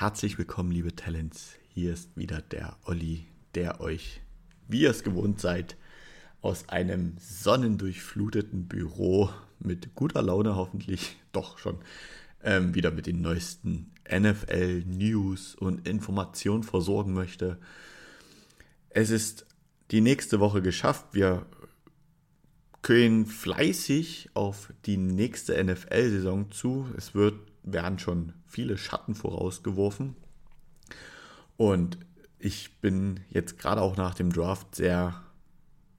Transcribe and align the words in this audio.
herzlich 0.00 0.38
willkommen, 0.38 0.70
liebe 0.70 0.96
Talents. 0.96 1.58
Hier 1.74 1.92
ist 1.92 2.16
wieder 2.16 2.40
der 2.40 2.74
Olli, 2.86 3.26
der 3.54 3.82
euch, 3.82 4.22
wie 4.66 4.80
ihr 4.80 4.90
es 4.90 5.02
gewohnt 5.02 5.42
seid, 5.42 5.76
aus 6.40 6.70
einem 6.70 7.18
sonnendurchfluteten 7.18 8.66
Büro 8.66 9.28
mit 9.58 9.94
guter 9.94 10.22
Laune 10.22 10.56
hoffentlich, 10.56 11.18
doch 11.32 11.58
schon, 11.58 11.80
ähm, 12.42 12.74
wieder 12.74 12.90
mit 12.92 13.04
den 13.04 13.20
neuesten 13.20 13.92
NFL-News 14.10 15.54
und 15.56 15.86
Informationen 15.86 16.62
versorgen 16.62 17.12
möchte. 17.12 17.58
Es 18.88 19.10
ist 19.10 19.44
die 19.90 20.00
nächste 20.00 20.40
Woche 20.40 20.62
geschafft. 20.62 21.08
Wir 21.12 21.44
gehen 22.82 23.26
fleißig 23.26 24.30
auf 24.32 24.72
die 24.86 24.96
nächste 24.96 25.62
NFL-Saison 25.62 26.50
zu. 26.50 26.88
Es 26.96 27.14
wird, 27.14 27.49
werden 27.62 27.98
schon 27.98 28.32
viele 28.46 28.78
Schatten 28.78 29.14
vorausgeworfen. 29.14 30.16
Und 31.56 31.98
ich 32.38 32.80
bin 32.80 33.20
jetzt 33.28 33.58
gerade 33.58 33.82
auch 33.82 33.96
nach 33.96 34.14
dem 34.14 34.32
Draft 34.32 34.74
sehr 34.74 35.22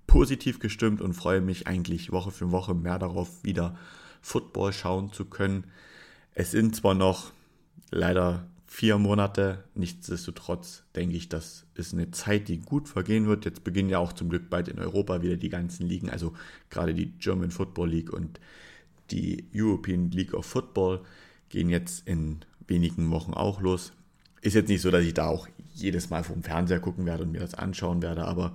positiv 0.08 0.60
gestimmt 0.60 1.02
und 1.02 1.14
freue 1.14 1.42
mich 1.42 1.68
eigentlich 1.68 2.12
Woche 2.12 2.32
für 2.32 2.52
Woche 2.52 2.74
mehr 2.74 3.00
darauf, 3.00 3.44
wieder 3.44 3.78
Football 4.22 4.74
schauen 4.74 5.14
zu 5.14 5.26
können. 5.26 5.66
Es 6.34 6.52
sind 6.52 6.76
zwar 6.76 6.96
noch 6.96 7.32
leider 7.92 8.48
vier 8.66 8.98
Monate, 8.98 9.66
nichtsdestotrotz 9.76 10.84
denke 10.96 11.16
ich, 11.16 11.28
das 11.28 11.66
ist 11.76 11.94
eine 11.94 12.10
Zeit, 12.12 12.48
die 12.48 12.60
gut 12.60 12.88
vergehen 12.88 13.28
wird. 13.28 13.44
Jetzt 13.46 13.64
beginnen 13.64 13.90
ja 13.90 14.00
auch 14.00 14.14
zum 14.14 14.30
Glück 14.30 14.50
bald 14.50 14.70
in 14.70 14.80
Europa 14.80 15.22
wieder 15.22 15.36
die 15.36 15.50
ganzen 15.50 15.86
Ligen, 15.86 16.10
also 16.10 16.34
gerade 16.70 16.94
die 16.94 17.12
German 17.20 17.52
Football 17.52 17.90
League 17.90 18.14
und 18.14 18.40
die 19.12 19.46
European 19.54 20.10
League 20.12 20.34
of 20.34 20.46
Football 20.46 21.02
gehen 21.52 21.70
jetzt 21.70 22.08
in 22.08 22.40
wenigen 22.68 23.12
Wochen 23.12 23.34
auch 23.34 23.62
los. 23.62 23.94
Ist 24.42 24.56
jetzt 24.56 24.70
nicht 24.70 24.82
so, 24.82 24.90
dass 24.90 25.04
ich 25.04 25.14
da 25.14 25.28
auch 25.28 25.48
jedes 25.74 26.10
Mal 26.10 26.24
vom 26.24 26.42
Fernseher 26.42 26.80
gucken 26.80 27.06
werde 27.06 27.24
und 27.24 27.32
mir 27.32 27.42
das 27.42 27.54
anschauen 27.54 28.02
werde, 28.02 28.26
aber 28.26 28.54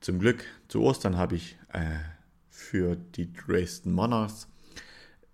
zum 0.00 0.18
Glück 0.18 0.44
zu 0.68 0.82
Ostern 0.82 1.16
habe 1.16 1.36
ich 1.36 1.58
äh, 1.72 1.98
für 2.48 2.96
die 2.96 3.32
Dresden 3.32 3.92
Monarchs 3.92 4.48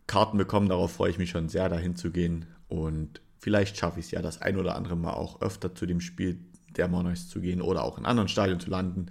Karten 0.06 0.38
bekommen. 0.38 0.68
Darauf 0.68 0.92
freue 0.92 1.10
ich 1.10 1.18
mich 1.18 1.30
schon 1.30 1.48
sehr, 1.48 1.68
dahin 1.68 1.96
zu 1.96 2.10
gehen. 2.10 2.46
Und 2.68 3.20
vielleicht 3.38 3.76
schaffe 3.76 4.00
ich 4.00 4.06
es 4.06 4.12
ja 4.12 4.22
das 4.22 4.42
ein 4.42 4.56
oder 4.56 4.76
andere 4.76 4.96
Mal 4.96 5.12
auch 5.12 5.40
öfter 5.40 5.74
zu 5.74 5.86
dem 5.86 6.00
Spiel 6.00 6.38
der 6.76 6.88
Monarchs 6.88 7.28
zu 7.28 7.40
gehen 7.40 7.60
oder 7.60 7.82
auch 7.82 7.98
in 7.98 8.06
anderen 8.06 8.28
Stadien 8.28 8.60
zu 8.60 8.70
landen. 8.70 9.06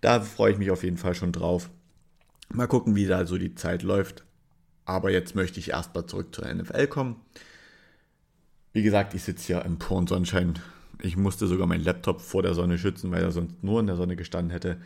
Da 0.00 0.20
freue 0.20 0.52
ich 0.52 0.58
mich 0.58 0.70
auf 0.70 0.84
jeden 0.84 0.96
Fall 0.96 1.14
schon 1.14 1.32
drauf. 1.32 1.70
Mal 2.50 2.66
gucken, 2.66 2.96
wie 2.96 3.06
da 3.06 3.26
so 3.26 3.36
die 3.36 3.54
Zeit 3.54 3.82
läuft. 3.82 4.24
Aber 4.88 5.10
jetzt 5.10 5.34
möchte 5.34 5.60
ich 5.60 5.70
erstmal 5.70 6.06
zurück 6.06 6.34
zur 6.34 6.52
NFL 6.52 6.86
kommen. 6.88 7.16
Wie 8.72 8.82
gesagt, 8.82 9.14
ich 9.14 9.22
sitze 9.22 9.46
hier 9.46 9.64
im 9.64 9.78
puren 9.78 10.06
Sonnenschein 10.06 10.58
ich 11.02 11.16
musste 11.16 11.46
sogar 11.46 11.66
meinen 11.66 11.84
Laptop 11.84 12.20
vor 12.20 12.42
der 12.42 12.54
Sonne 12.54 12.78
schützen, 12.78 13.10
weil 13.10 13.22
er 13.22 13.32
sonst 13.32 13.62
nur 13.62 13.80
in 13.80 13.86
der 13.86 13.96
Sonne 13.96 14.16
gestanden 14.16 14.50
hätte. 14.50 14.78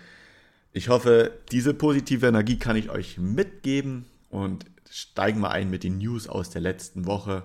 Ich 0.72 0.88
hoffe, 0.88 1.32
diese 1.50 1.74
positive 1.74 2.26
Energie 2.26 2.58
kann 2.58 2.76
ich 2.76 2.90
euch 2.90 3.18
mitgeben 3.18 4.06
und 4.30 4.66
steigen 4.90 5.40
wir 5.40 5.50
ein 5.50 5.70
mit 5.70 5.84
den 5.84 5.98
News 5.98 6.28
aus 6.28 6.50
der 6.50 6.60
letzten 6.60 7.06
Woche. 7.06 7.44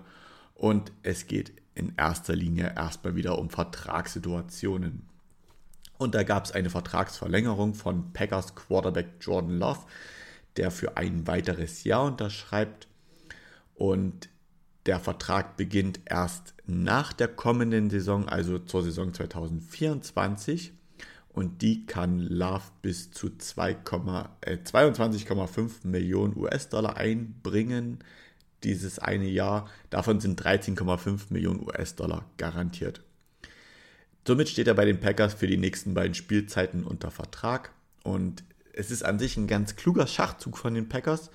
Und 0.56 0.92
es 1.04 1.28
geht 1.28 1.52
in 1.76 1.94
erster 1.98 2.36
Linie 2.36 2.74
erstmal 2.76 3.16
wieder 3.16 3.38
um 3.38 3.50
Vertragssituationen. 3.50 5.04
Und 5.98 6.16
da 6.16 6.24
gab 6.24 6.46
es 6.46 6.52
eine 6.52 6.70
Vertragsverlängerung 6.70 7.74
von 7.74 8.14
Packers 8.14 8.56
Quarterback 8.56 9.08
Jordan 9.22 9.60
Love, 9.60 9.80
der 10.58 10.72
für 10.72 10.98
ein 10.98 11.28
weiteres 11.28 11.84
Jahr 11.84 12.06
unterschreibt. 12.06 12.88
Und 13.76 14.30
der 14.86 15.00
Vertrag 15.00 15.58
beginnt 15.58 16.00
erst 16.06 16.54
nach 16.66 17.14
der 17.14 17.28
kommenden 17.28 17.90
Saison, 17.90 18.28
also 18.28 18.60
zur 18.60 18.84
Saison 18.84 19.14
2024. 19.14 20.74
Und 21.30 21.62
die 21.62 21.86
kann 21.86 22.20
Love 22.20 22.64
bis 22.82 23.12
zu 23.12 23.28
22,5 23.28 25.60
äh, 25.60 25.88
Millionen 25.88 26.36
US-Dollar 26.36 26.98
einbringen, 26.98 28.00
dieses 28.64 28.98
eine 28.98 29.28
Jahr. 29.28 29.70
Davon 29.92 30.20
sind 30.20 30.42
13,5 30.42 31.26
Millionen 31.30 31.62
US-Dollar 31.62 32.26
garantiert. 32.38 33.04
Somit 34.26 34.50
steht 34.50 34.68
er 34.68 34.74
bei 34.74 34.86
den 34.86 35.00
Packers 35.00 35.36
für 35.36 35.48
die 35.48 35.58
nächsten 35.58 35.94
beiden 35.94 36.16
Spielzeiten 36.16 36.84
unter 36.84 37.12
Vertrag. 37.12 37.72
Und 38.04 38.44
es 38.78 38.92
ist 38.92 39.04
an 39.04 39.20
sich 39.20 39.38
ein 39.38 39.48
ganz 39.48 39.76
kluger 39.76 40.08
Schachzug 40.08 40.58
von 40.58 40.74
den 40.74 40.88
Packers, 40.88 41.32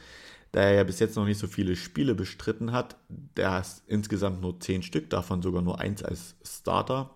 da 0.52 0.60
er 0.60 0.74
ja 0.74 0.84
bis 0.84 1.00
jetzt 1.00 1.16
noch 1.16 1.24
nicht 1.24 1.38
so 1.38 1.46
viele 1.46 1.76
Spiele 1.76 2.14
bestritten 2.14 2.72
hat. 2.72 2.96
Der 3.08 3.50
hat 3.50 3.82
insgesamt 3.86 4.40
nur 4.40 4.60
zehn 4.60 4.82
Stück, 4.82 5.10
davon 5.10 5.42
sogar 5.42 5.62
nur 5.62 5.80
eins 5.80 6.02
als 6.02 6.36
Starter. 6.44 7.10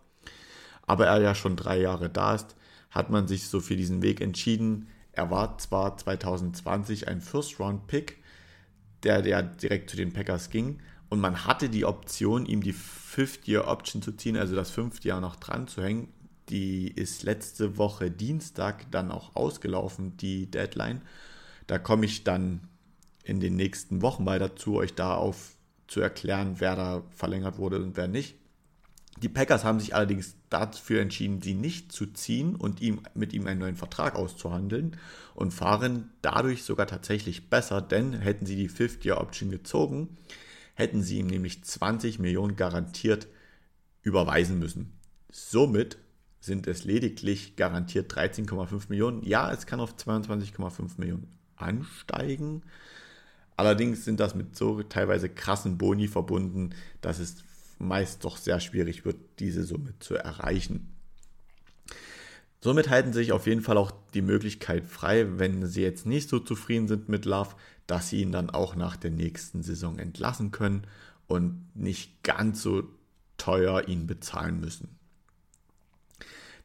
Aber 0.82 1.06
er 1.06 1.20
ja 1.20 1.34
schon 1.34 1.56
drei 1.56 1.78
Jahre 1.80 2.08
da 2.08 2.34
ist, 2.34 2.56
hat 2.90 3.10
man 3.10 3.28
sich 3.28 3.48
so 3.48 3.60
für 3.60 3.76
diesen 3.76 4.02
Weg 4.02 4.20
entschieden. 4.20 4.88
Er 5.12 5.30
war 5.30 5.58
zwar 5.58 5.96
2020 5.96 7.08
ein 7.08 7.20
First-Round-Pick, 7.20 8.18
der, 9.02 9.22
der 9.22 9.42
direkt 9.42 9.90
zu 9.90 9.96
den 9.96 10.12
Packers 10.12 10.50
ging. 10.50 10.80
Und 11.08 11.20
man 11.20 11.44
hatte 11.44 11.68
die 11.68 11.84
Option, 11.84 12.46
ihm 12.46 12.62
die 12.62 12.72
Fifth-Year-Option 12.72 14.02
zu 14.02 14.12
ziehen, 14.12 14.36
also 14.36 14.56
das 14.56 14.70
fünfte 14.70 15.08
Jahr 15.08 15.20
noch 15.20 15.36
dran 15.36 15.68
zu 15.68 15.82
hängen. 15.82 16.08
Die 16.48 16.88
ist 16.88 17.22
letzte 17.22 17.76
Woche 17.76 18.10
Dienstag 18.10 18.90
dann 18.90 19.10
auch 19.10 19.34
ausgelaufen, 19.34 20.16
die 20.16 20.50
Deadline. 20.50 21.02
Da 21.66 21.78
komme 21.78 22.06
ich 22.06 22.24
dann 22.24 22.68
in 23.24 23.40
den 23.40 23.56
nächsten 23.56 24.02
Wochen 24.02 24.24
mal 24.24 24.38
dazu, 24.38 24.76
euch 24.76 24.94
da 24.94 25.16
auf 25.16 25.56
zu 25.88 26.00
erklären, 26.00 26.56
wer 26.58 26.76
da 26.76 27.02
verlängert 27.10 27.58
wurde 27.58 27.82
und 27.82 27.96
wer 27.96 28.08
nicht. 28.08 28.36
Die 29.22 29.28
Packers 29.28 29.64
haben 29.64 29.80
sich 29.80 29.94
allerdings 29.94 30.36
dafür 30.50 31.00
entschieden, 31.00 31.40
sie 31.40 31.54
nicht 31.54 31.90
zu 31.90 32.06
ziehen 32.06 32.54
und 32.54 32.82
ihm, 32.82 33.00
mit 33.14 33.32
ihm 33.32 33.46
einen 33.46 33.60
neuen 33.60 33.76
Vertrag 33.76 34.14
auszuhandeln 34.14 34.98
und 35.34 35.52
fahren 35.52 36.10
dadurch 36.20 36.64
sogar 36.64 36.86
tatsächlich 36.86 37.48
besser, 37.48 37.80
denn 37.80 38.12
hätten 38.12 38.44
sie 38.44 38.56
die 38.56 38.68
Fifth-Year-Option 38.68 39.50
gezogen, 39.50 40.18
hätten 40.74 41.02
sie 41.02 41.18
ihm 41.18 41.28
nämlich 41.28 41.64
20 41.64 42.18
Millionen 42.18 42.56
garantiert 42.56 43.26
überweisen 44.02 44.58
müssen. 44.58 44.92
Somit 45.30 45.96
sind 46.46 46.66
es 46.66 46.84
lediglich 46.84 47.56
garantiert 47.56 48.12
13,5 48.12 48.84
Millionen. 48.88 49.22
Ja, 49.22 49.52
es 49.52 49.66
kann 49.66 49.80
auf 49.80 49.96
22,5 49.96 50.92
Millionen 50.96 51.28
ansteigen, 51.56 52.62
Allerdings 53.56 54.04
sind 54.04 54.20
das 54.20 54.34
mit 54.34 54.54
so 54.54 54.82
teilweise 54.82 55.28
krassen 55.28 55.78
Boni 55.78 56.08
verbunden, 56.08 56.74
dass 57.00 57.18
es 57.18 57.36
meist 57.78 58.24
doch 58.24 58.36
sehr 58.36 58.60
schwierig 58.60 59.04
wird, 59.04 59.16
diese 59.38 59.64
Summe 59.64 59.94
zu 59.98 60.14
erreichen. 60.14 60.92
Somit 62.60 62.90
halten 62.90 63.12
sie 63.12 63.20
sich 63.20 63.32
auf 63.32 63.46
jeden 63.46 63.62
Fall 63.62 63.78
auch 63.78 63.92
die 64.12 64.22
Möglichkeit 64.22 64.84
frei, 64.84 65.38
wenn 65.38 65.66
sie 65.66 65.82
jetzt 65.82 66.04
nicht 66.04 66.28
so 66.28 66.38
zufrieden 66.38 66.88
sind 66.88 67.08
mit 67.08 67.24
Love, 67.24 67.54
dass 67.86 68.10
sie 68.10 68.20
ihn 68.20 68.32
dann 68.32 68.50
auch 68.50 68.76
nach 68.76 68.96
der 68.96 69.10
nächsten 69.10 69.62
Saison 69.62 69.98
entlassen 69.98 70.50
können 70.50 70.82
und 71.26 71.64
nicht 71.74 72.22
ganz 72.22 72.62
so 72.62 72.84
teuer 73.38 73.88
ihn 73.88 74.06
bezahlen 74.06 74.60
müssen. 74.60 74.95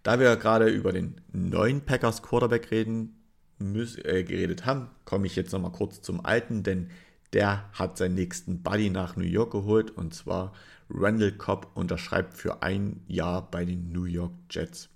Da 0.03 0.19
wir 0.19 0.35
gerade 0.35 0.67
über 0.69 0.91
den 0.91 1.21
neuen 1.31 1.81
Packers 1.81 2.23
Quarterback 2.23 2.71
reden, 2.71 3.17
äh, 3.59 4.23
geredet 4.23 4.65
haben, 4.65 4.89
komme 5.05 5.27
ich 5.27 5.35
jetzt 5.35 5.51
nochmal 5.51 5.71
kurz 5.71 6.01
zum 6.01 6.25
Alten, 6.25 6.63
denn 6.63 6.89
der 7.33 7.69
hat 7.73 7.97
seinen 7.97 8.15
nächsten 8.15 8.63
Buddy 8.63 8.89
nach 8.89 9.15
New 9.15 9.23
York 9.23 9.51
geholt 9.51 9.91
und 9.91 10.13
zwar 10.13 10.53
Randall 10.89 11.31
Cobb 11.31 11.71
unterschreibt 11.75 12.35
für 12.35 12.63
ein 12.63 13.01
Jahr 13.07 13.49
bei 13.49 13.63
den 13.63 13.91
New 13.91 14.05
York 14.05 14.33
Jets. 14.49 14.89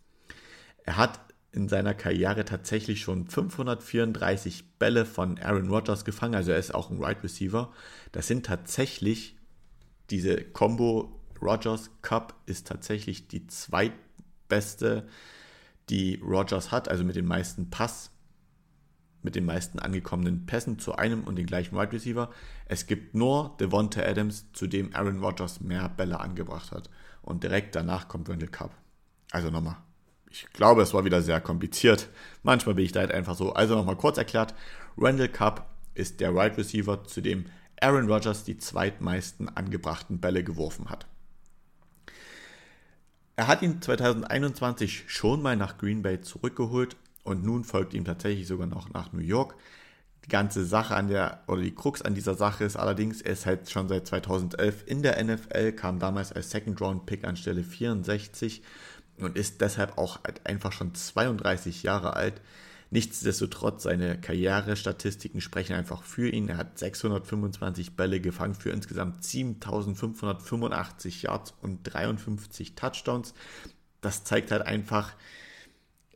Er 0.84 0.98
hat 0.98 1.20
in 1.52 1.70
seiner 1.70 1.94
Karriere 1.94 2.44
tatsächlich 2.44 3.02
schon 3.02 3.28
534 3.28 4.78
Bälle 4.78 5.06
von 5.06 5.38
Aaron 5.40 5.70
Rodgers 5.70 6.04
gefangen, 6.04 6.36
also 6.36 6.52
er 6.52 6.58
ist 6.58 6.74
auch 6.74 6.90
ein 6.90 6.98
Wide 6.98 7.06
right 7.06 7.24
Receiver. 7.24 7.72
Das 8.12 8.28
sind 8.28 8.46
tatsächlich 8.46 9.38
diese 10.10 10.38
Combo 10.38 11.22
Rodgers 11.42 11.92
Cup 12.02 12.36
ist 12.46 12.68
tatsächlich 12.68 13.28
die 13.28 13.48
zweitbeste, 14.46 15.08
die 15.90 16.22
Rodgers 16.24 16.72
hat, 16.72 16.90
also 16.90 17.04
mit 17.04 17.16
den 17.16 17.26
meisten 17.26 17.70
Pass 17.70 18.12
mit 19.22 19.36
den 19.36 19.46
meisten 19.46 19.80
angekommenen 19.80 20.46
Pässen 20.46 20.78
zu 20.78 20.98
einem 20.98 21.24
und 21.24 21.36
den 21.36 21.48
gleichen 21.48 21.76
Wide 21.76 21.92
Receiver. 21.92 22.30
Es 22.68 22.86
gibt 22.86 23.16
nur 23.16 23.58
Devonta 23.60 24.02
Adams, 24.04 24.52
zu 24.54 24.68
dem 24.68 24.96
Aaron 24.96 25.20
Rodgers 25.20 25.62
mehr 25.62 25.90
Bälle 25.90 26.20
angebracht 26.20 26.72
hat. 26.72 26.92
Und 27.24 27.44
direkt 27.44 27.76
danach 27.76 28.08
kommt 28.08 28.30
Randall 28.30 28.50
Cup. 28.50 28.78
Also 29.32 29.50
nochmal. 29.50 29.78
Ich 30.30 30.48
glaube, 30.54 30.84
es 30.84 30.94
war 30.94 31.06
wieder 31.06 31.24
sehr 31.24 31.42
kompliziert. 31.42 32.08
Manchmal 32.44 32.76
bin 32.76 32.86
ich 32.86 32.92
da 32.92 33.00
halt 33.00 33.12
einfach 33.12 33.34
so. 33.34 33.54
Also 33.54 33.74
nochmal 33.74 33.96
kurz 33.96 34.20
erklärt. 34.20 34.54
Randall 34.96 35.30
Cup 35.30 35.72
ist 35.96 36.20
der 36.20 36.36
Wide 36.36 36.58
Receiver, 36.58 37.04
zu 37.06 37.22
dem 37.22 37.46
Aaron 37.82 38.08
Rodgers 38.08 38.44
die 38.44 38.60
zweitmeisten 38.60 39.50
angebrachten 39.50 40.20
Bälle 40.20 40.44
geworfen 40.44 40.92
hat. 40.92 41.08
Er 43.36 43.48
hat 43.48 43.62
ihn 43.62 43.82
2021 43.82 45.06
schon 45.08 45.42
mal 45.42 45.56
nach 45.56 45.78
Green 45.78 46.02
Bay 46.02 46.22
zurückgeholt, 46.22 46.96
und 47.26 47.44
nun 47.44 47.64
folgt 47.64 47.94
ihm 47.94 48.06
tatsächlich 48.06 48.48
sogar 48.48 48.68
noch 48.68 48.94
nach 48.94 49.12
New 49.12 49.20
York. 49.20 49.56
Die 50.24 50.30
ganze 50.30 50.64
Sache 50.64 50.96
an 50.96 51.08
der, 51.08 51.44
oder 51.48 51.62
die 51.62 51.74
Krux 51.74 52.02
an 52.02 52.16
dieser 52.16 52.36
Sache 52.36 52.64
ist 52.64 52.78
allerdings, 52.78 53.22
er 53.22 53.34
ist 53.34 53.46
halt 53.46 53.70
schon 53.70 53.90
seit 53.90 54.08
2011 54.08 54.84
in 54.86 55.02
der 55.02 55.22
NFL, 55.24 55.74
kam 55.74 56.00
damals 56.00 56.32
als 56.32 56.52
Second 56.52 56.80
Round 56.82 57.06
Pick 57.06 57.26
an 57.26 57.36
Stelle 57.36 57.64
64 57.64 58.62
und 59.18 59.38
ist 59.38 59.60
deshalb 59.62 59.98
auch 59.98 60.24
halt 60.24 60.46
einfach 60.46 60.72
schon 60.72 60.94
32 60.94 61.84
Jahre 61.84 62.16
alt. 62.16 62.42
Nichtsdestotrotz, 62.96 63.84
seine 63.84 64.18
Karrierestatistiken 64.18 65.42
sprechen 65.42 65.76
einfach 65.76 66.02
für 66.02 66.30
ihn. 66.30 66.48
Er 66.48 66.56
hat 66.56 66.80
625 66.80 67.98
Bälle 67.98 68.22
gefangen 68.22 68.56
für 68.56 68.70
insgesamt 68.70 69.22
7585 69.22 71.24
Yards 71.24 71.54
und 71.62 71.84
53 71.84 72.76
Touchdowns. 72.76 73.34
Das 74.00 74.24
zeigt 74.24 74.52
halt 74.52 74.62
einfach, 74.62 75.14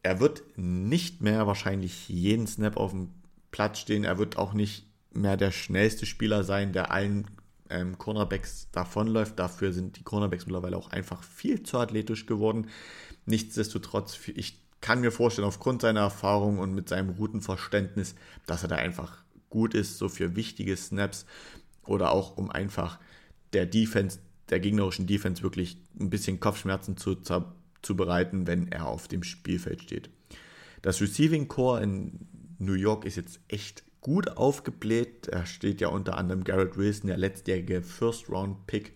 er 0.03 0.21
wird 0.21 0.41
nicht 0.55 1.19
mehr 1.19 1.47
wahrscheinlich 1.47 2.07
jeden 2.07 2.47
Snap 2.47 2.77
auf 2.77 2.91
dem 2.91 3.09
Platz 3.51 3.79
stehen. 3.79 4.05
Er 4.05 4.17
wird 4.17 4.37
auch 4.37 4.53
nicht 4.53 4.87
mehr 5.11 5.35
der 5.35 5.51
schnellste 5.51 6.05
Spieler 6.05 6.45
sein, 6.45 6.71
der 6.71 6.91
allen 6.91 7.27
ähm, 7.69 7.97
Cornerbacks 7.97 8.69
davonläuft. 8.71 9.37
Dafür 9.37 9.73
sind 9.73 9.97
die 9.97 10.03
Cornerbacks 10.03 10.45
mittlerweile 10.45 10.77
auch 10.77 10.91
einfach 10.91 11.23
viel 11.23 11.61
zu 11.61 11.77
athletisch 11.77 12.25
geworden. 12.25 12.69
Nichtsdestotrotz, 13.25 14.17
ich 14.33 14.61
kann 14.81 15.01
mir 15.01 15.11
vorstellen, 15.11 15.47
aufgrund 15.47 15.81
seiner 15.81 16.01
Erfahrung 16.01 16.59
und 16.59 16.73
mit 16.73 16.89
seinem 16.89 17.15
guten 17.15 17.41
Verständnis, 17.41 18.15
dass 18.45 18.63
er 18.63 18.69
da 18.69 18.75
einfach 18.75 19.23
gut 19.49 19.73
ist, 19.73 19.97
so 19.97 20.09
für 20.09 20.35
wichtige 20.35 20.75
Snaps 20.77 21.25
oder 21.85 22.11
auch 22.11 22.37
um 22.37 22.49
einfach 22.49 22.99
der 23.53 23.65
Defense, 23.65 24.19
der 24.49 24.59
gegnerischen 24.59 25.07
Defense 25.07 25.43
wirklich 25.43 25.77
ein 25.99 26.09
bisschen 26.09 26.39
Kopfschmerzen 26.39 26.97
zu, 26.97 27.15
zu 27.15 27.95
bereiten, 27.95 28.47
wenn 28.47 28.71
er 28.71 28.87
auf 28.87 29.07
dem 29.07 29.23
Spielfeld 29.23 29.81
steht. 29.83 30.09
Das 30.81 31.01
Receiving 31.01 31.47
Core 31.47 31.83
in 31.83 32.27
New 32.59 32.73
York 32.73 33.05
ist 33.05 33.15
jetzt 33.15 33.39
echt 33.47 33.83
gut 34.01 34.37
aufgebläht. 34.37 35.27
Da 35.31 35.45
steht 35.45 35.81
ja 35.81 35.89
unter 35.89 36.17
anderem 36.17 36.43
Garrett 36.43 36.77
Wilson, 36.77 37.07
der 37.07 37.17
letztjährige 37.17 37.81
First-Round-Pick. 37.81 38.93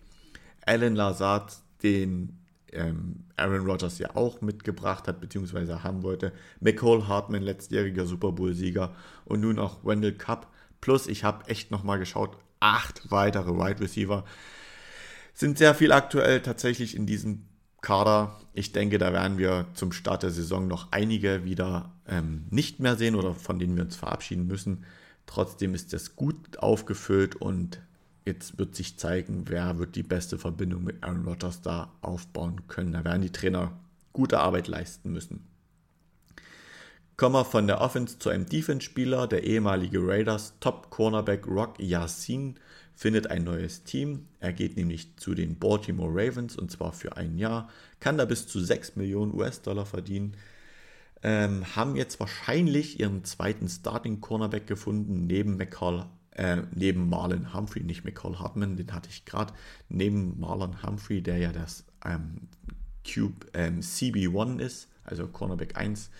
Alan 0.66 0.94
Lazard, 0.94 1.58
den 1.82 2.38
ähm, 2.74 3.24
Aaron 3.36 3.66
Rodgers 3.66 3.98
ja 3.98 4.14
auch 4.14 4.40
mitgebracht 4.40 5.08
hat, 5.08 5.20
beziehungsweise 5.20 5.82
haben 5.82 6.02
wollte. 6.02 6.32
McCall 6.60 7.08
Hartman, 7.08 7.42
letztjähriger 7.42 8.06
Super 8.06 8.32
Bowl-Sieger. 8.32 8.94
Und 9.24 9.40
nun 9.40 9.58
auch 9.58 9.84
Wendell 9.84 10.14
Cup. 10.14 10.52
Plus, 10.80 11.06
ich 11.06 11.24
habe 11.24 11.48
echt 11.48 11.70
nochmal 11.70 11.98
geschaut, 11.98 12.36
acht 12.60 13.10
weitere 13.10 13.52
Wide 13.52 13.80
Receiver. 13.80 14.24
Sind 15.32 15.58
sehr 15.58 15.74
viel 15.74 15.92
aktuell 15.92 16.40
tatsächlich 16.40 16.96
in 16.96 17.06
diesem 17.06 17.46
Kader. 17.80 18.40
Ich 18.52 18.72
denke, 18.72 18.98
da 18.98 19.12
werden 19.12 19.38
wir 19.38 19.66
zum 19.74 19.92
Start 19.92 20.22
der 20.22 20.30
Saison 20.30 20.66
noch 20.68 20.92
einige 20.92 21.44
wieder 21.44 21.92
ähm, 22.08 22.44
nicht 22.50 22.80
mehr 22.80 22.96
sehen 22.96 23.14
oder 23.14 23.34
von 23.34 23.58
denen 23.58 23.76
wir 23.76 23.84
uns 23.84 23.96
verabschieden 23.96 24.46
müssen. 24.46 24.84
Trotzdem 25.26 25.74
ist 25.74 25.92
das 25.92 26.16
gut 26.16 26.58
aufgefüllt 26.58 27.36
und 27.36 27.80
jetzt 28.24 28.58
wird 28.58 28.74
sich 28.74 28.98
zeigen, 28.98 29.44
wer 29.48 29.78
wird 29.78 29.96
die 29.96 30.02
beste 30.02 30.38
Verbindung 30.38 30.84
mit 30.84 31.02
Aaron 31.04 31.26
Rodgers 31.26 31.62
da 31.62 31.92
aufbauen 32.00 32.66
können. 32.68 32.92
Da 32.92 33.04
werden 33.04 33.22
die 33.22 33.32
Trainer 33.32 33.72
gute 34.12 34.40
Arbeit 34.40 34.68
leisten 34.68 35.12
müssen. 35.12 35.46
Kommen 37.16 37.36
wir 37.36 37.44
von 37.44 37.66
der 37.68 37.80
Offense 37.80 38.18
zu 38.18 38.30
einem 38.30 38.46
Defense-Spieler. 38.46 39.28
Der 39.28 39.44
ehemalige 39.44 40.04
Raiders 40.04 40.54
Top-Cornerback 40.58 41.46
Rock 41.46 41.78
Yassin 41.78 42.56
findet 42.96 43.28
ein 43.28 43.44
neues 43.44 43.84
Team. 43.84 44.26
Er 44.40 44.52
geht 44.52 44.76
nämlich 44.76 45.16
zu 45.16 45.34
den 45.34 45.58
Baltimore 45.58 46.10
Ravens 46.10 46.56
und 46.56 46.70
zwar 46.70 46.92
für 46.92 47.16
ein 47.16 47.38
Jahr. 47.38 47.68
Kann 48.00 48.18
da 48.18 48.24
bis 48.24 48.48
zu 48.48 48.58
6 48.58 48.96
Millionen 48.96 49.32
US-Dollar 49.32 49.86
verdienen. 49.86 50.36
Ähm, 51.22 51.64
haben 51.76 51.96
jetzt 51.96 52.18
wahrscheinlich 52.20 52.98
ihren 53.00 53.24
zweiten 53.24 53.68
Starting-Cornerback 53.68 54.66
gefunden, 54.66 55.26
neben 55.26 55.56
McCall 55.56 56.06
äh, 56.34 56.62
neben 56.72 57.08
Marlon 57.08 57.54
Humphrey, 57.54 57.82
nicht 57.82 58.04
McCall 58.04 58.38
Hartman, 58.38 58.76
den 58.76 58.92
hatte 58.92 59.08
ich 59.08 59.24
gerade, 59.24 59.54
neben 59.88 60.38
Marlon 60.38 60.82
Humphrey, 60.82 61.22
der 61.22 61.38
ja 61.38 61.52
das 61.52 61.84
ähm, 62.04 62.48
Cube 63.04 63.46
ähm, 63.54 63.80
CB1 63.80 64.60
ist, 64.60 64.88
also 65.04 65.26
Cornerback 65.28 65.76
1. 65.76 66.10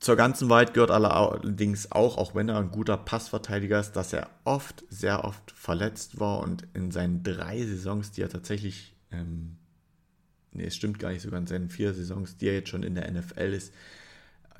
Zur 0.00 0.16
ganzen 0.16 0.48
Wahrheit 0.48 0.74
gehört 0.74 0.90
allerdings 0.90 1.92
auch, 1.92 2.18
auch 2.18 2.34
wenn 2.34 2.48
er 2.48 2.58
ein 2.58 2.72
guter 2.72 2.96
Passverteidiger 2.96 3.78
ist, 3.78 3.92
dass 3.92 4.12
er 4.12 4.30
oft, 4.44 4.84
sehr 4.88 5.24
oft 5.24 5.52
verletzt 5.52 6.18
war 6.18 6.40
und 6.40 6.66
in 6.74 6.90
seinen 6.90 7.22
drei 7.22 7.64
Saisons, 7.64 8.10
die 8.10 8.22
er 8.22 8.28
tatsächlich, 8.28 8.96
ähm, 9.12 9.58
nee, 10.52 10.64
es 10.64 10.74
stimmt 10.74 10.98
gar 10.98 11.10
nicht 11.10 11.22
sogar 11.22 11.38
in 11.38 11.46
seinen 11.46 11.68
vier 11.68 11.94
Saisons, 11.94 12.36
die 12.36 12.48
er 12.48 12.54
jetzt 12.54 12.70
schon 12.70 12.82
in 12.82 12.96
der 12.96 13.08
NFL 13.12 13.52
ist, 13.52 13.72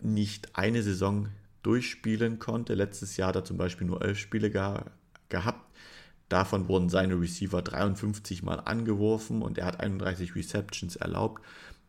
nicht 0.01 0.55
eine 0.57 0.83
Saison 0.83 1.29
durchspielen 1.63 2.39
konnte. 2.39 2.75
Letztes 2.75 3.17
Jahr 3.17 3.29
hat 3.29 3.37
er 3.37 3.45
zum 3.45 3.57
Beispiel 3.57 3.87
nur 3.87 4.03
elf 4.03 4.19
Spiele 4.19 4.51
ge 4.51 4.81
gehabt. 5.29 5.73
Davon 6.29 6.69
wurden 6.69 6.89
seine 6.89 7.21
Receiver 7.21 7.63
53 7.63 8.43
Mal 8.43 8.61
angeworfen 8.61 9.43
und 9.43 9.59
er 9.59 9.67
hat 9.67 9.81
31 9.81 10.35
Receptions 10.35 10.97
erlaubt. 10.97 11.43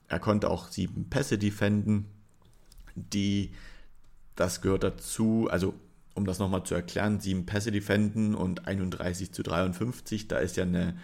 Er 0.08 0.20
konnte 0.20 0.50
auch 0.50 0.68
sieben 0.68 1.10
Pässe 1.10 1.38
defenden. 1.38 2.06
Die, 2.96 3.52
das 4.36 4.62
gehört 4.62 4.84
dazu, 4.84 5.48
also 5.50 5.74
um 6.14 6.26
das 6.26 6.40
nochmal 6.40 6.64
zu 6.64 6.76
erklären, 6.76 7.20
sieben 7.20 7.46
Pässe 7.46 7.72
defenden 7.72 8.36
und 8.36 8.68
31 8.68 9.32
zu 9.32 9.44
53, 9.44 10.28
da 10.28 10.38
ist 10.38 10.58
ja 10.58 10.64
eine, 10.64 10.98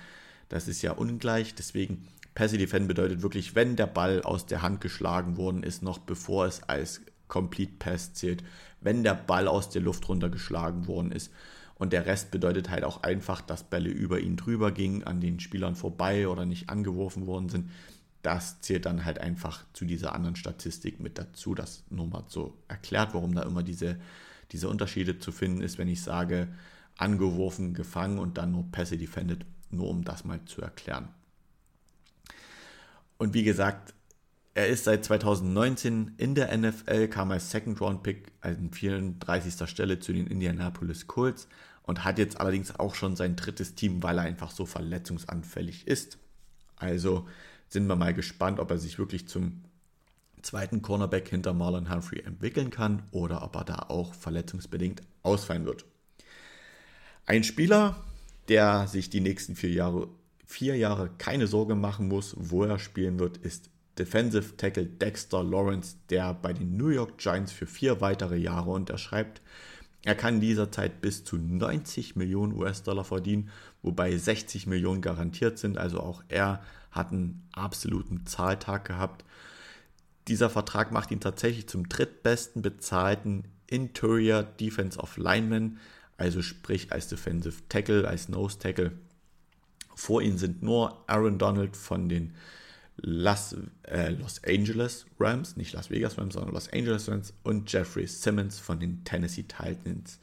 das 0.49 0.67
ist 0.67 0.81
ja 0.81 0.91
ungleich. 0.91 1.55
Deswegen 1.55 2.07
Pässe 2.35 2.57
defenden 2.57 2.87
bedeutet 2.87 3.21
wirklich, 3.21 3.55
wenn 3.55 3.75
der 3.75 3.87
Ball 3.87 4.21
aus 4.21 4.45
der 4.45 4.61
Hand 4.61 4.81
geschlagen 4.81 5.37
worden 5.37 5.63
ist, 5.63 5.81
noch 5.81 5.97
bevor 5.97 6.45
es 6.45 6.63
als 6.63 7.01
Complete 7.29 7.73
Pass 7.79 8.13
zählt, 8.13 8.43
wenn 8.81 9.03
der 9.03 9.13
Ball 9.13 9.47
aus 9.47 9.69
der 9.69 9.81
Luft 9.81 10.09
runtergeschlagen 10.09 10.87
worden 10.87 11.13
ist. 11.13 11.31
Und 11.75 11.93
der 11.93 12.05
Rest 12.05 12.31
bedeutet 12.31 12.69
halt 12.69 12.83
auch 12.83 13.03
einfach, 13.03 13.39
dass 13.39 13.63
Bälle 13.63 13.89
über 13.89 14.19
ihn 14.19 14.35
drüber 14.35 14.73
gingen, 14.73 15.05
an 15.05 15.21
den 15.21 15.39
Spielern 15.39 15.75
vorbei 15.77 16.27
oder 16.27 16.45
nicht 16.45 16.69
angeworfen 16.69 17.25
worden 17.25 17.47
sind. 17.47 17.71
Das 18.21 18.59
zählt 18.59 18.85
dann 18.85 19.05
halt 19.05 19.19
einfach 19.19 19.63
zu 19.71 19.85
dieser 19.85 20.13
anderen 20.13 20.35
Statistik 20.35 20.99
mit 20.99 21.17
dazu. 21.17 21.55
Das 21.55 21.85
nur 21.89 22.07
mal 22.07 22.25
so 22.27 22.57
erklärt, 22.67 23.13
warum 23.13 23.33
da 23.33 23.43
immer 23.43 23.63
diese, 23.63 23.97
diese 24.51 24.67
Unterschiede 24.67 25.19
zu 25.19 25.31
finden 25.31 25.61
ist, 25.61 25.77
wenn 25.77 25.87
ich 25.87 26.01
sage, 26.01 26.49
angeworfen, 26.97 27.73
gefangen 27.73 28.19
und 28.19 28.37
dann 28.37 28.51
nur 28.51 28.69
Pässe 28.71 28.97
defended, 28.97 29.45
nur 29.69 29.87
um 29.87 30.03
das 30.03 30.25
mal 30.25 30.43
zu 30.43 30.61
erklären. 30.61 31.07
Und 33.17 33.33
wie 33.33 33.43
gesagt, 33.43 33.93
er 34.53 34.67
ist 34.67 34.83
seit 34.83 35.05
2019 35.05 36.15
in 36.17 36.35
der 36.35 36.55
NFL, 36.57 37.07
kam 37.07 37.31
als 37.31 37.51
Second-Round-Pick 37.51 38.31
an 38.41 38.71
34. 38.71 39.69
Stelle 39.69 39.99
zu 39.99 40.11
den 40.11 40.27
Indianapolis 40.27 41.07
Colts 41.07 41.47
und 41.83 42.03
hat 42.03 42.17
jetzt 42.19 42.39
allerdings 42.39 42.77
auch 42.77 42.95
schon 42.95 43.15
sein 43.15 43.35
drittes 43.35 43.75
Team, 43.75 44.03
weil 44.03 44.17
er 44.17 44.23
einfach 44.23 44.51
so 44.51 44.65
verletzungsanfällig 44.65 45.87
ist. 45.87 46.17
Also 46.75 47.27
sind 47.67 47.87
wir 47.87 47.95
mal 47.95 48.13
gespannt, 48.13 48.59
ob 48.59 48.71
er 48.71 48.77
sich 48.77 48.97
wirklich 48.97 49.27
zum 49.27 49.63
zweiten 50.41 50.81
Cornerback 50.81 51.29
hinter 51.29 51.53
Marlon 51.53 51.93
Humphrey 51.93 52.21
entwickeln 52.21 52.69
kann 52.69 53.03
oder 53.11 53.43
ob 53.43 53.55
er 53.55 53.65
da 53.65 53.75
auch 53.89 54.13
verletzungsbedingt 54.13 55.01
ausfallen 55.23 55.65
wird. 55.65 55.85
Ein 57.25 57.43
Spieler, 57.43 58.03
der 58.47 58.87
sich 58.87 59.09
die 59.09 59.19
nächsten 59.19 59.55
vier 59.55 59.71
Jahre, 59.71 60.07
vier 60.45 60.75
Jahre 60.75 61.11
keine 61.17 61.47
Sorge 61.47 61.75
machen 61.75 62.07
muss, 62.07 62.35
wo 62.37 62.63
er 62.63 62.79
spielen 62.79 63.19
wird, 63.19 63.37
ist 63.37 63.69
Defensive 63.99 64.55
Tackle 64.55 64.85
Dexter 64.85 65.43
Lawrence, 65.43 65.97
der 66.09 66.33
bei 66.33 66.53
den 66.53 66.77
New 66.77 66.87
York 66.87 67.17
Giants 67.17 67.51
für 67.51 67.67
vier 67.67 68.01
weitere 68.01 68.37
Jahre 68.37 68.71
unterschreibt. 68.71 69.41
Er 70.03 70.15
kann 70.15 70.35
in 70.35 70.41
dieser 70.41 70.71
Zeit 70.71 71.01
bis 71.01 71.25
zu 71.25 71.37
90 71.37 72.15
Millionen 72.15 72.53
US-Dollar 72.53 73.03
verdienen, 73.03 73.49
wobei 73.81 74.15
60 74.15 74.65
Millionen 74.65 75.01
garantiert 75.01 75.59
sind. 75.59 75.77
Also 75.77 75.99
auch 75.99 76.23
er 76.29 76.63
hat 76.91 77.11
einen 77.11 77.47
absoluten 77.51 78.25
Zahltag 78.25 78.85
gehabt. 78.85 79.25
Dieser 80.27 80.49
Vertrag 80.49 80.91
macht 80.91 81.11
ihn 81.11 81.19
tatsächlich 81.19 81.67
zum 81.67 81.89
drittbesten 81.89 82.61
bezahlten 82.61 83.43
Interior 83.67 84.43
Defensive 84.43 85.21
Lineman, 85.21 85.77
also 86.17 86.41
sprich 86.41 86.91
als 86.91 87.07
Defensive 87.07 87.61
Tackle, 87.67 88.07
als 88.07 88.29
Nose 88.29 88.57
Tackle. 88.57 88.93
Vor 89.95 90.21
ihm 90.21 90.37
sind 90.37 90.63
nur 90.63 91.03
Aaron 91.09 91.37
Donald 91.37 91.75
von 91.75 92.07
den 92.07 92.33
Las, 93.01 93.55
äh, 93.83 94.09
Los 94.09 94.41
Angeles 94.45 95.05
Rams, 95.19 95.57
nicht 95.57 95.73
Las 95.73 95.89
Vegas 95.89 96.17
Rams, 96.17 96.33
sondern 96.33 96.53
Los 96.53 96.71
Angeles 96.71 97.09
Rams 97.09 97.33
und 97.43 97.71
Jeffrey 97.71 98.07
Simmons 98.07 98.59
von 98.59 98.79
den 98.79 99.03
Tennessee 99.03 99.43
Titans. 99.43 100.19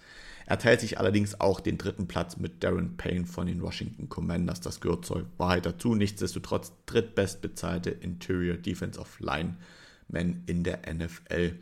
Er 0.46 0.58
teilt 0.58 0.80
sich 0.80 0.98
allerdings 0.98 1.40
auch 1.40 1.58
den 1.58 1.76
dritten 1.76 2.06
Platz 2.06 2.36
mit 2.36 2.62
Darren 2.62 2.96
Payne 2.96 3.26
von 3.26 3.48
den 3.48 3.60
Washington 3.62 4.08
Commanders. 4.08 4.60
Das 4.60 4.80
gehört 4.80 5.04
zur 5.04 5.26
Wahrheit 5.38 5.66
dazu. 5.66 5.94
Nichtsdestotrotz 5.94 6.72
drittbestbezahlte 6.86 7.90
Interior 7.90 8.56
Defensive 8.56 9.06
Lineman 9.18 10.44
in 10.46 10.62
der 10.62 10.82
NFL. 10.92 11.56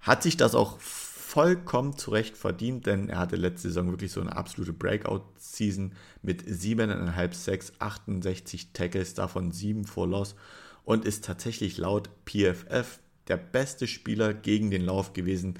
Hat 0.00 0.22
sich 0.22 0.36
das 0.36 0.54
auch 0.54 0.78
vollkommen 1.28 1.94
zurecht 1.98 2.38
verdient, 2.38 2.86
denn 2.86 3.10
er 3.10 3.18
hatte 3.18 3.36
letzte 3.36 3.68
Saison 3.68 3.90
wirklich 3.90 4.12
so 4.12 4.22
eine 4.22 4.34
absolute 4.34 4.72
Breakout-Season 4.72 5.92
mit 6.22 6.42
7,5 6.42 7.34
6, 7.34 7.72
68 7.80 8.72
Tackles, 8.72 9.12
davon 9.12 9.52
7 9.52 9.84
for 9.84 10.08
Loss 10.08 10.36
und 10.84 11.04
ist 11.04 11.26
tatsächlich 11.26 11.76
laut 11.76 12.08
PFF 12.24 12.98
der 13.26 13.36
beste 13.36 13.86
Spieler 13.86 14.32
gegen 14.32 14.70
den 14.70 14.80
Lauf 14.80 15.12
gewesen 15.12 15.58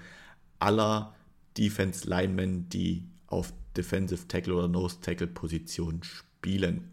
aller 0.58 1.14
Defense 1.58 2.08
Linemen, 2.08 2.70
die 2.70 3.04
auf 3.26 3.52
Defensive 3.76 4.26
Tackle 4.26 4.54
oder 4.54 4.68
Nose 4.68 5.02
Tackle 5.02 5.26
Position 5.26 6.02
spielen. 6.02 6.90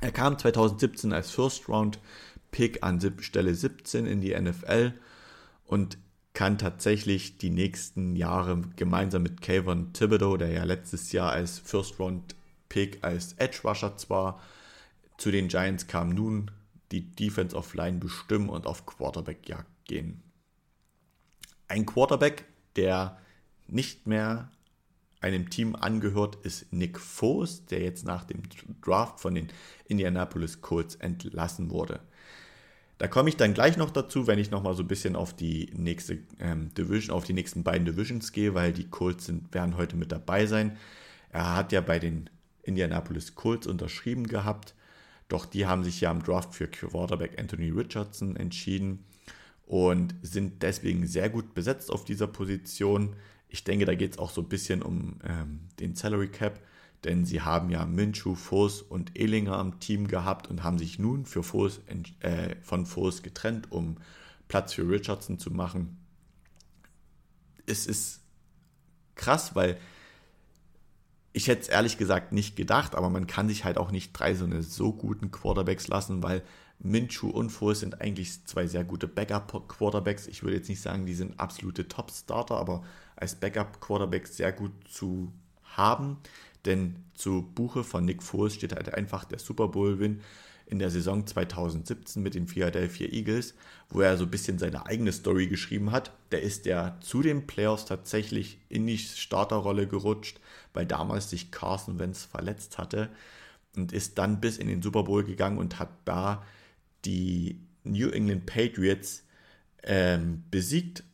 Er 0.00 0.10
kam 0.10 0.36
2017 0.36 1.12
als 1.12 1.30
First 1.30 1.68
Round 1.68 2.00
Pick 2.50 2.82
an 2.82 3.00
Stelle 3.20 3.54
17 3.54 4.04
in 4.04 4.20
die 4.20 4.34
NFL 4.34 4.94
und 5.64 5.96
kann 6.34 6.58
tatsächlich 6.58 7.38
die 7.38 7.50
nächsten 7.50 8.16
Jahre 8.16 8.60
gemeinsam 8.76 9.22
mit 9.22 9.40
Kayvon 9.40 9.92
Thibodeau, 9.92 10.36
der 10.36 10.50
ja 10.50 10.64
letztes 10.64 11.12
Jahr 11.12 11.30
als 11.32 11.60
First 11.60 11.98
Round 12.00 12.34
Pick 12.68 12.98
als 13.02 13.34
Edge 13.34 13.60
Rusher 13.64 13.96
zwar 13.96 14.42
zu 15.16 15.30
den 15.30 15.46
Giants 15.46 15.86
kam, 15.86 16.10
nun 16.10 16.50
die 16.90 17.02
Defense 17.02 17.56
of 17.56 17.74
Line 17.74 17.98
bestimmen 17.98 18.48
und 18.48 18.66
auf 18.66 18.84
Quarterback-Jagd 18.84 19.84
gehen. 19.84 20.22
Ein 21.68 21.86
Quarterback, 21.86 22.44
der 22.74 23.18
nicht 23.68 24.08
mehr 24.08 24.50
einem 25.20 25.50
Team 25.50 25.76
angehört, 25.76 26.36
ist 26.44 26.72
Nick 26.72 26.98
Foles, 26.98 27.64
der 27.66 27.80
jetzt 27.80 28.04
nach 28.04 28.24
dem 28.24 28.42
Draft 28.82 29.20
von 29.20 29.34
den 29.34 29.48
Indianapolis 29.86 30.60
Colts 30.60 30.96
entlassen 30.96 31.70
wurde. 31.70 32.00
Da 32.98 33.08
komme 33.08 33.28
ich 33.28 33.36
dann 33.36 33.54
gleich 33.54 33.76
noch 33.76 33.90
dazu, 33.90 34.26
wenn 34.26 34.38
ich 34.38 34.50
nochmal 34.50 34.74
so 34.74 34.82
ein 34.82 34.88
bisschen 34.88 35.16
auf 35.16 35.34
die 35.34 35.70
nächste 35.74 36.18
ähm, 36.38 36.72
Division, 36.74 37.14
auf 37.14 37.24
die 37.24 37.32
nächsten 37.32 37.64
beiden 37.64 37.84
Divisions 37.84 38.30
gehe, 38.32 38.54
weil 38.54 38.72
die 38.72 38.88
Colts 38.88 39.26
sind, 39.26 39.52
werden 39.52 39.76
heute 39.76 39.96
mit 39.96 40.12
dabei 40.12 40.46
sein. 40.46 40.76
Er 41.30 41.56
hat 41.56 41.72
ja 41.72 41.80
bei 41.80 41.98
den 41.98 42.30
Indianapolis 42.62 43.34
Colts 43.34 43.66
unterschrieben 43.66 44.26
gehabt, 44.26 44.74
doch 45.28 45.46
die 45.46 45.66
haben 45.66 45.82
sich 45.82 46.00
ja 46.00 46.10
im 46.10 46.22
Draft 46.22 46.54
für 46.54 46.68
Quarterback 46.68 47.38
Anthony 47.38 47.70
Richardson 47.70 48.36
entschieden 48.36 49.04
und 49.66 50.14
sind 50.22 50.62
deswegen 50.62 51.06
sehr 51.06 51.30
gut 51.30 51.54
besetzt 51.54 51.90
auf 51.90 52.04
dieser 52.04 52.26
Position. 52.26 53.16
Ich 53.48 53.64
denke, 53.64 53.86
da 53.86 53.94
geht 53.94 54.12
es 54.12 54.18
auch 54.18 54.30
so 54.30 54.42
ein 54.42 54.48
bisschen 54.48 54.82
um 54.82 55.18
ähm, 55.24 55.60
den 55.80 55.94
Salary 55.94 56.28
Cap, 56.28 56.60
denn 57.04 57.24
sie 57.24 57.42
haben 57.42 57.70
ja 57.70 57.84
Minshew, 57.84 58.34
Foss 58.34 58.82
und 58.82 59.18
Ehlinger 59.18 59.56
am 59.56 59.80
Team 59.80 60.08
gehabt 60.08 60.48
und 60.48 60.62
haben 60.62 60.78
sich 60.78 60.98
nun 60.98 61.26
für 61.26 61.42
Foss, 61.42 61.80
äh, 62.20 62.56
von 62.62 62.86
Foss 62.86 63.22
getrennt, 63.22 63.70
um 63.70 63.96
Platz 64.48 64.74
für 64.74 64.88
Richardson 64.88 65.38
zu 65.38 65.50
machen. 65.50 65.98
Es 67.66 67.86
ist 67.86 68.20
krass, 69.14 69.54
weil 69.54 69.78
ich 71.32 71.48
hätte 71.48 71.62
es 71.62 71.68
ehrlich 71.68 71.98
gesagt 71.98 72.32
nicht 72.32 72.54
gedacht, 72.54 72.94
aber 72.94 73.10
man 73.10 73.26
kann 73.26 73.48
sich 73.48 73.64
halt 73.64 73.76
auch 73.76 73.90
nicht 73.90 74.12
drei 74.12 74.34
so 74.34 74.44
eine 74.44 74.62
so 74.62 74.92
guten 74.92 75.30
Quarterbacks 75.30 75.88
lassen, 75.88 76.22
weil 76.22 76.42
Minshew 76.78 77.28
und 77.28 77.50
Foles 77.50 77.80
sind 77.80 78.00
eigentlich 78.00 78.44
zwei 78.46 78.66
sehr 78.66 78.84
gute 78.84 79.08
Backup-Quarterbacks. 79.08 80.26
Ich 80.26 80.42
würde 80.42 80.56
jetzt 80.56 80.68
nicht 80.68 80.80
sagen, 80.80 81.06
die 81.06 81.14
sind 81.14 81.40
absolute 81.40 81.88
Top-Starter, 81.88 82.56
aber 82.56 82.84
als 83.16 83.34
Backup-Quarterbacks 83.36 84.36
sehr 84.36 84.52
gut 84.52 84.72
zu 84.88 85.32
haben. 85.64 86.18
Denn 86.64 86.96
zu 87.14 87.42
Buche 87.42 87.84
von 87.84 88.04
Nick 88.04 88.22
Foles 88.22 88.54
steht 88.54 88.74
halt 88.74 88.92
einfach 88.94 89.24
der 89.24 89.38
Super 89.38 89.68
Bowl-Win 89.68 90.20
in 90.66 90.78
der 90.78 90.90
Saison 90.90 91.26
2017 91.26 92.22
mit 92.22 92.34
den 92.34 92.48
Philadelphia 92.48 93.08
Eagles, 93.08 93.54
wo 93.90 94.00
er 94.00 94.16
so 94.16 94.24
ein 94.24 94.30
bisschen 94.30 94.58
seine 94.58 94.86
eigene 94.86 95.12
Story 95.12 95.46
geschrieben 95.46 95.92
hat. 95.92 96.12
Der 96.32 96.42
ist 96.42 96.64
ja 96.66 96.96
zu 97.00 97.22
den 97.22 97.46
Playoffs 97.46 97.84
tatsächlich 97.84 98.58
in 98.68 98.86
die 98.86 98.98
Starterrolle 98.98 99.86
gerutscht, 99.86 100.40
weil 100.72 100.86
damals 100.86 101.30
sich 101.30 101.50
Carson 101.50 101.98
Wentz 101.98 102.24
verletzt 102.24 102.78
hatte 102.78 103.10
und 103.76 103.92
ist 103.92 104.18
dann 104.18 104.40
bis 104.40 104.56
in 104.56 104.68
den 104.68 104.82
Super 104.82 105.04
Bowl 105.04 105.24
gegangen 105.24 105.58
und 105.58 105.78
hat 105.78 105.90
da 106.06 106.42
die 107.04 107.60
New 107.84 108.08
England 108.08 108.46
Patriots 108.46 109.24
ähm, 109.82 110.44
besiegt. 110.50 111.04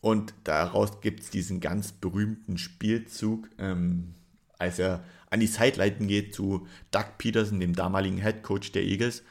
Und 0.00 0.34
daraus 0.44 1.00
gibt 1.00 1.20
es 1.20 1.30
diesen 1.30 1.60
ganz 1.60 1.92
berühmten 1.92 2.58
Spielzug, 2.58 3.48
ähm, 3.58 4.14
als 4.62 4.78
er 4.78 5.04
an 5.30 5.40
die 5.40 5.46
Sideline 5.46 6.06
geht 6.06 6.34
zu 6.34 6.66
Doug 6.90 7.18
Peterson, 7.18 7.60
dem 7.60 7.74
damaligen 7.74 8.18
Head 8.18 8.42
Coach 8.42 8.72
der 8.72 8.84
Eagles, 8.84 9.22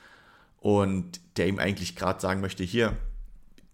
und 0.60 1.20
der 1.38 1.48
ihm 1.48 1.58
eigentlich 1.58 1.96
gerade 1.96 2.20
sagen 2.20 2.42
möchte, 2.42 2.64
hier, 2.64 2.98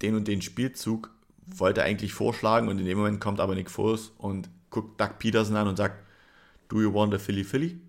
den 0.02 0.16
und 0.16 0.28
den 0.28 0.42
Spielzug 0.42 1.12
wollte 1.46 1.82
er 1.82 1.88
eigentlich 1.88 2.14
vorschlagen 2.14 2.68
und 2.68 2.80
in 2.80 2.86
dem 2.86 2.98
Moment 2.98 3.20
kommt 3.20 3.40
aber 3.40 3.56
Nick 3.56 3.72
Foles 3.72 4.12
und 4.18 4.50
guckt 4.70 5.00
Doug 5.00 5.20
Peterson 5.20 5.56
an 5.56 5.68
und 5.68 5.78
sagt, 5.78 6.04
do 6.70 6.82
you 6.82 6.94
want 6.94 7.14
a 7.14 7.18
Philly 7.18 7.44
Philly? 7.44 7.82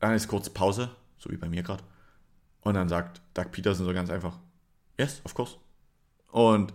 Dann 0.00 0.14
ist 0.14 0.28
kurz 0.28 0.50
Pause, 0.50 0.90
so 1.18 1.30
wie 1.30 1.36
bei 1.36 1.48
mir 1.48 1.62
gerade. 1.62 1.84
Und 2.62 2.74
dann 2.74 2.88
sagt 2.88 3.20
Doug 3.34 3.52
Peterson 3.52 3.86
so 3.86 3.92
ganz 3.92 4.10
einfach, 4.10 4.38
yes, 4.98 5.20
of 5.24 5.34
course. 5.34 5.56
Und 6.32 6.72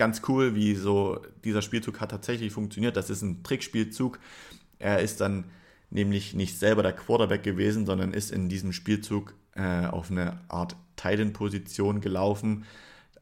ganz 0.00 0.22
cool, 0.28 0.54
wie 0.54 0.74
so 0.76 1.20
dieser 1.44 1.60
Spielzug 1.60 2.00
hat 2.00 2.10
tatsächlich 2.10 2.54
funktioniert. 2.54 2.96
Das 2.96 3.10
ist 3.10 3.20
ein 3.20 3.42
Trickspielzug. 3.42 4.18
Er 4.78 5.00
ist 5.00 5.20
dann 5.20 5.44
nämlich 5.90 6.32
nicht 6.32 6.58
selber 6.58 6.82
der 6.82 6.94
Quarterback 6.94 7.42
gewesen, 7.42 7.84
sondern 7.84 8.14
ist 8.14 8.30
in 8.30 8.48
diesem 8.48 8.72
Spielzug 8.72 9.34
äh, 9.54 9.84
auf 9.84 10.10
eine 10.10 10.40
Art 10.48 10.74
Titan-Position 10.96 12.00
gelaufen. 12.00 12.64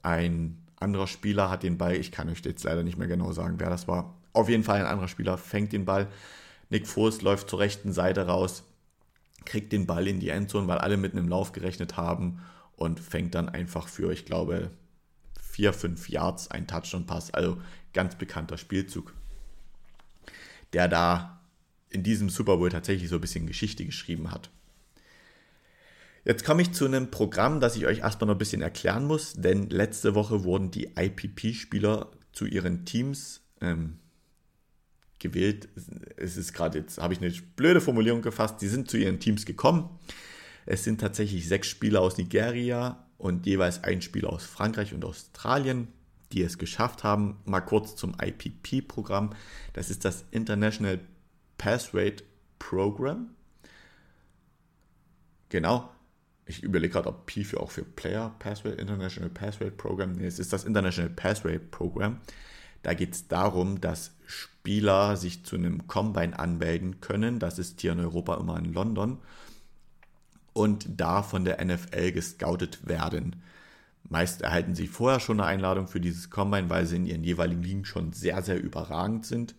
Ein 0.03 0.59
anderer 0.77 1.09
Spieler 1.09 1.51
hat 1.51 1.65
den 1.65 1.79
Ball, 1.79 1.97
ich 1.97 2.13
kann 2.13 2.29
euch 2.29 2.43
jetzt 2.45 2.63
leider 2.63 2.85
nicht 2.85 2.97
mehr 2.97 3.09
genau 3.09 3.33
sagen, 3.33 3.57
wer 3.59 3.71
das 3.71 3.89
war. 3.89 4.15
Auf 4.33 4.49
jeden 4.49 4.63
Fall 4.63 4.79
ein 4.79 4.87
anderer 4.87 5.09
Spieler 5.09 5.37
fängt 5.37 5.73
den 5.73 5.85
Ball. 5.85 6.07
Nick 6.71 6.87
Foles 6.87 7.23
läuft 7.23 7.51
zur 7.51 7.59
rechten 7.59 7.93
Seite 7.93 8.29
raus, 8.29 8.63
kriegt 9.45 9.73
den 9.73 9.87
Ball 9.87 10.07
in 10.07 10.21
die 10.21 10.29
Endzone, 10.29 10.69
weil 10.69 10.79
alle 10.79 10.97
mit 10.97 11.11
einem 11.11 11.27
Lauf 11.27 11.51
gerechnet 11.51 11.97
haben 11.97 12.41
und 12.77 13.01
fängt 13.01 13.35
dann 13.35 13.49
einfach 13.49 13.89
für, 13.89 14.13
ich 14.13 14.25
glaube, 14.27 14.71
vier, 15.59 15.73
fünf 15.73 16.09
Yards 16.09 16.53
ein 16.53 16.69
Touchdown-Pass. 16.69 17.35
Also 17.35 17.61
ganz 17.93 18.15
bekannter 18.15 18.57
Spielzug, 18.57 19.13
der 20.73 20.87
da 20.87 21.41
in 21.91 22.05
diesem 22.05 22.31
Super 22.31 22.59
Bowl 22.59 22.69
tatsächlich 22.69 23.09
so 23.09 23.17
ein 23.17 23.21
bisschen 23.21 23.49
Geschichte 23.49 23.85
geschrieben 23.85 24.31
hat. 24.31 24.51
Jetzt 26.25 26.45
komme 26.45 26.63
ich 26.63 26.71
zu 26.71 26.85
einem 26.85 27.11
Programm, 27.11 27.59
das 27.59 27.75
ich 27.75 27.87
euch 27.87 28.01
erstmal 28.01 28.29
noch 28.29 28.37
ein 28.37 28.39
bisschen 28.39 28.63
erklären 28.63 29.05
muss, 29.05 29.33
denn 29.33 29.69
letzte 29.69 30.15
Woche 30.15 30.45
wurden 30.45 30.71
die 30.71 30.91
IPP-Spieler 30.97 32.13
zu 32.33 32.47
ihren 32.47 32.85
Teams 32.85 33.41
ähm, 33.61 33.99
gewählt. 35.19 35.69
Es 36.17 36.37
ist 36.37 36.53
gerade 36.53 36.79
jetzt, 36.79 36.99
habe 36.99 37.15
ich 37.15 37.21
eine 37.21 37.33
blöde 37.57 37.81
Formulierung 37.81 38.23
gefasst, 38.23 38.61
die 38.61 38.69
sind 38.69 38.89
zu 38.89 38.97
ihren 38.97 39.19
Teams 39.19 39.45
gekommen. 39.45 39.91
Es 40.67 40.85
sind 40.85 41.01
tatsächlich 41.01 41.49
sechs 41.49 41.67
Spieler 41.67 42.01
aus 42.01 42.17
Nigeria 42.17 43.08
und 43.19 43.47
jeweils 43.47 43.85
ein 43.85 44.01
Spieler 44.01 44.33
aus 44.33 44.45
Frankreich 44.45 44.95
und 44.95 45.05
Australien, 45.05 45.89
die 46.33 46.43
es 46.43 46.57
geschafft 46.57 47.05
haben. 47.05 47.39
Mal 47.45 47.61
kurz 47.61 47.97
zum 47.97 48.15
IPP-Programm. 48.21 49.31
Das 49.73 49.91
ist 49.91 50.05
das 50.05 50.25
International 50.31 51.01
Pass 51.59 51.93
Rate 51.93 52.25
Program. 52.59 53.31
Genau. 55.49 55.91
Ich 56.47 56.63
überlege 56.63 56.95
gerade, 56.95 57.09
ob 57.09 57.27
P 57.27 57.45
für 57.45 57.61
auch 57.61 57.71
für 57.71 57.85
Player 57.85 58.35
Pass 58.39 58.65
Rate, 58.65 58.77
International 58.77 59.29
Pass 59.29 59.61
Rate 59.61 59.73
Program. 59.73 60.13
Nee, 60.13 60.27
es 60.27 60.39
ist 60.39 60.53
das 60.53 60.65
International 60.65 61.11
Pass 61.11 61.45
Rate 61.45 61.59
Program. 61.59 62.21
Da 62.83 62.95
geht 62.95 63.15
es 63.15 63.29
darum, 63.29 63.81
dass 63.81 64.13
Spieler 64.27 65.17
sich 65.17 65.45
zu 65.45 65.57
einem 65.57 65.89
Combine 65.89 66.39
anmelden 66.39 67.01
können. 67.01 67.39
Das 67.39 67.59
ist 67.59 67.81
hier 67.81 67.93
in 67.93 68.01
Europa 68.01 68.37
immer 68.37 68.59
in 68.59 68.73
London. 68.73 69.19
Und 70.59 71.01
da 71.01 71.23
von 71.23 71.45
der 71.45 71.65
NFL 71.65 72.11
gescoutet 72.11 72.89
werden. 72.89 73.37
Meist 74.09 74.43
erhalten 74.43 74.75
sie 74.75 74.89
vorher 74.89 75.21
schon 75.21 75.39
eine 75.39 75.49
Einladung 75.49 75.87
für 75.87 76.01
dieses 76.01 76.31
Combine, 76.31 76.69
weil 76.69 76.85
sie 76.85 76.97
in 76.97 77.07
ihren 77.07 77.23
jeweiligen 77.23 77.63
Ligen 77.63 77.85
schon 77.85 78.13
sehr, 78.13 78.43
sehr 78.43 78.61
überragend 78.61 79.25
sind. 79.25 79.55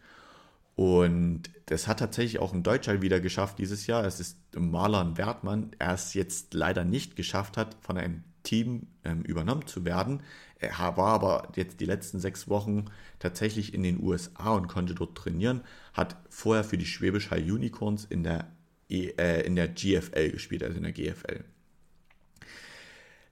Und 0.76 1.44
das 1.68 1.88
hat 1.88 2.00
tatsächlich 2.00 2.40
auch 2.40 2.54
ein 2.54 2.64
Deutscher 2.64 3.02
wieder 3.02 3.22
geschafft 3.22 3.60
dieses 3.60 3.88
Jahr. 3.88 4.04
Es 4.04 4.20
ist 4.20 4.38
Marlon 4.58 5.18
Wertmann. 5.18 5.72
Er 5.80 5.94
es 5.94 6.14
jetzt 6.16 6.54
leider 6.54 6.84
nicht 6.84 7.16
geschafft 7.16 7.56
hat, 7.56 7.78
von 7.80 7.98
einem 7.98 8.24
Team 8.44 8.88
ähm, 9.06 9.22
übernommen 9.22 9.68
zu 9.68 9.86
werden. 9.86 10.22
Er 10.58 10.98
war 10.98 11.14
aber 11.14 11.52
jetzt 11.56 11.80
die 11.80 11.86
letzten 11.86 12.20
sechs 12.20 12.50
Wochen 12.50 12.86
tatsächlich 13.20 13.74
in 13.74 13.84
den 13.84 14.04
USA 14.04 14.54
und 14.54 14.68
konnte 14.68 14.96
dort 14.96 15.18
trainieren. 15.18 15.62
Hat 15.94 16.18
vorher 16.30 16.66
für 16.66 16.78
die 16.78 16.86
Schwäbisch 16.86 17.32
Hall 17.32 17.50
Unicorns 17.50 18.06
in 18.06 18.24
der, 18.24 18.48
e, 18.90 19.10
äh, 19.18 19.46
in 19.46 19.56
der 19.56 19.68
GFL 19.68 20.32
gespielt, 20.32 20.64
also 20.64 20.78
in 20.78 20.84
der 20.84 20.92
GFL. 20.92 21.44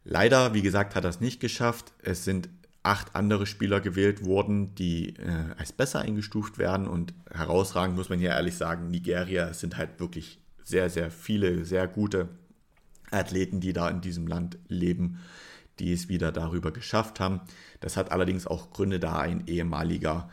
Leider, 0.04 0.54
wie 0.54 0.62
gesagt, 0.62 0.96
hat 0.96 1.04
er 1.04 1.10
es 1.10 1.20
nicht 1.20 1.40
geschafft. 1.40 1.94
Es 2.02 2.24
sind 2.24 2.50
acht 2.84 3.16
andere 3.16 3.46
Spieler 3.46 3.82
gewählt 3.82 4.24
wurden, 4.24 4.74
die 4.76 5.18
äh, 5.18 5.54
als 5.58 5.74
besser 5.74 6.00
eingestuft 6.00 6.58
werden. 6.58 6.88
Und 6.88 7.14
herausragend 7.30 7.98
muss 7.98 8.10
man 8.10 8.20
hier 8.20 8.30
ehrlich 8.30 8.56
sagen, 8.56 8.90
Nigeria 8.90 9.54
sind 9.54 9.78
halt 9.78 10.00
wirklich 10.00 10.40
sehr, 10.64 10.90
sehr 10.90 11.12
viele, 11.12 11.66
sehr 11.66 11.88
gute 11.88 12.30
Athleten, 13.12 13.60
die 13.60 13.74
da 13.74 13.90
in 13.90 14.02
diesem 14.02 14.28
Land 14.28 14.58
leben, 14.68 15.20
die 15.80 15.92
es 15.92 16.10
wieder 16.10 16.32
darüber 16.32 16.72
geschafft 16.72 17.20
haben. 17.20 17.42
Das 17.80 17.98
hat 17.98 18.12
allerdings 18.12 18.48
auch 18.48 18.72
Gründe, 18.72 19.00
da 19.00 19.20
ein 19.20 19.48
ehemaliger 19.48 20.30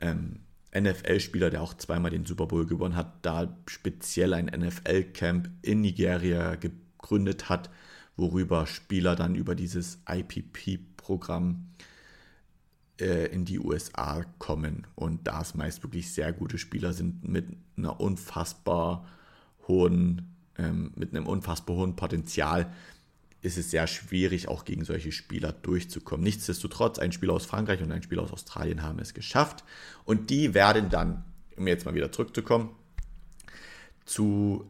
ähm, 0.00 0.40
NFL-Spieler, 0.80 1.50
der 1.50 1.62
auch 1.62 1.74
zweimal 1.74 2.10
den 2.10 2.26
Super 2.26 2.46
Bowl 2.46 2.66
gewonnen 2.66 2.96
hat, 2.96 3.24
da 3.24 3.56
speziell 3.66 4.34
ein 4.34 4.46
NFL-Camp 4.46 5.50
in 5.62 5.80
Nigeria 5.80 6.56
gegründet 6.56 7.48
hat, 7.48 7.70
worüber 8.16 8.66
Spieler 8.66 9.16
dann 9.16 9.34
über 9.34 9.54
dieses 9.54 10.02
IPP-Programm 10.08 11.66
äh, 13.00 13.26
in 13.26 13.44
die 13.44 13.58
USA 13.58 14.24
kommen. 14.38 14.86
Und 14.94 15.26
da 15.26 15.42
es 15.42 15.54
meist 15.54 15.82
wirklich 15.82 16.12
sehr 16.12 16.32
gute 16.32 16.58
Spieler 16.58 16.92
sind 16.92 17.28
mit 17.28 17.46
einer 17.76 18.00
unfassbar 18.00 19.06
hohen, 19.68 20.34
ähm, 20.58 20.92
mit 20.96 21.14
einem 21.14 21.26
unfassbar 21.26 21.76
hohen 21.76 21.96
Potenzial, 21.96 22.72
ist 23.46 23.56
es 23.56 23.70
sehr 23.70 23.86
schwierig, 23.86 24.48
auch 24.48 24.64
gegen 24.64 24.84
solche 24.84 25.12
Spieler 25.12 25.52
durchzukommen. 25.52 26.24
Nichtsdestotrotz, 26.24 26.98
ein 26.98 27.12
Spieler 27.12 27.32
aus 27.32 27.46
Frankreich 27.46 27.80
und 27.80 27.92
ein 27.92 28.02
Spieler 28.02 28.22
aus 28.22 28.32
Australien 28.32 28.82
haben 28.82 28.98
es 28.98 29.14
geschafft. 29.14 29.64
Und 30.04 30.30
die 30.30 30.52
werden 30.52 30.90
dann, 30.90 31.24
um 31.56 31.66
jetzt 31.66 31.86
mal 31.86 31.94
wieder 31.94 32.12
zurückzukommen, 32.12 32.70
zu 34.04 34.68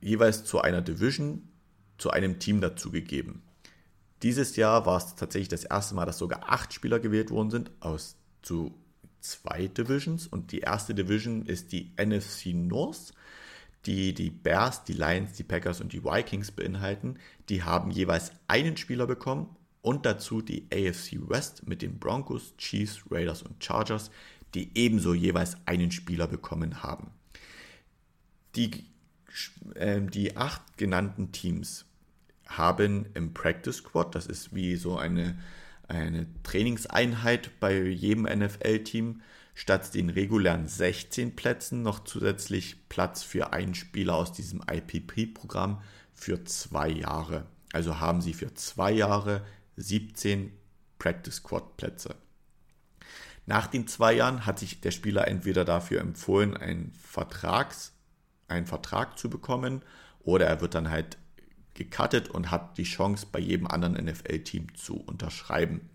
jeweils 0.00 0.44
zu 0.44 0.60
einer 0.60 0.82
Division, 0.82 1.48
zu 1.96 2.10
einem 2.10 2.38
Team 2.38 2.60
dazugegeben. 2.60 3.42
Dieses 4.22 4.56
Jahr 4.56 4.84
war 4.84 4.98
es 4.98 5.14
tatsächlich 5.14 5.48
das 5.48 5.64
erste 5.64 5.94
Mal, 5.94 6.06
dass 6.06 6.18
sogar 6.18 6.50
acht 6.50 6.72
Spieler 6.72 6.98
gewählt 6.98 7.30
worden 7.30 7.50
sind 7.50 7.70
aus 7.80 8.16
zu 8.42 8.74
zwei 9.20 9.68
Divisions. 9.68 10.26
Und 10.26 10.52
die 10.52 10.60
erste 10.60 10.94
Division 10.94 11.46
ist 11.46 11.72
die 11.72 11.92
NFC 11.96 12.46
North, 12.46 13.12
die 13.86 14.14
die 14.14 14.30
Bears, 14.30 14.84
die 14.84 14.92
Lions, 14.92 15.32
die 15.32 15.44
Packers 15.44 15.80
und 15.80 15.92
die 15.92 16.04
Vikings 16.04 16.50
beinhalten. 16.50 17.18
Die 17.48 17.62
haben 17.62 17.90
jeweils 17.90 18.32
einen 18.46 18.76
Spieler 18.76 19.06
bekommen 19.06 19.56
und 19.82 20.04
dazu 20.04 20.42
die 20.42 20.66
AFC 20.72 21.28
West 21.28 21.66
mit 21.66 21.82
den 21.82 21.98
Broncos, 21.98 22.54
Chiefs, 22.58 23.04
Raiders 23.10 23.42
und 23.42 23.62
Chargers, 23.62 24.10
die 24.54 24.70
ebenso 24.74 25.14
jeweils 25.14 25.56
einen 25.66 25.90
Spieler 25.90 26.26
bekommen 26.26 26.82
haben. 26.82 27.10
Die, 28.56 28.84
äh, 29.74 30.00
die 30.00 30.36
acht 30.36 30.76
genannten 30.76 31.32
Teams 31.32 31.84
haben 32.46 33.06
im 33.14 33.34
Practice 33.34 33.76
Squad, 33.76 34.14
das 34.14 34.26
ist 34.26 34.54
wie 34.54 34.76
so 34.76 34.96
eine, 34.96 35.38
eine 35.86 36.26
Trainingseinheit 36.42 37.50
bei 37.60 37.82
jedem 37.82 38.24
NFL-Team, 38.24 39.20
statt 39.58 39.92
den 39.92 40.08
regulären 40.08 40.68
16 40.68 41.34
Plätzen 41.34 41.82
noch 41.82 42.04
zusätzlich 42.04 42.88
Platz 42.88 43.24
für 43.24 43.52
einen 43.52 43.74
Spieler 43.74 44.14
aus 44.14 44.32
diesem 44.32 44.62
IPP-Programm 44.70 45.82
für 46.14 46.44
zwei 46.44 46.88
Jahre. 46.88 47.44
Also 47.72 47.98
haben 47.98 48.20
sie 48.20 48.34
für 48.34 48.54
zwei 48.54 48.92
Jahre 48.92 49.44
17 49.76 50.52
Practice 51.00 51.38
Squad 51.38 51.76
Plätze. 51.76 52.14
Nach 53.46 53.66
den 53.66 53.88
zwei 53.88 54.12
Jahren 54.12 54.46
hat 54.46 54.60
sich 54.60 54.80
der 54.80 54.92
Spieler 54.92 55.26
entweder 55.26 55.64
dafür 55.64 56.02
empfohlen, 56.02 56.56
einen, 56.56 56.92
Vertrags, 56.92 57.92
einen 58.46 58.66
Vertrag 58.66 59.18
zu 59.18 59.28
bekommen 59.28 59.82
oder 60.20 60.46
er 60.46 60.60
wird 60.60 60.76
dann 60.76 60.88
halt 60.88 61.18
gecuttet 61.74 62.28
und 62.28 62.52
hat 62.52 62.78
die 62.78 62.84
Chance, 62.84 63.26
bei 63.32 63.40
jedem 63.40 63.66
anderen 63.66 63.94
NFL-Team 63.94 64.76
zu 64.76 65.00
unterschreiben. 65.00 65.90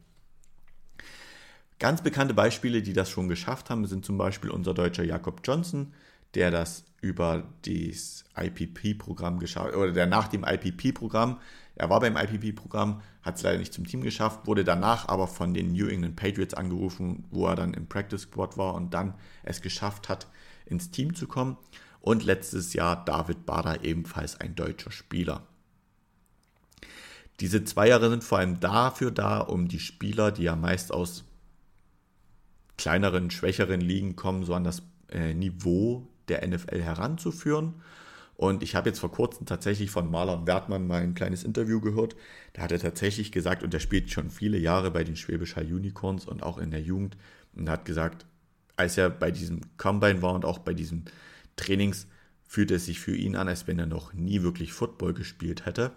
Ganz 1.84 2.02
bekannte 2.02 2.34
Beispiele, 2.34 2.82
die 2.82 2.94
das 2.94 3.10
schon 3.10 3.28
geschafft 3.28 3.70
haben, 3.70 3.86
sind 3.88 4.06
zum 4.06 4.18
Beispiel 4.18 4.50
unser 4.50 4.74
deutscher 4.74 5.04
Jakob 5.04 5.42
Johnson, 5.44 5.92
der 6.34 6.50
das 6.50 6.86
über 7.02 7.44
das 7.66 8.24
IPP-Programm 8.38 9.38
geschafft, 9.38 9.76
oder 9.76 9.92
der 9.92 10.06
nach 10.06 10.30
dem 10.30 10.46
IPP-Programm, 10.46 11.42
er 11.76 11.90
war 11.90 12.00
beim 12.00 12.16
IPP-Programm, 12.16 13.02
hat 13.22 13.36
es 13.36 13.44
leider 13.44 13.58
nicht 13.58 13.74
zum 13.74 13.86
Team 13.86 14.00
geschafft, 14.00 14.48
wurde 14.48 14.64
danach 14.64 15.10
aber 15.10 15.28
von 15.28 15.54
den 15.54 15.74
New 15.74 15.88
England 15.88 16.16
Patriots 16.16 16.54
angerufen, 16.54 17.26
wo 17.32 17.48
er 17.48 17.56
dann 17.58 17.74
im 17.74 17.86
Practice 17.88 18.22
Squad 18.22 18.58
war 18.58 18.76
und 18.76 18.94
dann 18.94 19.16
es 19.44 19.60
geschafft 19.60 20.08
hat, 20.08 20.28
ins 20.66 20.90
Team 20.90 21.16
zu 21.16 21.28
kommen. 21.28 21.58
Und 22.00 22.24
letztes 22.24 22.72
Jahr 22.72 23.04
David 23.04 23.46
Bader, 23.46 23.84
ebenfalls 23.84 24.40
ein 24.40 24.56
deutscher 24.56 24.92
Spieler. 24.92 25.46
Diese 27.42 27.66
zwei 27.66 27.90
Jahre 27.90 28.10
sind 28.10 28.24
vor 28.24 28.38
allem 28.38 28.62
dafür 28.62 29.12
da, 29.12 29.40
um 29.40 29.68
die 29.68 29.82
Spieler, 29.82 30.32
die 30.32 30.44
ja 30.44 30.56
meist 30.56 30.94
aus 30.94 31.26
kleineren, 32.78 33.32
schwächeren 33.32 33.82
Ligen 33.82 34.16
kommen, 34.16 34.44
so 34.44 34.54
an 34.54 34.64
das 34.64 34.84
äh, 35.10 35.34
Niveau 35.34 36.08
der 36.28 36.48
NFL 36.48 36.82
heranzuführen. 36.82 37.76
Und 38.36 38.64
ich 38.64 38.76
habe 38.76 38.90
jetzt 38.90 39.00
vor 39.00 39.12
kurzem 39.12 39.46
tatsächlich 39.46 39.92
von 39.92 40.10
Marlon 40.10 40.48
Wertmann 40.48 40.88
mal 40.88 41.02
ein 41.02 41.14
kleines 41.14 41.44
Interview 41.44 41.80
gehört. 41.80 42.16
Da 42.54 42.64
hat 42.64 42.72
er 42.72 42.80
tatsächlich 42.80 43.32
gesagt, 43.32 43.64
und 43.64 43.74
er 43.74 43.80
spielt 43.80 44.10
schon 44.10 44.30
viele 44.30 44.58
Jahre 44.58 44.92
bei 44.92 45.04
den 45.04 45.16
Schwäbischer 45.16 45.62
Unicorns 45.62 46.26
und 46.26 46.42
auch 46.42 46.58
in 46.58 46.72
der 46.72 46.82
Jugend, 46.82 47.16
und 47.56 47.70
hat 47.70 47.86
gesagt, 47.86 48.26
als 48.76 48.98
er 48.98 49.10
bei 49.12 49.30
diesem 49.30 49.62
Combine 49.78 50.22
war 50.24 50.34
und 50.34 50.46
auch 50.46 50.60
bei 50.60 50.74
diesen 50.74 51.06
Trainings, 51.56 52.08
fühlte 52.48 52.76
es 52.76 52.86
sich 52.86 53.00
für 53.00 53.16
ihn 53.16 53.36
an, 53.36 53.48
als 53.48 53.68
wenn 53.68 53.80
er 53.80 53.86
noch 53.86 54.14
nie 54.14 54.42
wirklich 54.42 54.74
Football 54.74 55.14
gespielt 55.14 55.66
hätte. 55.66 55.92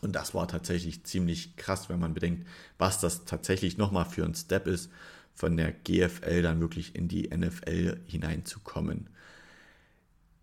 Und 0.00 0.14
das 0.14 0.34
war 0.34 0.46
tatsächlich 0.46 1.04
ziemlich 1.04 1.56
krass, 1.56 1.88
wenn 1.88 1.98
man 1.98 2.14
bedenkt, 2.14 2.46
was 2.78 3.00
das 3.00 3.24
tatsächlich 3.24 3.78
nochmal 3.78 4.04
für 4.04 4.24
ein 4.24 4.34
Step 4.34 4.66
ist, 4.66 4.90
von 5.38 5.56
der 5.56 5.70
GFL 5.70 6.42
dann 6.42 6.60
wirklich 6.60 6.96
in 6.96 7.06
die 7.06 7.28
NFL 7.28 8.00
hineinzukommen. 8.06 9.08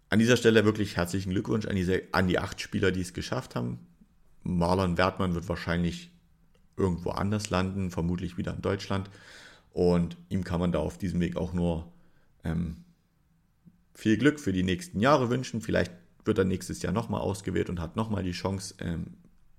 An 0.09 0.19
dieser 0.19 0.37
Stelle 0.37 0.63
wirklich 0.63 0.95
herzlichen 0.95 1.31
Glückwunsch 1.31 1.65
an, 1.65 1.75
diese, 1.75 2.03
an 2.13 2.29
die 2.29 2.39
acht 2.39 2.61
Spieler, 2.61 2.93
die 2.93 3.01
es 3.01 3.13
geschafft 3.13 3.55
haben. 3.55 3.79
Marlon 4.43 4.97
Wertmann 4.97 5.35
wird 5.35 5.49
wahrscheinlich 5.49 6.11
irgendwo 6.77 7.09
anders 7.09 7.49
landen, 7.49 7.91
vermutlich 7.91 8.37
wieder 8.37 8.53
in 8.55 8.61
Deutschland. 8.61 9.09
Und 9.73 10.15
ihm 10.29 10.45
kann 10.45 10.61
man 10.61 10.71
da 10.71 10.79
auf 10.79 10.97
diesem 10.97 11.19
Weg 11.19 11.35
auch 11.35 11.51
nur 11.51 11.91
ähm, 12.45 12.77
viel 13.93 14.15
Glück 14.15 14.39
für 14.39 14.53
die 14.53 14.63
nächsten 14.63 15.01
Jahre 15.01 15.29
wünschen. 15.29 15.59
Vielleicht 15.59 15.91
wird 16.23 16.37
er 16.37 16.45
nächstes 16.45 16.81
Jahr 16.81 16.93
nochmal 16.93 17.19
ausgewählt 17.19 17.69
und 17.69 17.81
hat 17.81 17.97
nochmal 17.97 18.23
die 18.23 18.31
Chance, 18.31 18.75
ähm, 18.79 19.07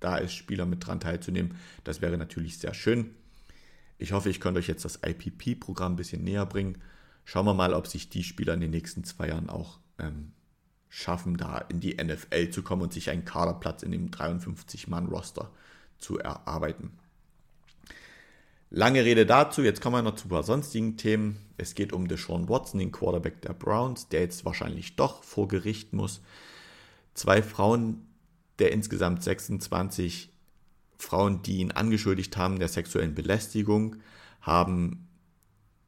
da 0.01 0.13
als 0.13 0.33
Spieler 0.33 0.65
mit 0.65 0.87
dran 0.87 0.99
teilzunehmen. 0.99 1.57
Das 1.85 2.01
wäre 2.01 2.17
natürlich 2.17 2.57
sehr 2.57 2.73
schön. 2.73 3.11
Ich 3.99 4.13
hoffe, 4.13 4.29
ich 4.29 4.41
konnte 4.41 4.61
euch 4.61 4.69
jetzt 4.69 4.85
das 4.85 5.01
IPP-Programm 5.05 5.93
ein 5.93 5.97
bisschen 5.97 6.23
näher 6.25 6.47
bringen. 6.47 6.79
Schauen 7.25 7.47
wir 7.47 7.55
mal, 7.55 7.75
ob 7.75 7.87
sich 7.87 8.09
die 8.09 8.25
Spieler 8.25 8.55
in 8.55 8.61
den 8.61 8.71
nächsten 8.71 9.05
zwei 9.05 9.29
Jahren 9.29 9.49
auch 9.49 9.79
ähm, 9.99 10.33
schaffen, 10.89 11.37
da 11.37 11.59
in 11.59 11.81
die 11.81 11.97
NFL 12.03 12.51
zu 12.51 12.63
kommen 12.63 12.83
und 12.83 12.93
sich 12.93 13.11
einen 13.11 13.25
Kaderplatz 13.25 13.83
in 13.83 13.93
dem 13.93 14.11
53-Mann-Roster 14.11 15.51
zu 15.99 16.19
erarbeiten. 16.19 16.93
Lange 18.71 19.05
Rede 19.05 19.27
dazu, 19.27 19.63
jetzt 19.63 19.81
kommen 19.81 19.97
wir 19.97 20.03
noch 20.03 20.17
zu 20.17 20.27
ein 20.27 20.31
paar 20.31 20.43
sonstigen 20.43 20.97
Themen. 20.97 21.39
Es 21.57 21.75
geht 21.75 21.93
um 21.93 22.09
Deshaun 22.09 22.49
Watson, 22.49 22.81
den 22.81 22.93
Quarterback 22.93 23.41
der 23.41 23.53
Browns, 23.53 24.09
der 24.09 24.21
jetzt 24.21 24.45
wahrscheinlich 24.45 24.97
doch 24.97 25.23
vor 25.23 25.49
Gericht 25.49 25.93
muss. 25.93 26.21
Zwei 27.15 27.43
Frauen 27.43 28.07
der 28.59 28.73
insgesamt 28.73 29.23
26 29.23 30.31
Frauen, 30.99 31.43
die 31.43 31.59
ihn 31.59 31.73
angeschuldigt 31.73 32.37
haben 32.37 32.59
der 32.59 32.69
sexuellen 32.69 33.15
Belästigung, 33.15 33.97
haben 34.41 35.09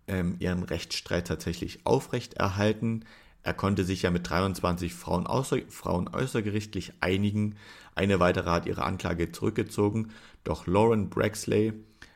ähm, 0.06 0.36
ihren 0.38 0.62
Rechtsstreit 0.62 1.26
tatsächlich 1.26 1.80
aufrechterhalten. 1.84 3.04
Er 3.42 3.54
konnte 3.54 3.84
sich 3.84 4.02
ja 4.02 4.10
mit 4.10 4.28
23 4.28 4.92
Frauen, 4.94 5.26
außer, 5.26 5.58
Frauen 5.68 6.08
außergerichtlich 6.08 6.94
einigen. 7.00 7.56
Eine 7.94 8.20
weitere 8.20 8.50
hat 8.50 8.66
ihre 8.66 8.84
Anklage 8.84 9.30
zurückgezogen. 9.30 10.12
Doch 10.44 10.66
Lauren 10.66 11.08
Braxley 11.08 11.72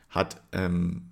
hat 0.09 0.41
ähm, 0.51 1.09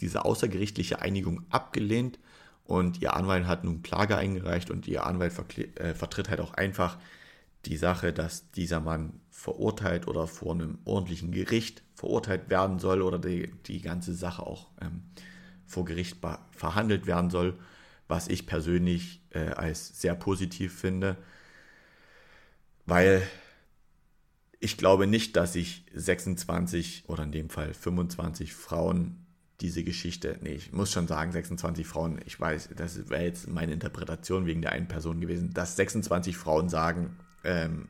diese 0.00 0.24
außergerichtliche 0.24 1.00
Einigung 1.00 1.44
abgelehnt 1.50 2.18
und 2.64 3.02
ihr 3.02 3.14
Anwalt 3.14 3.46
hat 3.46 3.64
nun 3.64 3.82
Klage 3.82 4.16
eingereicht 4.16 4.70
und 4.70 4.86
ihr 4.86 5.06
Anwalt 5.06 5.32
äh, 5.78 5.94
vertritt 5.94 6.30
halt 6.30 6.40
auch 6.40 6.54
einfach 6.54 6.98
die 7.66 7.76
Sache, 7.76 8.12
dass 8.12 8.50
dieser 8.52 8.80
Mann 8.80 9.20
verurteilt 9.44 10.08
oder 10.08 10.26
vor 10.26 10.54
einem 10.54 10.78
ordentlichen 10.86 11.30
Gericht 11.30 11.82
verurteilt 11.92 12.48
werden 12.48 12.78
soll 12.78 13.02
oder 13.02 13.18
die, 13.18 13.52
die 13.66 13.82
ganze 13.82 14.14
Sache 14.14 14.42
auch 14.42 14.68
ähm, 14.80 15.02
vor 15.66 15.84
Gericht 15.84 16.16
verhandelt 16.52 17.06
werden 17.06 17.28
soll, 17.28 17.58
was 18.08 18.28
ich 18.28 18.46
persönlich 18.46 19.20
äh, 19.32 19.50
als 19.50 20.00
sehr 20.00 20.14
positiv 20.14 20.72
finde, 20.72 21.18
weil 22.86 23.20
ich 24.60 24.78
glaube 24.78 25.06
nicht, 25.06 25.36
dass 25.36 25.52
sich 25.52 25.84
26 25.92 27.04
oder 27.08 27.24
in 27.24 27.32
dem 27.32 27.50
Fall 27.50 27.74
25 27.74 28.54
Frauen 28.54 29.26
diese 29.60 29.84
Geschichte, 29.84 30.38
nee, 30.40 30.54
ich 30.54 30.72
muss 30.72 30.90
schon 30.90 31.06
sagen, 31.06 31.32
26 31.32 31.86
Frauen, 31.86 32.18
ich 32.24 32.40
weiß, 32.40 32.70
das 32.74 33.10
wäre 33.10 33.24
jetzt 33.24 33.46
meine 33.46 33.74
Interpretation 33.74 34.46
wegen 34.46 34.62
der 34.62 34.72
einen 34.72 34.88
Person 34.88 35.20
gewesen, 35.20 35.52
dass 35.52 35.76
26 35.76 36.34
Frauen 36.34 36.70
sagen, 36.70 37.18
ähm, 37.44 37.88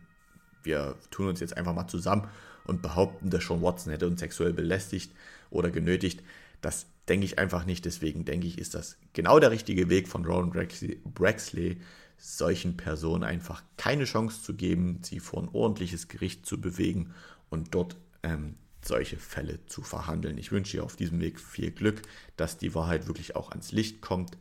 wir 0.65 0.97
tun 1.11 1.29
uns 1.29 1.41
jetzt 1.41 1.57
einfach 1.57 1.75
mal 1.75 1.89
zusammen 1.89 2.29
und 2.65 2.83
behaupten, 2.83 3.31
dass 3.31 3.45
Sean 3.45 3.63
Watson 3.63 3.93
hätte 3.93 4.07
uns 4.07 4.21
sexuell 4.21 4.53
belästigt 4.53 5.13
oder 5.51 5.71
genötigt. 5.71 6.23
Das 6.61 6.87
denke 7.09 7.27
ich 7.27 7.39
einfach 7.39 7.67
nicht. 7.67 7.85
Deswegen 7.85 8.25
denke 8.25 8.47
ich, 8.47 8.59
ist 8.59 8.75
das 8.75 8.97
genau 9.13 9.39
der 9.39 9.51
richtige 9.51 9.89
Weg 9.91 10.09
von 10.09 10.25
Ron 10.25 10.51
Braxley, 10.51 11.81
solchen 12.17 12.77
Personen 12.77 13.25
einfach 13.25 13.63
keine 13.77 14.05
Chance 14.05 14.43
zu 14.43 14.55
geben, 14.55 15.01
sie 15.03 15.21
vor 15.21 15.43
ein 15.43 15.49
ordentliches 15.53 16.09
Gericht 16.09 16.47
zu 16.47 16.61
bewegen 16.61 17.13
und 17.51 17.75
dort 17.75 17.97
ähm, 18.23 18.55
solche 18.83 19.17
Fälle 19.17 19.65
zu 19.67 19.83
verhandeln. 19.83 20.39
Ich 20.39 20.53
wünsche 20.53 20.77
ihr 20.77 20.85
auf 20.85 20.97
diesem 20.97 21.21
Weg 21.21 21.41
viel 21.41 21.71
Glück, 21.71 22.03
dass 22.37 22.59
die 22.59 22.75
Wahrheit 22.75 23.07
wirklich 23.07 23.37
auch 23.37 23.51
ans 23.51 23.73
Licht 23.73 24.01
kommt 24.01 24.39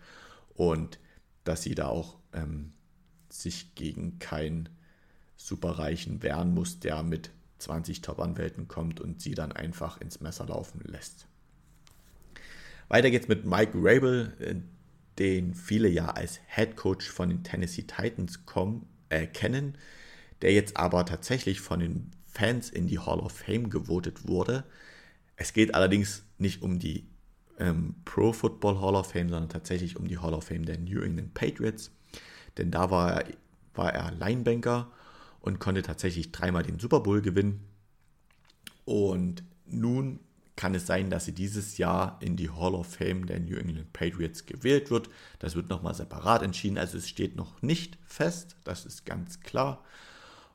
und 0.54 1.00
dass 1.44 1.64
sie 1.64 1.76
da 1.76 1.88
auch 1.88 2.18
ähm, 2.34 2.72
sich 3.30 3.76
gegen 3.76 4.20
kein 4.20 4.70
Superreichen 5.44 6.24
wehren 6.24 6.54
muss, 6.54 6.80
der 6.80 7.04
mit 7.04 7.32
20 7.60 8.02
Top-Anwälten 8.02 8.68
kommt 8.70 9.02
und 9.02 9.22
sie 9.22 9.36
dann 9.36 9.52
einfach 9.52 10.00
ins 10.00 10.22
Messer 10.22 10.46
laufen 10.46 10.82
lässt. 10.86 11.28
Weiter 12.88 13.12
geht's 13.12 13.28
mit 13.28 13.46
Mike 13.46 13.74
Rabel, 13.76 14.34
äh, 14.40 14.56
den 15.20 15.54
viele 15.54 15.90
ja 15.90 16.08
als 16.08 16.40
Head 16.48 16.78
Coach 16.78 17.10
von 17.10 17.30
den 17.30 17.44
Tennessee 17.44 17.84
Titans 17.84 18.46
kommen, 18.46 18.88
äh, 19.10 19.28
kennen, 19.28 19.78
der 20.42 20.54
jetzt 20.54 20.78
aber 20.78 21.06
tatsächlich 21.06 21.60
von 21.60 21.82
den 21.82 22.12
Fans 22.26 22.70
in 22.70 22.88
die 22.88 23.00
Hall 23.00 23.20
of 23.20 23.34
Fame 23.34 23.70
gewotet 23.70 24.28
wurde. 24.28 24.64
Es 25.36 25.54
geht 25.54 25.76
allerdings 25.76 26.24
nicht 26.38 26.62
um 26.62 26.80
die 26.80 27.06
ähm, 27.60 27.96
Pro 28.06 28.32
Football 28.32 28.80
Hall 28.80 28.96
of 28.96 29.12
Fame, 29.12 29.30
sondern 29.30 29.50
tatsächlich 29.50 29.98
um 29.98 30.08
die 30.08 30.18
Hall 30.18 30.34
of 30.34 30.46
Fame 30.46 30.66
der 30.66 30.80
New 30.80 31.02
England 31.02 31.34
Patriots. 31.34 31.92
Denn 32.58 32.72
da 32.72 32.90
war 32.90 33.24
er, 33.24 33.34
war 33.74 33.94
er 33.94 34.12
Linebanker 34.12 34.92
und 35.44 35.60
konnte 35.60 35.82
tatsächlich 35.82 36.32
dreimal 36.32 36.64
den 36.64 36.80
Super 36.80 37.02
Bowl 37.02 37.22
gewinnen. 37.22 37.68
Und 38.86 39.44
nun 39.66 40.22
kann 40.56 40.74
es 40.74 40.88
sein, 40.88 41.10
dass 41.10 41.26
sie 41.26 41.34
dieses 41.34 41.78
Jahr 41.78 42.18
in 42.22 42.38
die 42.38 42.50
Hall 42.50 42.74
of 42.74 42.88
Fame 42.88 43.26
der 43.26 43.42
New 43.42 43.58
England 43.58 43.92
Patriots 43.92 44.46
gewählt 44.46 44.90
wird. 44.90 45.10
Das 45.40 45.56
wird 45.56 45.70
nochmal 45.70 45.96
separat 45.96 46.44
entschieden. 46.44 46.78
Also 46.78 46.98
es 46.98 47.10
steht 47.10 47.36
noch 47.36 47.62
nicht 47.62 47.98
fest, 48.06 48.56
das 48.64 48.86
ist 48.86 49.06
ganz 49.06 49.42
klar. 49.42 49.84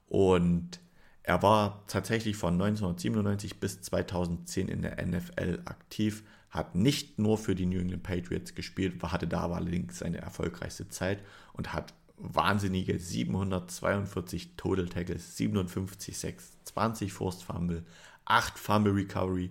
Und 0.09 0.81
er 1.23 1.43
war 1.43 1.85
tatsächlich 1.87 2.37
von 2.37 2.55
1997 2.55 3.61
bis 3.61 3.83
2010 3.83 4.69
in 4.69 4.81
der 4.81 5.05
NFL 5.05 5.61
aktiv, 5.67 6.25
hat 6.49 6.75
nicht 6.75 7.19
nur 7.19 7.37
für 7.37 7.55
die 7.55 7.67
New 7.67 7.79
England 7.79 8.05
Patriots 8.05 8.55
gespielt, 8.55 9.03
hatte 9.03 9.27
da 9.27 9.51
allerdings 9.51 9.99
seine 9.99 10.17
erfolgreichste 10.17 10.89
Zeit 10.89 11.23
und 11.53 11.75
hat 11.75 11.93
wahnsinnige 12.19 12.99
742 12.99 14.57
Total 14.57 14.89
Tackles, 14.89 15.37
57 15.37 16.17
6, 16.17 16.65
20 16.65 17.13
Forced 17.13 17.43
Fumble, 17.43 17.85
8 18.25 18.59
Fumble 18.59 18.93
Recovery, 18.93 19.51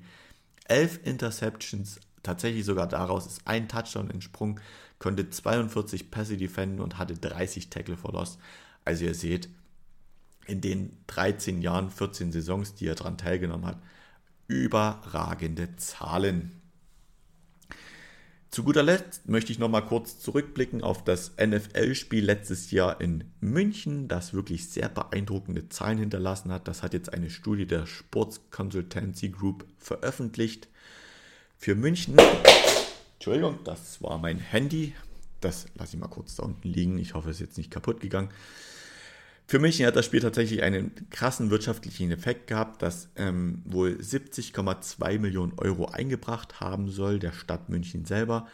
11 0.66 1.00
Interceptions, 1.06 2.00
tatsächlich 2.24 2.66
sogar 2.66 2.88
daraus 2.88 3.26
ist 3.26 3.42
ein 3.46 3.70
Touchdown 3.70 4.10
entsprungen, 4.10 4.60
konnte 5.00 5.30
42 5.30 6.12
Pässe 6.12 6.38
defenden 6.38 6.82
und 6.82 6.98
hatte 6.98 7.16
30 7.16 7.70
Tackle 7.70 7.98
for 7.98 8.12
Loss. 8.12 8.38
Also 8.84 9.06
ihr 9.06 9.16
seht, 9.16 9.50
in 10.46 10.62
den 10.62 10.98
13 11.08 11.62
Jahren, 11.62 11.90
14 11.90 12.32
Saisons, 12.32 12.76
die 12.76 12.88
er 12.88 12.96
daran 12.96 13.18
teilgenommen 13.18 13.66
hat, 13.66 13.78
überragende 14.48 15.76
Zahlen. 15.76 16.57
Zu 18.58 18.64
guter 18.64 18.82
Letzt 18.82 19.30
möchte 19.30 19.52
ich 19.52 19.60
nochmal 19.60 19.86
kurz 19.86 20.18
zurückblicken 20.18 20.82
auf 20.82 21.04
das 21.04 21.34
NFL-Spiel 21.40 22.26
letztes 22.26 22.72
Jahr 22.72 23.00
in 23.00 23.26
München, 23.40 24.08
das 24.08 24.34
wirklich 24.34 24.68
sehr 24.68 24.90
beeindruckende 24.90 25.70
Zahlen 25.70 26.00
hinterlassen 26.00 26.52
hat. 26.52 26.68
Das 26.68 26.82
hat 26.82 26.96
jetzt 26.96 27.14
eine 27.14 27.30
Studie 27.30 27.68
der 27.68 27.86
Sports 27.86 28.42
Consultancy 28.50 29.30
Group 29.30 29.68
veröffentlicht. 29.78 30.70
Für 31.56 31.76
München, 31.76 32.16
Entschuldigung, 33.18 33.60
das 33.64 34.02
war 34.02 34.18
mein 34.18 34.40
Handy. 34.40 34.96
Das 35.40 35.68
lasse 35.76 35.96
ich 35.96 36.02
mal 36.02 36.08
kurz 36.08 36.38
da 36.38 36.42
unten 36.42 36.68
liegen. 36.68 36.98
Ich 36.98 37.14
hoffe, 37.14 37.30
es 37.30 37.36
ist 37.36 37.42
jetzt 37.42 37.58
nicht 37.60 37.70
kaputt 37.70 38.00
gegangen. 38.00 38.30
Für 39.50 39.60
München 39.60 39.86
hat 39.86 39.96
das 39.96 40.06
Spiel 40.06 40.20
tatsächlich 40.20 40.62
einen 40.62 40.92
krassen 41.10 41.50
wirtschaftlichen 41.50 42.12
Effekt 42.12 42.48
gehabt, 42.48 42.82
das 42.82 43.08
ähm, 43.16 43.62
wohl 43.64 43.92
70,2 43.92 45.20
Millionen 45.20 45.54
Euro 45.58 45.86
eingebracht 45.86 46.60
haben 46.60 46.90
soll, 46.90 47.18
der 47.18 47.32
Stadt 47.32 47.70
München 47.70 48.04
selber. 48.04 48.48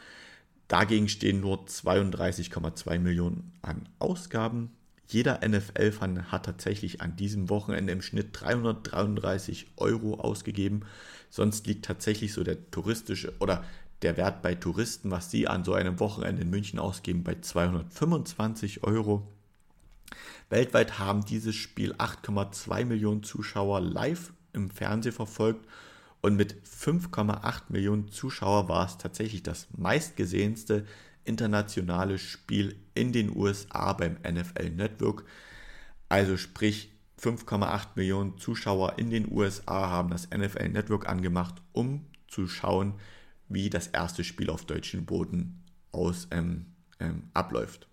Dagegen 0.67 1.09
stehen 1.09 1.41
nur 1.41 1.65
32,2 1.65 2.99
Millionen 2.99 3.51
an 3.63 3.89
Ausgaben. 3.97 4.69
Jeder 5.07 5.39
NFL-Fan 5.43 6.31
hat 6.31 6.45
tatsächlich 6.45 7.01
an 7.01 7.15
diesem 7.15 7.49
Wochenende 7.49 7.91
im 7.91 8.03
Schnitt 8.03 8.29
333 8.33 9.71
Euro 9.77 10.19
ausgegeben. 10.19 10.81
Sonst 11.31 11.65
liegt 11.65 11.85
tatsächlich 11.85 12.33
so 12.33 12.43
der 12.43 12.69
touristische 12.69 13.33
oder 13.39 13.63
der 14.03 14.15
Wert 14.15 14.43
bei 14.43 14.53
Touristen, 14.53 15.09
was 15.09 15.31
sie 15.31 15.47
an 15.47 15.63
so 15.63 15.73
einem 15.73 15.99
Wochenende 15.99 16.43
in 16.43 16.51
München 16.51 16.77
ausgeben, 16.77 17.23
bei 17.23 17.35
225 17.41 18.83
Euro. 18.83 19.27
Weltweit 20.49 20.99
haben 20.99 21.25
dieses 21.25 21.55
Spiel 21.55 21.93
8,2 21.93 22.85
Millionen 22.85 23.23
Zuschauer 23.23 23.81
live 23.81 24.33
im 24.53 24.69
Fernsehen 24.69 25.13
verfolgt 25.13 25.67
und 26.21 26.35
mit 26.35 26.55
5,8 26.63 27.63
Millionen 27.69 28.09
Zuschauer 28.09 28.69
war 28.69 28.85
es 28.85 28.97
tatsächlich 28.97 29.43
das 29.43 29.67
meistgesehenste 29.75 30.85
internationale 31.25 32.17
Spiel 32.17 32.75
in 32.93 33.11
den 33.11 33.35
USA 33.35 33.93
beim 33.93 34.17
NFL 34.23 34.69
Network. 34.69 35.25
Also 36.09 36.37
sprich 36.37 36.91
5,8 37.21 37.87
Millionen 37.95 38.37
Zuschauer 38.37 38.97
in 38.97 39.09
den 39.09 39.31
USA 39.31 39.89
haben 39.89 40.09
das 40.09 40.29
NFL 40.29 40.69
Network 40.69 41.07
angemacht, 41.07 41.61
um 41.71 42.05
zu 42.27 42.47
schauen, 42.47 42.95
wie 43.49 43.69
das 43.69 43.87
erste 43.87 44.23
Spiel 44.23 44.49
auf 44.49 44.65
deutschem 44.65 45.05
Boden 45.05 45.63
aus 45.91 46.27
ähm, 46.31 46.67
ähm, 46.99 47.23
abläuft. 47.33 47.87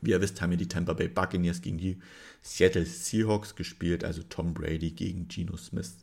Wie 0.00 0.10
ihr 0.10 0.20
wisst, 0.20 0.40
haben 0.40 0.50
wir 0.50 0.56
die 0.56 0.68
Tampa 0.68 0.94
Bay 0.94 1.08
Buccaneers 1.08 1.60
gegen 1.60 1.78
die 1.78 1.98
Seattle 2.42 2.86
Seahawks 2.86 3.54
gespielt, 3.54 4.04
also 4.04 4.22
Tom 4.22 4.54
Brady 4.54 4.92
gegen 4.92 5.28
Geno 5.28 5.56
Smith. 5.56 5.96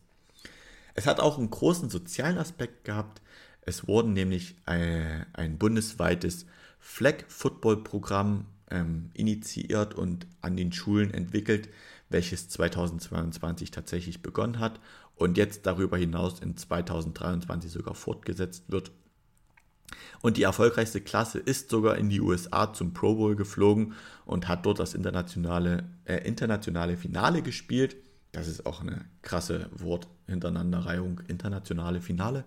Es 0.94 1.08
hat 1.08 1.20
auch 1.20 1.38
einen 1.38 1.50
großen 1.50 1.90
sozialen 1.90 2.38
Aspekt 2.38 2.84
gehabt. 2.84 3.22
Es 3.62 3.88
wurden 3.88 4.14
nämlich 4.14 4.56
ein, 4.66 4.82
äh, 4.82 5.26
ein 5.34 5.58
bundesweites 5.58 6.46
Flag-Football-Programm 6.80 8.46
ähm, 8.70 9.10
initiiert 9.14 9.94
und 9.94 10.28
an 10.42 10.56
den 10.56 10.72
Schulen 10.72 11.14
entwickelt, 11.14 11.70
welches 12.10 12.50
2022 12.50 13.72
tatsächlich 13.72 14.22
begonnen 14.22 14.60
hat 14.60 14.80
und 15.16 15.38
jetzt 15.38 15.66
darüber 15.66 15.98
hinaus 15.98 16.40
in 16.40 16.56
2023 16.56 17.72
sogar 17.72 17.96
fortgesetzt 17.96 18.66
wird 18.68 18.92
und 20.22 20.38
die 20.38 20.44
erfolgreichste 20.44 21.02
Klasse 21.02 21.40
ist 21.40 21.70
sogar 21.70 21.98
in 21.98 22.10
die 22.10 22.22
USA 22.22 22.74
zum 22.74 22.94
Pro 22.94 23.16
Bowl 23.16 23.36
geflogen 23.36 23.94
und 24.26 24.48
hat 24.48 24.66
dort 24.66 24.80
das 24.80 24.94
internationale, 24.94 25.86
äh, 26.06 26.18
internationale 26.28 26.98
Finale 26.98 27.42
gespielt. 27.42 27.96
Das 28.32 28.48
ist 28.48 28.66
auch 28.66 28.82
eine 28.82 29.06
krasse 29.22 29.70
Wort 29.72 30.08
hintereinanderreihung, 30.28 31.22
internationale 31.28 32.02
Finale. 32.02 32.44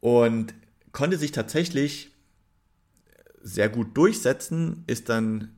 Und 0.00 0.54
konnte 0.92 1.18
sich 1.18 1.32
tatsächlich 1.32 2.10
sehr 3.42 3.68
gut 3.68 3.96
durchsetzen, 3.96 4.84
ist 4.86 5.08
dann, 5.08 5.56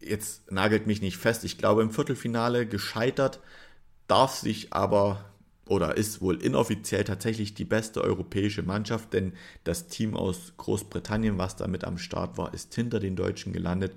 jetzt 0.00 0.50
nagelt 0.50 0.86
mich 0.86 1.00
nicht 1.00 1.16
fest, 1.16 1.44
ich 1.44 1.58
glaube 1.58 1.82
im 1.82 1.90
Viertelfinale 1.90 2.66
gescheitert, 2.66 3.40
darf 4.08 4.34
sich 4.34 4.72
aber 4.72 5.31
oder 5.66 5.96
ist 5.96 6.20
wohl 6.20 6.42
inoffiziell 6.42 7.04
tatsächlich 7.04 7.54
die 7.54 7.64
beste 7.64 8.02
europäische 8.02 8.62
Mannschaft, 8.62 9.12
denn 9.12 9.32
das 9.64 9.86
Team 9.86 10.16
aus 10.16 10.52
Großbritannien, 10.56 11.38
was 11.38 11.56
damit 11.56 11.84
am 11.84 11.98
Start 11.98 12.36
war, 12.36 12.52
ist 12.52 12.74
hinter 12.74 12.98
den 12.98 13.16
Deutschen 13.16 13.52
gelandet 13.52 13.94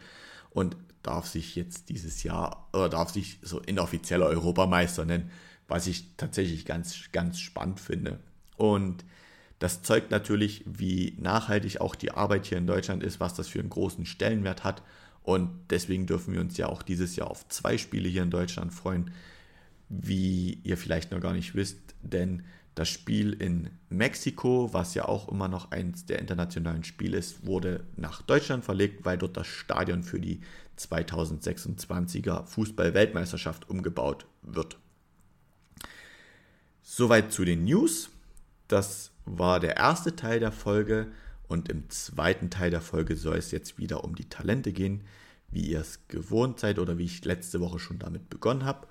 und 0.51 0.77
darf 1.01 1.27
sich 1.27 1.55
jetzt 1.55 1.89
dieses 1.89 2.23
Jahr 2.23 2.67
oder 2.73 2.89
darf 2.89 3.11
sich 3.11 3.39
so 3.41 3.59
inoffizieller 3.59 4.27
Europameister 4.27 5.05
nennen, 5.05 5.31
was 5.67 5.87
ich 5.87 6.15
tatsächlich 6.17 6.65
ganz, 6.65 7.11
ganz 7.11 7.39
spannend 7.39 7.79
finde. 7.79 8.19
Und 8.57 9.03
das 9.59 9.81
zeugt 9.81 10.11
natürlich, 10.11 10.63
wie 10.65 11.15
nachhaltig 11.19 11.81
auch 11.81 11.95
die 11.95 12.11
Arbeit 12.11 12.45
hier 12.45 12.57
in 12.57 12.67
Deutschland 12.67 13.03
ist, 13.03 13.19
was 13.19 13.33
das 13.33 13.47
für 13.47 13.59
einen 13.59 13.69
großen 13.69 14.05
Stellenwert 14.05 14.63
hat. 14.63 14.83
Und 15.23 15.49
deswegen 15.71 16.05
dürfen 16.05 16.33
wir 16.33 16.41
uns 16.41 16.57
ja 16.57 16.67
auch 16.67 16.83
dieses 16.83 17.15
Jahr 17.15 17.31
auf 17.31 17.47
zwei 17.49 17.77
Spiele 17.77 18.07
hier 18.07 18.23
in 18.23 18.29
Deutschland 18.29 18.73
freuen 18.73 19.11
wie 19.89 20.59
ihr 20.63 20.77
vielleicht 20.77 21.11
noch 21.11 21.19
gar 21.19 21.33
nicht 21.33 21.55
wisst, 21.55 21.79
denn 22.01 22.43
das 22.75 22.89
Spiel 22.89 23.31
in 23.33 23.69
Mexiko, 23.89 24.73
was 24.73 24.95
ja 24.95 25.05
auch 25.05 25.29
immer 25.29 25.47
noch 25.47 25.71
eins 25.71 26.05
der 26.05 26.19
internationalen 26.19 26.83
Spiele 26.83 27.17
ist, 27.17 27.45
wurde 27.45 27.85
nach 27.95 28.21
Deutschland 28.21 28.65
verlegt, 28.65 29.05
weil 29.05 29.17
dort 29.17 29.37
das 29.37 29.47
Stadion 29.47 30.03
für 30.03 30.19
die 30.19 30.41
2026er 30.77 32.45
Fußball-Weltmeisterschaft 32.45 33.69
umgebaut 33.69 34.25
wird. 34.41 34.77
Soweit 36.81 37.31
zu 37.31 37.45
den 37.45 37.63
News. 37.63 38.09
Das 38.67 39.11
war 39.25 39.59
der 39.59 39.77
erste 39.77 40.15
Teil 40.15 40.39
der 40.39 40.51
Folge 40.51 41.07
und 41.47 41.69
im 41.69 41.89
zweiten 41.89 42.49
Teil 42.49 42.71
der 42.71 42.81
Folge 42.81 43.15
soll 43.15 43.37
es 43.37 43.51
jetzt 43.51 43.77
wieder 43.77 44.03
um 44.03 44.15
die 44.15 44.27
Talente 44.27 44.73
gehen, 44.73 45.01
wie 45.49 45.67
ihr 45.67 45.79
es 45.79 46.07
gewohnt 46.07 46.59
seid 46.59 46.79
oder 46.79 46.97
wie 46.97 47.05
ich 47.05 47.23
letzte 47.23 47.59
Woche 47.61 47.79
schon 47.79 47.99
damit 47.99 48.29
begonnen 48.29 48.65
habe. 48.65 48.87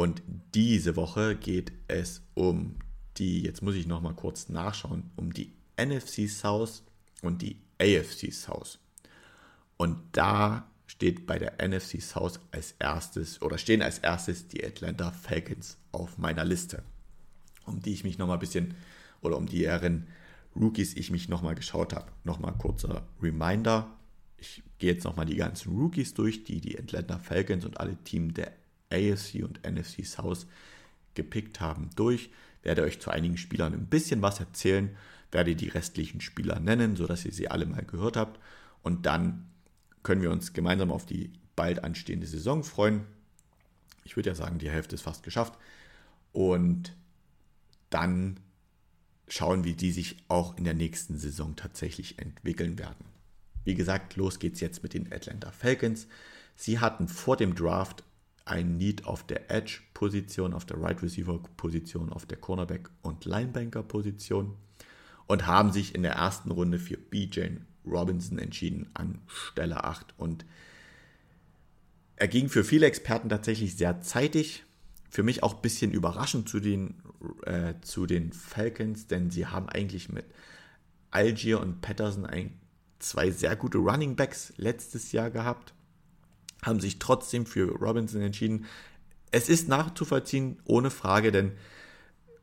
Und 0.00 0.22
diese 0.54 0.96
Woche 0.96 1.36
geht 1.36 1.72
es 1.86 2.22
um 2.32 2.76
die, 3.18 3.42
jetzt 3.42 3.60
muss 3.60 3.74
ich 3.74 3.86
nochmal 3.86 4.14
kurz 4.14 4.48
nachschauen, 4.48 5.10
um 5.14 5.30
die 5.30 5.52
NFC 5.76 6.26
South 6.26 6.82
und 7.20 7.42
die 7.42 7.58
AFC 7.78 8.32
South. 8.32 8.78
Und 9.76 9.98
da 10.12 10.66
steht 10.86 11.26
bei 11.26 11.38
der 11.38 11.58
NFC 11.62 12.00
South 12.00 12.40
als 12.50 12.76
erstes 12.78 13.42
oder 13.42 13.58
stehen 13.58 13.82
als 13.82 13.98
erstes 13.98 14.48
die 14.48 14.64
Atlanta 14.64 15.10
Falcons 15.10 15.76
auf 15.92 16.16
meiner 16.16 16.46
Liste, 16.46 16.82
um 17.66 17.82
die 17.82 17.92
ich 17.92 18.02
mich 18.02 18.16
nochmal 18.16 18.38
ein 18.38 18.40
bisschen 18.40 18.76
oder 19.20 19.36
um 19.36 19.44
deren 19.44 20.06
Rookies 20.56 20.94
ich 20.96 21.10
mich 21.10 21.28
nochmal 21.28 21.56
geschaut 21.56 21.92
habe. 21.92 22.10
Nochmal 22.24 22.54
kurzer 22.56 23.06
Reminder. 23.20 23.90
Ich 24.38 24.62
gehe 24.78 24.94
jetzt 24.94 25.04
nochmal 25.04 25.26
die 25.26 25.36
ganzen 25.36 25.76
Rookies 25.78 26.14
durch, 26.14 26.42
die 26.44 26.62
die 26.62 26.78
Atlanta 26.78 27.18
Falcons 27.18 27.66
und 27.66 27.78
alle 27.78 28.02
Teams 28.02 28.32
der 28.32 28.59
AFC 28.90 29.42
und 29.42 29.60
NFC 29.68 30.04
South 30.04 30.46
gepickt 31.14 31.60
haben, 31.60 31.90
durch. 31.96 32.30
Werde 32.62 32.82
euch 32.82 33.00
zu 33.00 33.10
einigen 33.10 33.38
Spielern 33.38 33.72
ein 33.72 33.86
bisschen 33.86 34.20
was 34.20 34.38
erzählen, 34.38 34.94
werde 35.32 35.56
die 35.56 35.68
restlichen 35.68 36.20
Spieler 36.20 36.60
nennen, 36.60 36.96
sodass 36.96 37.24
ihr 37.24 37.32
sie 37.32 37.48
alle 37.48 37.66
mal 37.66 37.84
gehört 37.84 38.16
habt. 38.16 38.38
Und 38.82 39.06
dann 39.06 39.48
können 40.02 40.22
wir 40.22 40.30
uns 40.30 40.52
gemeinsam 40.52 40.90
auf 40.90 41.06
die 41.06 41.32
bald 41.56 41.84
anstehende 41.84 42.26
Saison 42.26 42.64
freuen. 42.64 43.06
Ich 44.04 44.16
würde 44.16 44.30
ja 44.30 44.34
sagen, 44.34 44.58
die 44.58 44.70
Hälfte 44.70 44.94
ist 44.94 45.02
fast 45.02 45.22
geschafft. 45.22 45.58
Und 46.32 46.94
dann 47.90 48.40
schauen, 49.28 49.64
wie 49.64 49.74
die 49.74 49.92
sich 49.92 50.16
auch 50.28 50.56
in 50.56 50.64
der 50.64 50.74
nächsten 50.74 51.18
Saison 51.18 51.56
tatsächlich 51.56 52.18
entwickeln 52.18 52.78
werden. 52.78 53.04
Wie 53.64 53.74
gesagt, 53.74 54.16
los 54.16 54.38
geht's 54.38 54.60
jetzt 54.60 54.82
mit 54.82 54.94
den 54.94 55.12
Atlanta 55.12 55.50
Falcons. 55.50 56.06
Sie 56.56 56.78
hatten 56.78 57.08
vor 57.08 57.36
dem 57.36 57.54
Draft 57.54 58.04
ein 58.50 58.76
Need 58.76 59.06
auf 59.06 59.24
der 59.24 59.50
Edge-Position, 59.50 60.54
auf 60.54 60.66
der 60.66 60.82
Right 60.82 61.00
Receiver-Position, 61.02 62.12
auf 62.12 62.26
der 62.26 62.38
Cornerback- 62.38 62.90
und 63.02 63.24
Linebanker-Position 63.24 64.56
und 65.28 65.46
haben 65.46 65.70
sich 65.72 65.94
in 65.94 66.02
der 66.02 66.14
ersten 66.14 66.50
Runde 66.50 66.80
für 66.80 66.96
BJ 66.96 67.58
Robinson 67.86 68.38
entschieden 68.38 68.90
an 68.92 69.20
Stelle 69.28 69.84
8. 69.84 70.14
Und 70.18 70.44
er 72.16 72.26
ging 72.26 72.48
für 72.48 72.64
viele 72.64 72.86
Experten 72.86 73.28
tatsächlich 73.28 73.76
sehr 73.76 74.00
zeitig. 74.00 74.64
Für 75.08 75.22
mich 75.22 75.44
auch 75.44 75.54
ein 75.54 75.62
bisschen 75.62 75.92
überraschend 75.92 76.48
zu 76.48 76.58
den, 76.58 77.00
äh, 77.44 77.74
zu 77.82 78.06
den 78.06 78.32
Falcons, 78.32 79.06
denn 79.06 79.30
sie 79.30 79.46
haben 79.46 79.68
eigentlich 79.68 80.08
mit 80.08 80.24
Algier 81.12 81.60
und 81.60 81.80
Patterson 81.82 82.26
ein, 82.26 82.58
zwei 82.98 83.30
sehr 83.30 83.54
gute 83.54 83.78
Running 83.78 84.16
Backs 84.16 84.52
letztes 84.56 85.12
Jahr 85.12 85.30
gehabt 85.30 85.72
haben 86.62 86.80
sich 86.80 86.98
trotzdem 86.98 87.46
für 87.46 87.76
Robinson 87.76 88.22
entschieden. 88.22 88.66
Es 89.30 89.48
ist 89.48 89.68
nachzuvollziehen, 89.68 90.58
ohne 90.64 90.90
Frage, 90.90 91.32
denn 91.32 91.52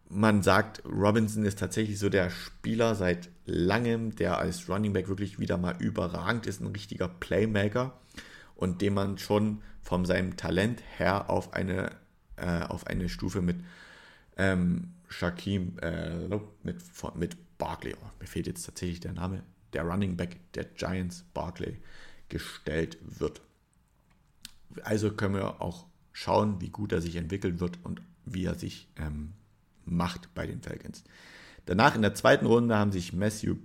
man 0.10 0.41
sagt, 0.41 0.84
Robinson 0.86 1.43
ist 1.43 1.60
tatsächlich 1.60 1.99
so 1.99 2.10
der 2.10 2.30
Spieler 2.30 2.95
seit 2.95 3.30
langem, 3.45 4.15
der 4.15 4.38
als 4.38 4.69
Running 4.69 4.93
Back 4.93 5.10
wirklich 5.10 5.39
wieder 5.39 5.58
mal 5.58 5.75
überragend 5.80 6.47
ist, 6.47 6.62
ein 6.62 6.67
richtiger 6.67 7.08
Playmaker 7.08 7.99
und 8.56 8.82
den 8.82 8.93
man 8.93 9.17
schon 9.17 9.62
von 9.82 10.06
seinem 10.06 10.38
Talent 10.38 10.82
her 10.97 11.30
auf 11.30 11.53
eine, 11.53 11.91
äh, 12.38 12.63
auf 12.63 12.88
eine 12.88 13.10
Stufe 13.10 13.41
mit 13.41 13.58
ähm, 14.38 14.93
Shaquem, 15.10 15.77
äh, 15.80 16.27
mit, 16.63 16.77
mit 17.15 17.38
Barkley, 17.58 17.95
oh, 17.95 18.10
mir 18.19 18.27
fehlt 18.27 18.47
jetzt 18.47 18.65
tatsächlich 18.65 18.99
der 18.99 19.13
Name, 19.13 19.43
der 19.73 19.84
Running 19.84 20.15
Back 20.15 20.38
der 20.53 20.65
Giants, 20.65 21.25
Barkley, 21.34 21.77
gestellt 22.30 22.97
wird. 23.01 23.41
Also 24.84 25.12
können 25.12 25.36
wir 25.36 25.62
auch 25.62 25.86
schauen, 26.13 26.62
wie 26.62 26.69
gut 26.69 26.91
er 26.91 27.01
sich 27.01 27.15
entwickeln 27.15 27.60
wird 27.60 27.80
und 27.84 28.01
wie 28.25 28.45
er 28.45 28.56
sich 28.56 28.88
ähm, 28.97 29.34
macht 29.86 30.34
bei 30.34 30.45
den 30.45 30.62
Falcons. 30.62 31.03
Danach 31.65 31.95
in 31.95 32.01
der 32.01 32.15
zweiten 32.15 32.45
Runde 32.45 32.75
haben 32.77 32.91
sich 32.91 33.13
Matthew 33.13 33.56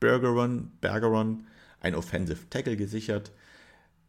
Bergeron, 0.00 0.72
Bergeron 0.80 1.46
ein 1.80 1.94
Offensive 1.94 2.48
Tackle 2.50 2.76
gesichert. 2.76 3.32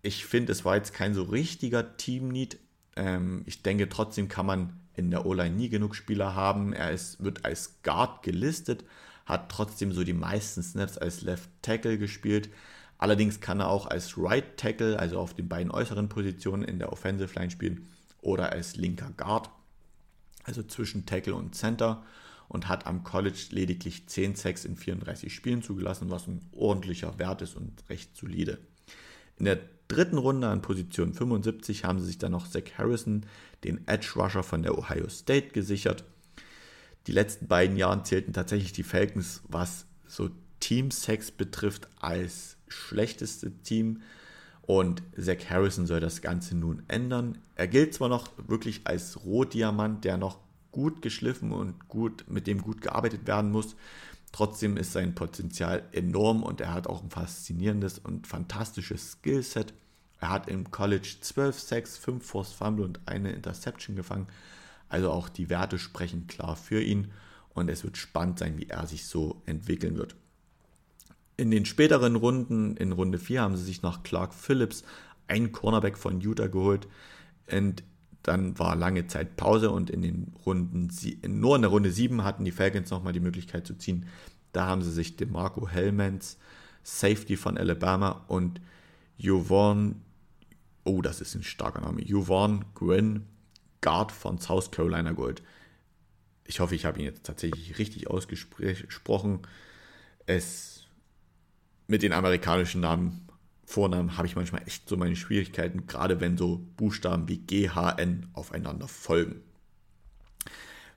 Ich 0.02 0.26
finde, 0.26 0.52
es 0.52 0.66
war 0.66 0.76
jetzt 0.76 0.94
kein 0.94 1.14
so 1.14 1.24
richtiger 1.24 1.98
Team-Need. 1.98 2.58
Ähm, 2.96 3.44
ich 3.46 3.62
denke, 3.64 3.90
trotzdem 3.90 4.28
kann 4.28 4.46
man 4.46 4.80
in 4.96 5.12
der 5.12 5.26
O-Line 5.26 5.56
nie 5.56 5.70
genug 5.70 5.96
Spieler 5.96 6.36
haben. 6.36 6.74
Er 6.74 6.92
ist, 6.92 7.24
wird 7.24 7.46
als 7.46 7.82
Guard 7.84 8.24
gelistet, 8.24 8.86
hat 9.26 9.50
trotzdem 9.50 9.92
so 9.92 10.04
die 10.04 10.14
meisten 10.14 10.62
Snaps 10.62 10.98
als 10.98 11.22
Left 11.22 11.50
Tackle 11.62 11.98
gespielt. 11.98 12.50
Allerdings 12.98 13.42
kann 13.42 13.60
er 13.60 13.70
auch 13.70 13.88
als 13.88 14.18
Right 14.18 14.58
Tackle, 14.58 14.98
also 14.98 15.20
auf 15.20 15.34
den 15.34 15.50
beiden 15.50 15.72
äußeren 15.72 16.10
Positionen 16.10 16.64
in 16.64 16.80
der 16.80 16.92
Offensive 16.94 17.38
Line 17.38 17.52
spielen 17.52 17.88
oder 18.22 18.52
als 18.52 18.76
linker 18.76 19.12
Guard, 19.18 19.50
also 20.44 20.64
zwischen 20.64 21.06
Tackle 21.06 21.36
und 21.36 21.56
Center 21.56 22.04
und 22.48 22.70
hat 22.70 22.86
am 22.86 23.04
College 23.04 23.48
lediglich 23.50 24.08
10 24.08 24.36
Sacks 24.36 24.64
in 24.64 24.78
34 24.78 25.34
Spielen 25.34 25.62
zugelassen, 25.62 26.10
was 26.10 26.28
ein 26.28 26.48
ordentlicher 26.52 27.18
Wert 27.20 27.42
ist 27.42 27.56
und 27.56 27.72
recht 27.90 28.16
solide. 28.16 28.60
In 29.38 29.46
der 29.46 29.60
dritten 29.88 30.18
Runde 30.18 30.48
an 30.48 30.62
Position 30.62 31.14
75 31.14 31.84
haben 31.84 32.00
sie 32.00 32.06
sich 32.06 32.18
dann 32.18 32.32
noch 32.32 32.48
Zach 32.48 32.78
Harrison, 32.78 33.26
den 33.64 33.88
Edge 33.88 34.14
Rusher 34.16 34.44
von 34.44 34.64
der 34.64 34.78
Ohio 34.78 35.10
State, 35.10 35.50
gesichert. 35.50 36.04
Die 37.08 37.12
letzten 37.12 37.48
beiden 37.48 37.76
Jahre 37.76 38.04
zählten 38.04 38.34
tatsächlich 38.34 38.72
die 38.72 38.84
Falcons, 38.84 39.42
was 39.48 39.86
so 40.08 40.30
Team 40.64 40.92
Sacks 40.92 41.30
betrifft, 41.30 41.90
als 42.00 42.56
schlechteste 42.70 43.52
Team. 43.64 44.02
Und 44.62 45.04
Zach 45.20 45.50
Harrison 45.50 45.88
soll 45.88 46.00
das 46.00 46.22
Ganze 46.22 46.56
nun 46.56 46.84
ändern. 46.88 47.38
Er 47.56 47.68
gilt 47.68 47.94
zwar 47.94 48.08
noch 48.08 48.30
wirklich 48.48 48.80
als 48.86 49.26
Rohdiamant, 49.26 50.06
der 50.06 50.16
noch 50.16 50.40
gut 50.72 51.02
geschliffen 51.02 51.52
und 51.52 51.90
gut, 51.90 52.24
mit 52.30 52.48
dem 52.48 52.62
gut 52.62 52.82
gearbeitet 52.82 53.28
werden 53.28 53.52
muss. 53.52 53.76
Trotzdem 54.32 54.78
ist 54.78 54.94
sein 54.94 55.16
Potenzial 55.16 55.84
enorm 55.92 56.44
und 56.44 56.62
er 56.62 56.74
hat 56.74 56.88
auch 56.88 57.04
ein 57.04 57.10
faszinierendes 57.10 58.00
und 58.00 58.26
fantastisches 58.26 59.12
Skillset. 59.12 59.74
Er 60.22 60.30
hat 60.30 60.48
im 60.48 60.72
College 60.72 61.18
12 61.20 61.60
Sacks, 61.60 61.98
5 61.98 62.26
Force 62.26 62.54
Fumble 62.54 62.86
und 62.86 63.02
eine 63.06 63.34
Interception 63.34 63.98
gefangen. 63.98 64.28
Also 64.88 65.12
auch 65.12 65.28
die 65.28 65.50
Werte 65.50 65.78
sprechen 65.78 66.28
klar 66.28 66.56
für 66.56 66.82
ihn 66.82 67.12
und 67.54 67.70
es 67.70 67.84
wird 67.84 67.98
spannend 67.98 68.40
sein, 68.40 68.58
wie 68.58 68.70
er 68.70 68.88
sich 68.88 69.06
so 69.06 69.42
entwickeln 69.46 69.98
wird. 69.98 70.16
In 71.44 71.52
den 71.52 71.66
späteren 71.66 72.16
Runden, 72.16 72.78
in 72.78 72.94
Runde 72.94 73.20
4, 73.20 73.42
haben 73.42 73.58
sie 73.58 73.66
sich 73.66 73.82
nach 73.82 74.02
Clark 74.04 74.34
Phillips 74.34 74.86
einen 75.28 75.52
Cornerback 75.52 75.98
von 75.98 76.22
Utah 76.22 76.48
geholt. 76.48 76.88
Und 77.52 77.84
dann 78.22 78.58
war 78.58 78.78
lange 78.78 79.08
Zeit 79.08 79.36
Pause 79.36 79.70
und 79.70 79.90
in 79.90 80.02
den 80.02 80.34
Runden, 80.46 80.90
nur 81.28 81.58
in 81.58 81.62
der 81.64 81.70
Runde 81.70 81.92
7 81.92 82.24
hatten 82.24 82.46
die 82.46 82.52
Falcons 82.52 82.92
nochmal 82.92 83.12
die 83.12 83.20
Möglichkeit 83.20 83.68
zu 83.68 83.78
ziehen. 83.78 84.06
Da 84.54 84.68
haben 84.68 84.84
sie 84.84 84.92
sich 84.94 85.18
DeMarco 85.18 85.68
Hellmans, 85.68 86.38
Safety 86.82 87.36
von 87.36 87.58
Alabama 87.58 88.24
und 88.30 88.62
Juvon, 89.18 89.96
oh, 90.86 91.02
das 91.02 91.20
ist 91.20 91.36
ein 91.36 91.44
starker 91.44 91.82
Name, 91.82 92.02
Juvon 92.02 92.64
Gwynn, 92.74 93.26
Guard 93.82 94.14
von 94.14 94.40
South 94.40 94.72
Carolina 94.72 95.12
geholt. 95.12 95.44
Ich 96.46 96.62
hoffe, 96.62 96.74
ich 96.76 96.86
habe 96.86 97.00
ihn 97.00 97.06
jetzt 97.06 97.26
tatsächlich 97.26 97.80
richtig 97.80 98.10
ausgesprochen. 98.10 99.40
Es 100.26 100.73
mit 101.88 102.04
den 102.04 102.14
amerikanischen 102.14 102.82
Namen, 102.82 103.28
Vornamen 103.66 104.18
habe 104.18 104.28
ich 104.28 104.36
manchmal 104.36 104.64
echt 104.68 104.88
so 104.88 104.98
meine 104.98 105.16
Schwierigkeiten, 105.16 105.88
gerade 105.88 106.20
wenn 106.20 106.38
so 106.38 106.66
Buchstaben 106.78 107.28
wie 107.28 107.38
GHN 107.38 108.28
aufeinander 108.34 108.88
folgen. 108.88 109.42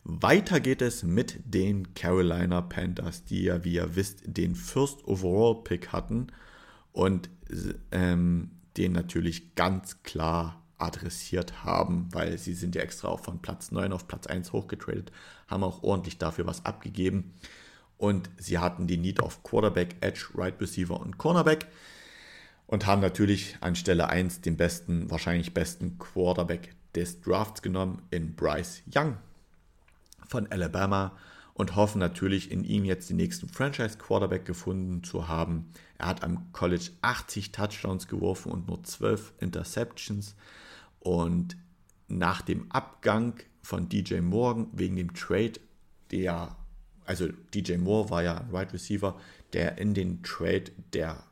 Weiter 0.05 0.61
geht 0.61 0.83
es 0.83 1.03
mit 1.03 1.39
den 1.45 1.95
Carolina 1.95 2.61
Panthers, 2.61 3.25
die 3.25 3.45
ja, 3.45 3.65
wie 3.65 3.75
ihr 3.75 3.97
wisst, 3.97 4.23
den 4.25 4.55
First 4.55 5.07
Overall 5.07 5.63
Pick 5.65 5.93
hatten 5.93 6.29
und 6.93 7.29
ähm, 7.93 8.51
den 8.77 8.93
natürlich 8.93 9.55
ganz 9.55 10.03
klar 10.03 10.63
adressiert 10.79 11.65
haben, 11.65 12.09
weil 12.13 12.37
sie 12.39 12.55
sind 12.55 12.75
ja 12.75 12.83
extra 12.83 13.09
auch 13.09 13.21
von 13.21 13.41
Platz 13.41 13.73
9 13.73 13.93
auf 13.93 14.07
Platz 14.07 14.27
1 14.27 14.53
hochgetradet, 14.53 15.11
haben 15.49 15.65
auch 15.65 15.83
ordentlich 15.83 16.19
dafür 16.19 16.47
was 16.47 16.65
abgegeben 16.65 17.33
und 17.99 18.31
sie 18.39 18.59
hatten 18.59 18.87
die 18.87 18.99
Need 18.99 19.21
auf 19.21 19.43
Quarterback, 19.43 19.97
Edge, 20.01 20.27
Right 20.35 20.61
Receiver 20.61 20.99
und 20.99 21.19
Cornerback 21.19 21.67
und 22.67 22.87
haben 22.87 23.01
natürlich 23.01 23.57
an 23.61 23.77
Stelle 23.77 24.09
1 24.09 24.41
den 24.41 24.57
besten, 24.57 25.11
wahrscheinlich 25.11 25.55
besten 25.55 25.99
Quarterback 25.99 26.75
des 26.95 27.21
Drafts 27.21 27.63
genommen 27.63 28.03
in 28.11 28.35
Bryce 28.35 28.83
Young 28.95 29.17
von 30.27 30.51
Alabama 30.51 31.17
und 31.55 31.75
hoffen 31.75 31.99
natürlich 31.99 32.51
in 32.51 32.65
ihm 32.65 32.85
jetzt 32.85 33.09
den 33.09 33.17
nächsten 33.17 33.49
Franchise 33.49 33.97
Quarterback 33.97 34.45
gefunden 34.45 35.03
zu 35.03 35.29
haben. 35.29 35.73
Er 35.97 36.07
hat 36.07 36.23
am 36.23 36.53
College 36.53 36.91
80 37.01 37.53
Touchdowns 37.53 38.09
geworfen 38.09 38.53
und 38.53 38.67
nur 38.67 38.85
12 38.85 39.33
Interceptions 39.41 40.35
und 41.01 41.57
nach 42.09 42.43
dem 42.43 42.71
Abgang 42.71 43.35
von 43.63 43.89
DJ 43.89 44.21
Morgan 44.21 44.69
wegen 44.73 44.97
dem 44.97 45.15
Trade, 45.15 45.55
der 46.11 46.57
also 47.07 47.29
DJ 47.55 47.77
Moore 47.77 48.11
war 48.11 48.23
ja 48.23 48.39
ein 48.39 48.53
Wide 48.53 48.73
Receiver, 48.73 49.19
der 49.53 49.79
in 49.79 49.95
den 49.95 50.23
Trade 50.23 50.73
der 50.93 51.25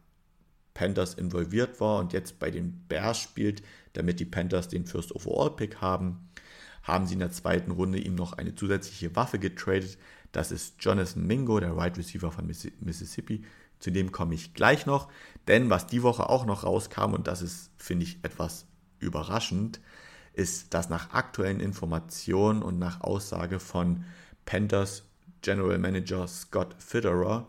Panthers 0.72 1.14
involviert 1.14 1.80
war 1.80 2.00
und 2.00 2.12
jetzt 2.12 2.38
bei 2.38 2.50
den 2.50 2.84
Bears 2.88 3.18
spielt, 3.18 3.62
damit 3.92 4.18
die 4.20 4.24
Panthers 4.24 4.68
den 4.68 4.86
First 4.86 5.14
Overall 5.14 5.50
Pick 5.50 5.80
haben, 5.80 6.28
haben 6.82 7.06
sie 7.06 7.14
in 7.14 7.20
der 7.20 7.30
zweiten 7.30 7.70
Runde 7.70 7.98
ihm 7.98 8.14
noch 8.14 8.34
eine 8.34 8.54
zusätzliche 8.54 9.14
Waffe 9.16 9.38
getradet. 9.38 9.96
Das 10.32 10.52
ist 10.52 10.76
Jonathan 10.80 11.26
Mingo, 11.26 11.58
der 11.60 11.76
Wide 11.76 11.96
Receiver 11.96 12.30
von 12.30 12.46
Mississippi. 12.46 13.44
Zu 13.78 13.90
dem 13.90 14.12
komme 14.12 14.34
ich 14.34 14.52
gleich 14.54 14.84
noch. 14.84 15.08
Denn 15.48 15.70
was 15.70 15.86
die 15.86 16.02
Woche 16.02 16.28
auch 16.28 16.44
noch 16.44 16.64
rauskam, 16.64 17.14
und 17.14 17.26
das 17.26 17.40
ist, 17.40 17.70
finde 17.78 18.04
ich, 18.04 18.18
etwas 18.22 18.66
überraschend, 18.98 19.80
ist, 20.34 20.74
dass 20.74 20.88
nach 20.88 21.12
aktuellen 21.12 21.60
Informationen 21.60 22.62
und 22.62 22.78
nach 22.78 23.00
Aussage 23.00 23.60
von 23.60 24.04
Panthers 24.44 25.04
General 25.44 25.78
Manager 25.78 26.26
Scott 26.26 26.74
Fitterer 26.78 27.46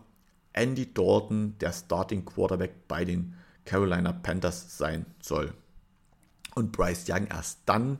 Andy 0.52 0.92
Dalton 0.92 1.56
der 1.58 1.72
Starting 1.72 2.24
Quarterback 2.26 2.86
bei 2.88 3.04
den 3.04 3.34
Carolina 3.64 4.12
Panthers 4.12 4.76
sein 4.76 5.06
soll. 5.20 5.54
Und 6.54 6.72
Bryce 6.72 7.06
Young 7.08 7.26
erst 7.26 7.60
dann 7.66 7.98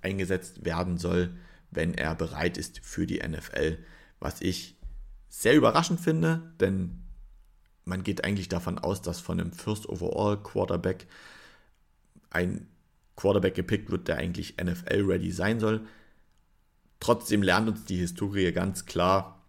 eingesetzt 0.00 0.64
werden 0.64 0.96
soll, 0.98 1.34
wenn 1.70 1.94
er 1.94 2.14
bereit 2.14 2.56
ist 2.56 2.80
für 2.80 3.06
die 3.06 3.20
NFL, 3.26 3.78
was 4.18 4.40
ich 4.40 4.76
sehr 5.28 5.54
überraschend 5.54 6.00
finde, 6.00 6.54
denn 6.58 7.02
man 7.84 8.02
geht 8.02 8.24
eigentlich 8.24 8.48
davon 8.48 8.78
aus, 8.78 9.02
dass 9.02 9.20
von 9.20 9.40
einem 9.40 9.52
First 9.52 9.88
Overall 9.88 10.42
Quarterback 10.42 11.06
ein 12.30 12.66
Quarterback 13.16 13.54
gepickt 13.54 13.90
wird, 13.90 14.08
der 14.08 14.16
eigentlich 14.16 14.56
NFL-ready 14.62 15.30
sein 15.30 15.60
soll. 15.60 15.86
Trotzdem 17.04 17.42
lernt 17.42 17.68
uns 17.68 17.84
die 17.84 17.98
Historie 17.98 18.50
ganz 18.50 18.86
klar, 18.86 19.44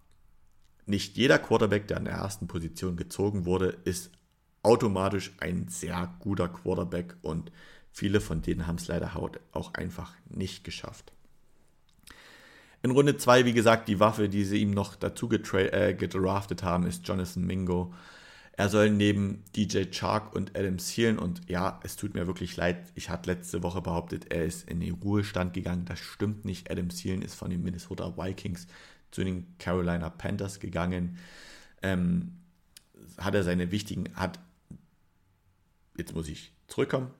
nicht 0.86 1.16
jeder 1.16 1.40
Quarterback, 1.40 1.88
der 1.88 1.96
an 1.96 2.04
der 2.04 2.16
ersten 2.16 2.48
Position 2.48 2.98
gezogen 2.98 3.46
wurde, 3.46 3.78
ist 3.86 4.12
automatisch 4.62 5.32
ein 5.40 5.70
sehr 5.70 6.14
guter 6.20 6.50
Quarterback 6.50 7.16
und 7.22 7.54
viele 7.94 8.20
von 8.20 8.42
denen 8.42 8.68
haben 8.68 8.76
es 8.76 8.90
leider 8.90 9.16
auch 9.54 9.74
einfach 9.74 10.12
nicht 10.28 10.66
geschafft. 10.66 11.14
In 12.84 12.92
Runde 12.92 13.16
2, 13.16 13.46
wie 13.46 13.54
gesagt, 13.54 13.88
die 13.88 14.02
Waffe, 14.02 14.28
die 14.28 14.44
sie 14.44 14.58
ihm 14.58 14.72
noch 14.72 14.98
dazu 14.98 15.32
äh, 15.32 15.94
gedraftet 15.94 16.62
haben, 16.62 16.86
ist 16.86 17.08
Jonathan 17.08 17.46
Mingo. 17.46 17.94
Er 18.58 18.70
soll 18.70 18.90
neben 18.90 19.44
DJ 19.56 19.84
Chark 19.92 20.34
und 20.34 20.58
Adam 20.58 20.78
Thielen 20.78 21.20
und 21.20 21.50
ja, 21.50 21.80
es 21.84 21.98
tut 21.98 22.14
mir 22.14 22.26
wirklich 22.26 22.56
leid, 22.56 22.90
ich 22.96 23.10
hatte 23.10 23.30
letzte 23.30 23.64
Woche 23.64 23.82
behauptet, 23.82 24.32
er 24.32 24.46
ist 24.46 24.70
in 24.70 24.80
den 24.80 24.94
Ruhestand 24.94 25.54
gegangen. 25.54 25.84
Das 25.84 26.00
stimmt 26.00 26.46
nicht. 26.46 26.72
Adam 26.72 26.88
Thielen 26.88 27.22
ist 27.22 27.36
von 27.36 27.50
den 27.50 27.64
Minnesota 27.64 28.16
Vikings 28.18 28.68
zu 29.12 29.26
den 29.26 29.58
Carolina 29.58 30.10
Panthers 30.10 30.62
gegangen. 30.62 31.18
Ähm, 31.82 32.38
hat 33.18 33.36
er 33.36 33.44
seine 33.44 33.72
wichtigen, 33.72 34.06
hat, 34.16 34.40
jetzt 35.98 36.16
muss 36.16 36.30
ich 36.30 36.54
zurückkommen, 36.68 37.12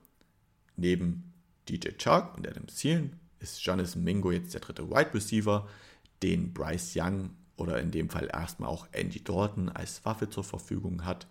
neben 0.76 1.34
DJ 1.68 1.90
Chark 1.98 2.36
und 2.36 2.48
Adam 2.48 2.66
Thielen 2.66 3.20
ist 3.40 3.62
Jonathan 3.62 4.02
Mingo 4.02 4.32
jetzt 4.32 4.54
der 4.54 4.62
dritte 4.62 4.88
Wide 4.88 5.12
Receiver, 5.12 5.68
den 6.22 6.54
Bryce 6.54 6.94
Young 6.96 7.30
oder 7.56 7.80
in 7.80 7.90
dem 7.90 8.10
Fall 8.10 8.28
erstmal 8.32 8.68
auch 8.68 8.86
Andy 8.92 9.22
Dalton 9.22 9.68
als 9.68 10.04
Waffe 10.04 10.28
zur 10.28 10.44
Verfügung 10.44 11.04
hat. 11.04 11.26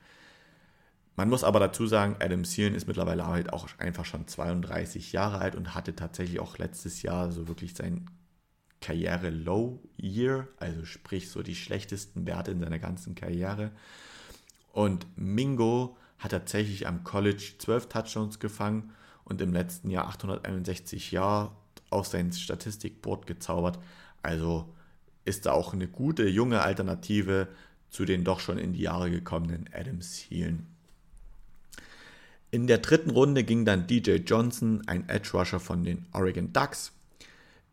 Man 1.15 1.29
muss 1.29 1.43
aber 1.43 1.59
dazu 1.59 1.87
sagen, 1.87 2.17
Adam 2.19 2.43
Thielen 2.43 2.75
ist 2.75 2.87
mittlerweile 2.87 3.25
halt 3.25 3.53
auch 3.53 3.67
einfach 3.77 4.05
schon 4.05 4.27
32 4.27 5.13
Jahre 5.13 5.37
alt 5.37 5.55
und 5.55 5.73
hatte 5.73 5.95
tatsächlich 5.95 6.39
auch 6.39 6.57
letztes 6.57 7.03
Jahr 7.03 7.31
so 7.31 7.47
wirklich 7.47 7.73
sein 7.73 8.09
Karriere-Low-Year, 8.81 10.47
also 10.57 10.85
sprich 10.85 11.29
so 11.29 11.41
die 11.41 11.55
schlechtesten 11.55 12.27
Werte 12.27 12.51
in 12.51 12.59
seiner 12.59 12.79
ganzen 12.79 13.15
Karriere. 13.15 13.71
Und 14.73 15.07
Mingo 15.15 15.97
hat 16.19 16.31
tatsächlich 16.31 16.85
am 16.85 17.03
College 17.03 17.53
12 17.57 17.87
Touchdowns 17.87 18.39
gefangen 18.39 18.91
und 19.23 19.41
im 19.41 19.53
letzten 19.53 19.89
Jahr 19.89 20.07
861 20.07 21.11
Jahre 21.11 21.51
auf 21.89 22.07
sein 22.07 22.31
Statistikboard 22.33 23.25
gezaubert. 23.25 23.79
Also 24.21 24.75
ist 25.25 25.45
da 25.45 25.51
auch 25.51 25.73
eine 25.73 25.87
gute 25.87 26.27
junge 26.27 26.61
Alternative 26.61 27.47
zu 27.89 28.05
den 28.05 28.23
doch 28.23 28.39
schon 28.39 28.57
in 28.57 28.73
die 28.73 28.81
Jahre 28.81 29.09
gekommenen 29.09 29.69
Adam 29.73 29.99
Thielen. 29.99 30.67
In 32.51 32.67
der 32.67 32.77
dritten 32.77 33.09
Runde 33.09 33.43
ging 33.43 33.65
dann 33.65 33.87
DJ 33.87 34.17
Johnson, 34.25 34.83
ein 34.87 35.09
Edge 35.09 35.31
Rusher 35.33 35.59
von 35.59 35.83
den 35.83 36.05
Oregon 36.13 36.53
Ducks. 36.53 36.93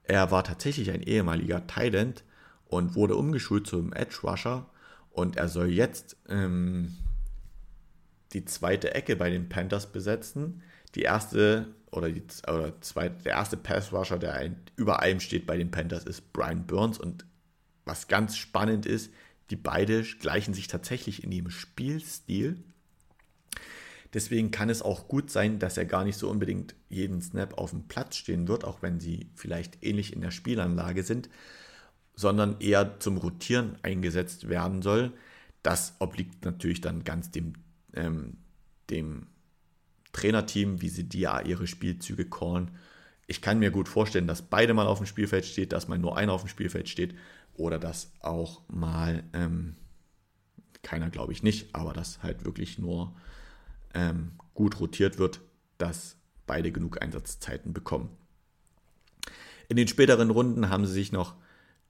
Er 0.04 0.30
war 0.30 0.42
tatsächlich 0.42 0.90
ein 0.90 1.02
ehemaliger 1.02 1.66
Tight 1.66 2.24
und 2.66 2.94
wurde 2.94 3.16
umgeschult 3.16 3.66
zum 3.66 3.92
Edge 3.92 4.18
Rusher 4.24 4.66
und 5.10 5.36
er 5.36 5.48
soll 5.48 5.68
jetzt 5.68 6.16
ähm, 6.28 6.96
die 8.32 8.44
zweite 8.44 8.94
Ecke 8.94 9.14
bei 9.16 9.30
den 9.30 9.48
Panthers 9.48 9.92
besetzen. 9.92 10.62
Die 10.94 11.02
erste 11.02 11.68
oder, 11.90 12.10
die, 12.10 12.22
oder 12.48 12.80
zweite, 12.80 13.22
der 13.24 13.32
erste 13.32 13.56
Pass 13.56 13.92
Rusher, 13.92 14.18
der 14.18 14.34
ein, 14.34 14.56
über 14.76 15.00
allem 15.00 15.20
steht 15.20 15.46
bei 15.46 15.56
den 15.56 15.70
Panthers, 15.70 16.04
ist 16.04 16.32
Brian 16.32 16.66
Burns 16.66 16.98
und 16.98 17.26
was 17.84 18.08
ganz 18.08 18.36
spannend 18.36 18.86
ist, 18.86 19.12
die 19.50 19.56
beide 19.56 20.02
gleichen 20.02 20.54
sich 20.54 20.66
tatsächlich 20.66 21.24
in 21.24 21.32
ihrem 21.32 21.50
Spielstil. 21.50 22.56
Deswegen 24.14 24.50
kann 24.50 24.68
es 24.68 24.82
auch 24.82 25.08
gut 25.08 25.30
sein, 25.30 25.58
dass 25.58 25.76
er 25.76 25.86
gar 25.86 26.04
nicht 26.04 26.16
so 26.16 26.28
unbedingt 26.28 26.74
jeden 26.88 27.20
Snap 27.22 27.58
auf 27.58 27.70
dem 27.70 27.88
Platz 27.88 28.16
stehen 28.16 28.46
wird, 28.46 28.64
auch 28.64 28.82
wenn 28.82 29.00
sie 29.00 29.30
vielleicht 29.34 29.82
ähnlich 29.84 30.12
in 30.12 30.20
der 30.20 30.30
Spielanlage 30.30 31.02
sind, 31.02 31.30
sondern 32.14 32.60
eher 32.60 33.00
zum 33.00 33.16
Rotieren 33.16 33.76
eingesetzt 33.82 34.48
werden 34.48 34.82
soll. 34.82 35.12
Das 35.62 35.94
obliegt 35.98 36.44
natürlich 36.44 36.80
dann 36.80 37.04
ganz 37.04 37.30
dem, 37.30 37.54
ähm, 37.94 38.36
dem 38.90 39.28
Trainerteam, 40.12 40.82
wie 40.82 40.90
sie 40.90 41.04
die 41.04 41.20
ja 41.20 41.40
ihre 41.40 41.66
Spielzüge 41.66 42.28
callen. 42.28 42.70
Ich 43.26 43.40
kann 43.40 43.60
mir 43.60 43.70
gut 43.70 43.88
vorstellen, 43.88 44.26
dass 44.26 44.42
beide 44.42 44.74
mal 44.74 44.86
auf 44.86 44.98
dem 44.98 45.06
Spielfeld 45.06 45.46
steht, 45.46 45.72
dass 45.72 45.88
mal 45.88 45.98
nur 45.98 46.18
einer 46.18 46.32
auf 46.32 46.42
dem 46.42 46.48
Spielfeld 46.48 46.90
steht 46.90 47.14
oder 47.54 47.78
dass 47.78 48.12
auch 48.20 48.62
mal, 48.68 49.24
ähm, 49.32 49.76
keiner 50.82 51.10
glaube 51.10 51.32
ich 51.32 51.42
nicht, 51.42 51.74
aber 51.74 51.92
dass 51.92 52.22
halt 52.22 52.44
wirklich 52.44 52.78
nur 52.78 53.14
ähm, 53.94 54.32
gut 54.54 54.80
rotiert 54.80 55.18
wird, 55.18 55.40
dass 55.78 56.16
beide 56.46 56.72
genug 56.72 57.02
Einsatzzeiten 57.02 57.72
bekommen. 57.72 58.10
In 59.68 59.76
den 59.76 59.88
späteren 59.88 60.30
Runden 60.30 60.68
haben 60.68 60.86
sie 60.86 60.92
sich 60.92 61.12
noch 61.12 61.34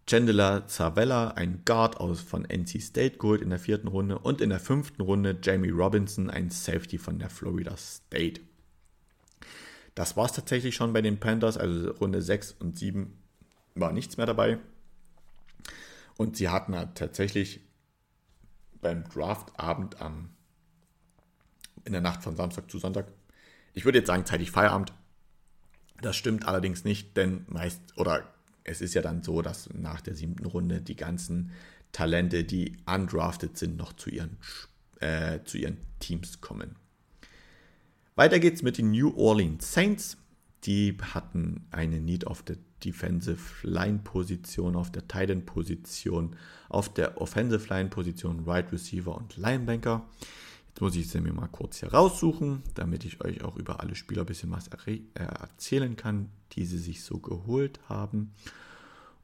Chandler 0.07 0.67
Zavella, 0.67 1.29
ein 1.29 1.63
Guard 1.65 1.99
aus 1.99 2.21
von 2.21 2.45
NC 2.45 2.81
State 2.81 3.19
geholt 3.19 3.41
in 3.41 3.51
der 3.51 3.59
vierten 3.59 3.89
Runde 3.89 4.19
und 4.19 4.41
in 4.41 4.51
der 4.51 4.61
fünften 4.61 5.03
Runde 5.03 5.39
Jamie 5.43 5.71
Robinson, 5.71 6.29
ein 6.29 6.51
Safety 6.51 6.99
von 6.99 7.19
der 7.19 7.31
Florida 7.31 7.77
State. 7.77 8.41
Das 9.95 10.17
war 10.17 10.27
es 10.27 10.33
tatsächlich 10.33 10.75
schon 10.75 10.93
bei 10.93 11.03
den 11.03 11.19
Panthers, 11.19 11.57
also 11.57 11.91
Runde 11.93 12.21
6 12.21 12.57
und 12.59 12.79
7 12.79 13.13
war 13.75 13.93
nichts 13.93 14.17
mehr 14.17 14.27
dabei. 14.27 14.59
Und 16.17 16.37
sie 16.37 16.49
hatten 16.49 16.75
halt 16.75 16.95
tatsächlich 16.95 17.61
beim 18.81 19.05
Draftabend 19.05 20.01
am, 20.01 20.31
in 21.85 21.93
der 21.93 22.01
Nacht 22.01 22.23
von 22.23 22.37
Samstag 22.37 22.71
zu 22.71 22.79
Sonntag, 22.79 23.07
ich 23.75 23.85
würde 23.85 23.99
jetzt 23.99 24.09
sagen, 24.09 24.27
zeitig 24.27 24.51
Feierabend. 24.51 24.93
Das 26.01 26.17
stimmt 26.17 26.47
allerdings 26.47 26.85
nicht, 26.85 27.17
denn 27.17 27.47
meist, 27.49 27.81
oder 27.97 28.33
es 28.65 28.81
ist 28.81 28.95
ja 28.95 29.03
dann 29.03 29.23
so, 29.23 29.41
dass 29.41 29.73
nach 29.73 30.01
der 30.01 30.15
siebten 30.15 30.47
Runde 30.47 30.81
die 30.81 30.97
ganzen 30.97 31.53
Talente, 31.93 32.45
die 32.45 32.77
undrafted 32.87 33.57
sind, 33.57 33.77
noch 33.77 33.93
zu 33.93 34.11
ihren, 34.11 34.37
äh, 35.01 35.41
zu 35.45 35.59
ihren 35.59 35.79
Teams 36.01 36.41
kommen. 36.41 36.77
Weiter 38.15 38.39
geht's 38.41 38.63
mit 38.63 38.79
den 38.79 38.91
New 38.91 39.15
Orleans 39.17 39.73
Saints. 39.73 40.17
Die 40.65 40.97
hatten 41.15 41.67
eine 41.71 42.01
Need 42.01 42.27
auf 42.27 42.43
der 42.43 42.57
Defensive 42.85 43.67
Line 43.67 44.01
Position, 44.03 44.77
auf 44.77 44.91
der 44.91 45.07
Tight 45.09 45.31
End 45.31 45.47
Position, 45.47 46.37
auf 46.69 46.93
der 46.93 47.21
Offensive 47.21 47.69
Line 47.73 47.89
Position, 47.89 48.45
right 48.47 48.71
Receiver 48.73 49.17
und 49.17 49.37
Linebanker. 49.37 50.09
Jetzt 50.69 50.81
muss 50.81 50.97
ich 50.97 51.09
sie 51.09 51.21
mir 51.21 51.33
mal 51.33 51.49
kurz 51.49 51.81
hier 51.81 51.93
raussuchen, 51.93 52.63
damit 52.75 53.05
ich 53.05 53.23
euch 53.23 53.45
auch 53.45 53.57
über 53.57 53.81
alle 53.81 53.95
Spieler 53.95 54.23
ein 54.23 54.27
bisschen 54.27 54.51
was 54.51 54.69
äh, 54.87 55.01
erzählen 55.15 55.97
kann, 55.97 56.31
die 56.53 56.65
sie 56.65 56.79
sich 56.79 57.03
so 57.05 57.19
geholt 57.19 57.79
haben. 57.89 58.33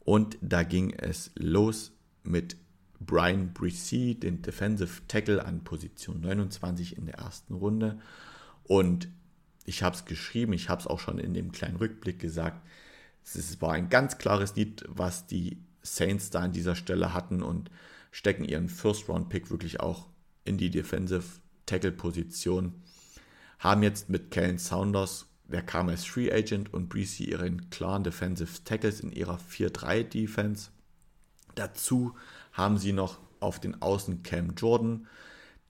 Und 0.01 0.39
da 0.41 0.63
ging 0.63 0.93
es 0.93 1.31
los 1.37 1.93
mit 2.23 2.57
Brian 3.01 3.53
Brissy, 3.53 4.15
den 4.15 4.43
Defensive 4.43 5.03
Tackle 5.09 5.45
an 5.45 5.65
Position 5.65 6.21
29 6.21 6.97
in 6.97 7.07
der 7.07 7.17
ersten 7.17 7.55
Runde. 7.55 7.99
Und 8.65 9.09
ich 9.65 9.83
habe 9.83 9.95
es 9.95 10.05
geschrieben, 10.05 10.53
ich 10.53 10.69
habe 10.69 10.81
es 10.81 10.87
auch 10.87 10.99
schon 10.99 11.19
in 11.19 11.35
dem 11.35 11.53
kleinen 11.53 11.77
Rückblick 11.77 12.19
gesagt. 12.19 12.67
Es 13.37 13.61
war 13.61 13.73
ein 13.73 13.89
ganz 13.89 14.19
klares 14.19 14.57
Lied, 14.57 14.85
was 14.89 15.27
die 15.27 15.59
Saints 15.83 16.31
da 16.31 16.41
an 16.41 16.53
dieser 16.53 16.75
Stelle 16.75 17.15
hatten 17.15 17.43
und 17.43 17.71
stecken 18.11 18.45
ihren 18.45 18.69
First-Round-Pick 18.69 19.51
wirklich 19.51 19.81
auch 19.81 20.09
in 20.45 20.59
die 20.59 20.71
Defensive 20.71 21.41
Tackle-Position. 21.67 22.75
Haben 23.59 23.83
jetzt 23.83 24.09
mit 24.09 24.31
Kellen 24.31 24.59
Saunders, 24.59 25.27
der 25.45 25.63
kam 25.63 25.89
als 25.89 26.05
Free 26.05 26.33
Agent 26.33 26.73
und 26.73 26.89
Breezy 26.89 27.25
ihren 27.25 27.71
klaren 27.71 28.05
Defensive 28.05 28.65
Tackles 28.65 29.01
in 29.01 29.13
ihrer 29.13 29.39
4-3-Defense. 29.39 30.71
Dazu 31.55 32.15
haben 32.53 32.79
sie 32.79 32.93
noch 32.93 33.19
auf 33.41 33.61
den 33.61 33.81
Außen 33.81 34.23
Cam 34.23 34.55
Jordan, 34.57 35.07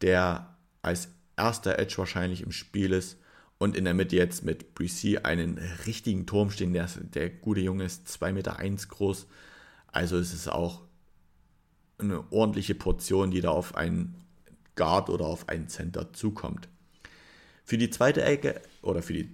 der 0.01 0.57
als 0.83 1.09
erster 1.37 1.79
Edge 1.79 1.99
wahrscheinlich 1.99 2.43
im 2.43 2.53
Spiel 2.53 2.93
ist 2.93 3.19
und 3.59 3.77
in 3.77 3.85
der 3.85 3.95
Mitte 3.95 4.17
jetzt 4.17 4.45
mit 4.45 4.75
Brice 4.75 5.25
einen 5.25 5.59
richtigen 5.87 6.27
Turm 6.27 6.51
stehen. 6.51 6.73
Der, 6.73 6.89
der 7.15 7.29
gute 7.29 7.61
Junge 7.61 7.85
ist 7.85 8.07
2,1 8.09 8.33
Meter 8.33 8.57
groß. 8.89 9.27
Also 9.89 10.17
es 10.17 10.33
ist 10.33 10.49
auch 10.49 10.83
eine 11.99 12.25
ordentliche 12.33 12.77
Portion, 12.77 13.31
die 13.31 13.41
da 13.41 13.51
auf 13.51 13.75
einen 13.75 14.15
Guard 14.77 15.11
oder 15.11 15.27
auf 15.27 15.49
einen 15.49 15.69
Center 15.69 16.13
zukommt. 16.13 16.69
Für 17.65 17.79
die 17.79 17.91
zweite 17.91 18.23
Ecke 18.23 18.63
oder 18.81 19.03
für 19.03 19.13
die 19.13 19.29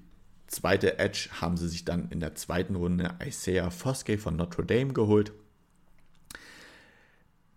zweite 0.47 0.99
Edge 0.99 1.29
haben 1.41 1.57
sie 1.59 1.69
sich 1.69 1.85
dann 1.85 2.09
in 2.11 2.21
der 2.21 2.35
zweiten 2.35 2.75
Runde 2.77 3.15
Isaiah 3.25 3.71
Foskey 3.71 4.17
von 4.17 4.37
Notre 4.37 4.65
Dame 4.65 4.95
geholt. 4.95 5.33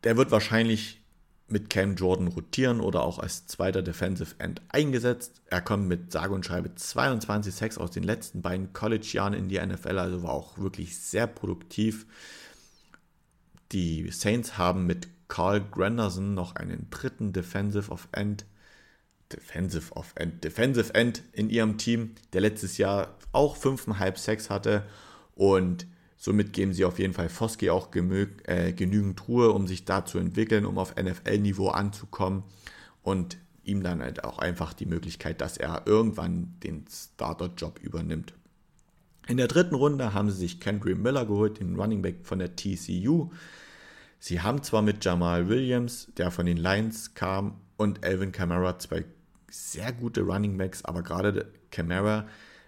Der 0.03 0.17
wird 0.17 0.31
wahrscheinlich 0.31 1.01
mit 1.49 1.69
Cam 1.69 1.95
Jordan 1.95 2.27
rotieren 2.27 2.81
oder 2.81 3.03
auch 3.03 3.19
als 3.19 3.47
zweiter 3.47 3.81
Defensive 3.81 4.35
End 4.39 4.61
eingesetzt. 4.69 5.41
Er 5.45 5.61
kommt 5.61 5.87
mit 5.87 6.11
sage 6.11 6.33
und 6.33 6.45
schreibe 6.45 6.75
22 6.75 7.53
Sacks 7.53 7.77
aus 7.77 7.91
den 7.91 8.03
letzten 8.03 8.41
beiden 8.41 8.73
College-Jahren 8.73 9.33
in 9.33 9.47
die 9.47 9.59
NFL, 9.59 9.97
also 9.97 10.23
war 10.23 10.31
auch 10.31 10.57
wirklich 10.57 10.97
sehr 10.97 11.27
produktiv. 11.27 12.05
Die 13.71 14.09
Saints 14.11 14.57
haben 14.57 14.85
mit 14.85 15.07
Carl 15.29 15.61
Granderson 15.61 16.33
noch 16.33 16.55
einen 16.55 16.89
dritten 16.89 17.33
Defensive 17.33 17.91
of 17.91 18.07
End, 18.11 18.45
Defensive 19.31 19.93
of 19.93 20.13
End, 20.15 20.43
Defensive 20.43 20.93
End 20.93 21.23
in 21.33 21.49
ihrem 21.49 21.77
Team, 21.77 22.15
der 22.33 22.41
letztes 22.41 22.77
Jahr 22.77 23.15
auch 23.31 23.57
5,5 23.57 24.17
Sacks 24.17 24.49
hatte 24.49 24.83
und 25.35 25.85
somit 26.17 26.51
geben 26.53 26.73
sie 26.73 26.85
auf 26.85 26.99
jeden 26.99 27.13
Fall 27.13 27.29
Foskey 27.29 27.69
auch 27.69 27.89
äh, 27.93 28.73
genügend 28.73 29.27
Ruhe, 29.27 29.51
um 29.51 29.67
sich 29.67 29.85
da 29.85 30.05
zu 30.05 30.17
entwickeln, 30.17 30.65
um 30.65 30.77
auf 30.77 30.95
NFL-Niveau 30.95 31.69
anzukommen 31.69 32.43
und 33.03 33.37
ihm 33.63 33.83
dann 33.83 34.01
halt 34.01 34.23
auch 34.23 34.39
einfach 34.39 34.73
die 34.73 34.85
Möglichkeit, 34.85 35.41
dass 35.41 35.57
er 35.57 35.83
irgendwann 35.85 36.55
den 36.63 36.85
Starter-Job 36.89 37.79
übernimmt. 37.79 38.33
In 39.27 39.37
der 39.37 39.47
dritten 39.47 39.75
Runde 39.75 40.13
haben 40.13 40.31
sie 40.31 40.37
sich 40.37 40.59
Kendry 40.59 40.95
Miller 40.95 41.25
geholt, 41.25 41.59
den 41.59 41.75
Running 41.75 42.01
Back 42.01 42.19
von 42.23 42.39
der 42.39 42.55
TCU. 42.55 43.29
Sie 44.19 44.41
haben 44.41 44.63
zwar 44.63 44.81
mit 44.81 45.03
Jamal 45.03 45.49
Williams, 45.49 46.07
der 46.17 46.31
von 46.31 46.45
den 46.45 46.57
Lions 46.57 47.13
kam, 47.13 47.59
und 47.75 48.03
Alvin 48.03 48.31
Kamara 48.31 48.79
zwei 48.79 49.05
sehr 49.49 49.91
gute 49.93 50.21
Running 50.21 50.57
Backs, 50.57 50.83
aber 50.83 51.03
gerade 51.03 51.51
Kamara 51.71 52.25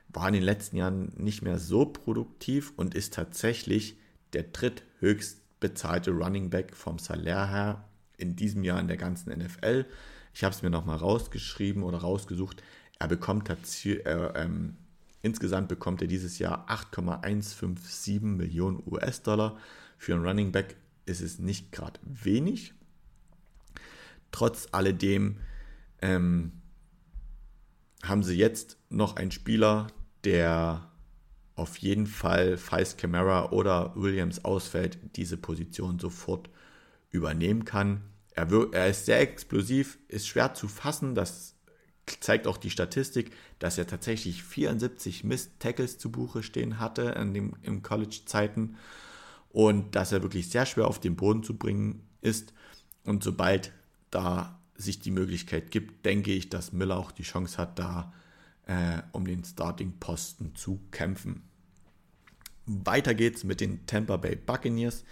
war 0.10 0.28
in 0.28 0.34
den 0.34 0.44
letzten 0.44 0.78
Jahren 0.78 1.14
nicht 1.18 1.42
mehr 1.42 1.60
so 1.60 1.86
produktiv 1.86 2.74
und 2.76 2.96
ist 2.96 3.14
tatsächlich 3.14 3.98
der 4.34 4.44
dritthöchst 4.44 5.42
bezahlte 5.60 6.12
Running 6.12 6.50
Back 6.50 6.76
vom 6.76 7.00
Salär 7.00 7.50
her 7.50 7.90
in 8.18 8.36
diesem 8.36 8.64
Jahr 8.64 8.80
in 8.80 8.88
der 8.88 8.98
ganzen 8.98 9.32
NFL. 9.32 9.86
Ich 10.34 10.44
habe 10.44 10.54
es 10.54 10.62
mir 10.62 10.70
nochmal 10.70 10.98
rausgeschrieben 10.98 11.84
oder 11.84 12.00
rausgesucht. 12.00 12.64
Er 12.98 13.08
bekommt 13.08 13.50
äh, 13.50 14.00
ähm, 14.04 14.78
Insgesamt 15.22 15.68
bekommt 15.68 16.02
er 16.02 16.08
dieses 16.08 16.40
Jahr 16.40 16.66
8,157 16.70 18.22
Millionen 18.22 18.82
US-Dollar. 18.86 19.58
Für 19.98 20.14
einen 20.14 20.26
Running 20.26 20.52
Back 20.52 20.78
ist 21.06 21.22
es 21.22 21.40
nicht 21.40 21.72
gerade 21.72 22.00
wenig. 22.04 22.74
Trotz 24.32 24.68
alledem 24.72 25.38
ähm, 26.02 26.54
haben 28.04 28.24
sie 28.24 28.36
jetzt 28.36 28.78
noch 28.90 29.18
einen 29.18 29.32
Spieler, 29.32 29.88
der 30.24 30.90
auf 31.56 31.78
jeden 31.78 32.08
Fall, 32.08 32.58
falls 32.58 32.98
Camara 32.98 33.52
oder 33.52 33.94
Williams 33.96 34.46
ausfällt, 34.46 34.98
diese 35.16 35.38
Position 35.38 36.00
sofort 36.00 36.50
übernehmen 37.12 37.66
kann. 37.66 38.02
Er, 38.32 38.48
er 38.72 38.88
ist 38.88 39.06
sehr 39.06 39.20
explosiv, 39.20 40.00
ist 40.08 40.28
schwer 40.28 40.54
zu 40.54 40.68
fassen, 40.68 41.16
das 41.16 41.56
zeigt 42.20 42.48
auch 42.48 42.58
die 42.58 42.70
Statistik, 42.70 43.32
dass 43.60 43.78
er 43.78 43.88
tatsächlich 43.88 44.44
74 44.44 45.24
Mist-Tackles 45.24 45.98
zu 45.98 46.12
Buche 46.12 46.44
stehen 46.44 46.80
hatte 46.80 47.04
in 47.20 47.34
dem, 47.34 47.56
im 47.62 47.84
College-Zeiten 47.84 48.78
und 49.50 49.96
dass 49.96 50.12
er 50.12 50.24
wirklich 50.24 50.50
sehr 50.50 50.66
schwer 50.66 50.88
auf 50.88 51.00
den 51.00 51.16
Boden 51.16 51.44
zu 51.44 51.58
bringen 51.58 52.08
ist. 52.22 52.54
Und 53.04 53.24
sobald 53.24 53.72
da 54.12 54.60
sich 54.76 55.00
die 55.00 55.12
Möglichkeit 55.12 55.72
gibt, 55.72 56.06
denke 56.06 56.32
ich, 56.32 56.50
dass 56.50 56.72
Miller 56.72 56.98
auch 56.98 57.12
die 57.12 57.24
Chance 57.24 57.58
hat, 57.58 57.78
da 57.78 58.14
äh, 58.70 59.02
um 59.12 59.26
den 59.26 59.44
Starting-Posten 59.44 60.56
zu 60.56 60.80
kämpfen. 60.92 61.44
Weiter 62.66 63.16
geht's 63.16 63.44
mit 63.44 63.62
den 63.62 63.86
Tampa 63.88 64.18
Bay 64.18 64.36
Buccaneers, 64.36 65.04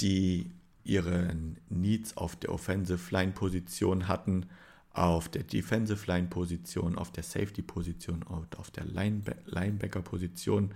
die 0.00 0.52
ihre 0.84 1.34
Needs 1.70 2.16
auf 2.16 2.36
der 2.36 2.52
Offensive 2.52 3.10
Line 3.10 3.32
Position 3.32 4.06
hatten 4.06 4.46
auf 4.94 5.28
der 5.28 5.42
Defensive 5.42 6.06
Line 6.06 6.28
Position, 6.28 6.96
auf 6.96 7.10
der 7.10 7.24
Safety 7.24 7.62
Position 7.62 8.22
und 8.22 8.56
auf 8.58 8.70
der 8.70 8.84
Lineback 8.84 9.38
Linebacker 9.46 10.02
Position. 10.02 10.72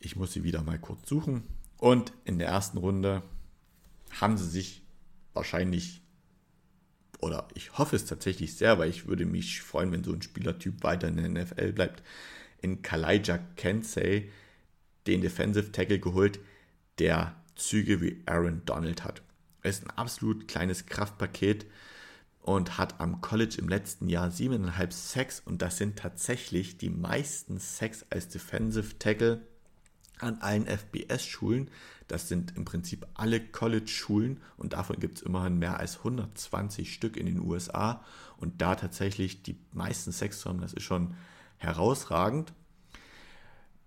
Ich 0.00 0.16
muss 0.16 0.32
sie 0.32 0.42
wieder 0.42 0.62
mal 0.62 0.78
kurz 0.78 1.08
suchen. 1.08 1.44
Und 1.78 2.12
in 2.24 2.38
der 2.38 2.48
ersten 2.48 2.78
Runde 2.78 3.22
haben 4.20 4.36
sie 4.36 4.48
sich 4.48 4.82
wahrscheinlich, 5.34 6.02
oder 7.20 7.48
ich 7.54 7.76
hoffe 7.78 7.96
es 7.96 8.04
tatsächlich 8.04 8.56
sehr, 8.56 8.78
weil 8.78 8.90
ich 8.90 9.06
würde 9.06 9.26
mich 9.26 9.62
freuen, 9.62 9.92
wenn 9.92 10.04
so 10.04 10.12
ein 10.12 10.22
Spielertyp 10.22 10.82
weiter 10.82 11.08
in 11.08 11.16
der 11.16 11.28
NFL 11.28 11.72
bleibt, 11.72 12.02
in 12.60 12.82
Kalijah 12.82 13.38
Kensey 13.56 14.30
den 15.06 15.20
Defensive 15.20 15.72
Tackle 15.72 15.98
geholt, 15.98 16.40
der 16.98 17.36
Züge 17.54 18.00
wie 18.00 18.22
Aaron 18.26 18.62
Donald 18.64 19.04
hat. 19.04 19.22
Er 19.62 19.70
ist 19.70 19.84
ein 19.84 19.90
absolut 19.90 20.48
kleines 20.48 20.86
Kraftpaket, 20.86 21.66
und 22.46 22.78
hat 22.78 23.00
am 23.00 23.20
College 23.20 23.56
im 23.58 23.68
letzten 23.68 24.08
Jahr 24.08 24.28
7,5 24.28 24.92
Sacks 24.92 25.42
und 25.44 25.62
das 25.62 25.78
sind 25.78 25.98
tatsächlich 25.98 26.78
die 26.78 26.90
meisten 26.90 27.58
Sacks 27.58 28.06
als 28.08 28.28
Defensive 28.28 28.98
Tackle 29.00 29.42
an 30.20 30.38
allen 30.40 30.66
FBS-Schulen. 30.66 31.70
Das 32.08 32.28
sind 32.28 32.56
im 32.56 32.64
Prinzip 32.64 33.06
alle 33.14 33.40
College-Schulen 33.40 34.40
und 34.56 34.72
davon 34.72 34.98
gibt 35.00 35.18
es 35.18 35.22
immerhin 35.22 35.58
mehr 35.58 35.78
als 35.78 35.98
120 35.98 36.92
Stück 36.92 37.16
in 37.16 37.26
den 37.26 37.40
USA. 37.40 38.04
Und 38.36 38.62
da 38.62 38.74
tatsächlich 38.74 39.42
die 39.42 39.58
meisten 39.72 40.12
Sacks 40.12 40.40
zu 40.40 40.48
haben, 40.48 40.60
das 40.60 40.72
ist 40.72 40.84
schon 40.84 41.14
herausragend. 41.58 42.52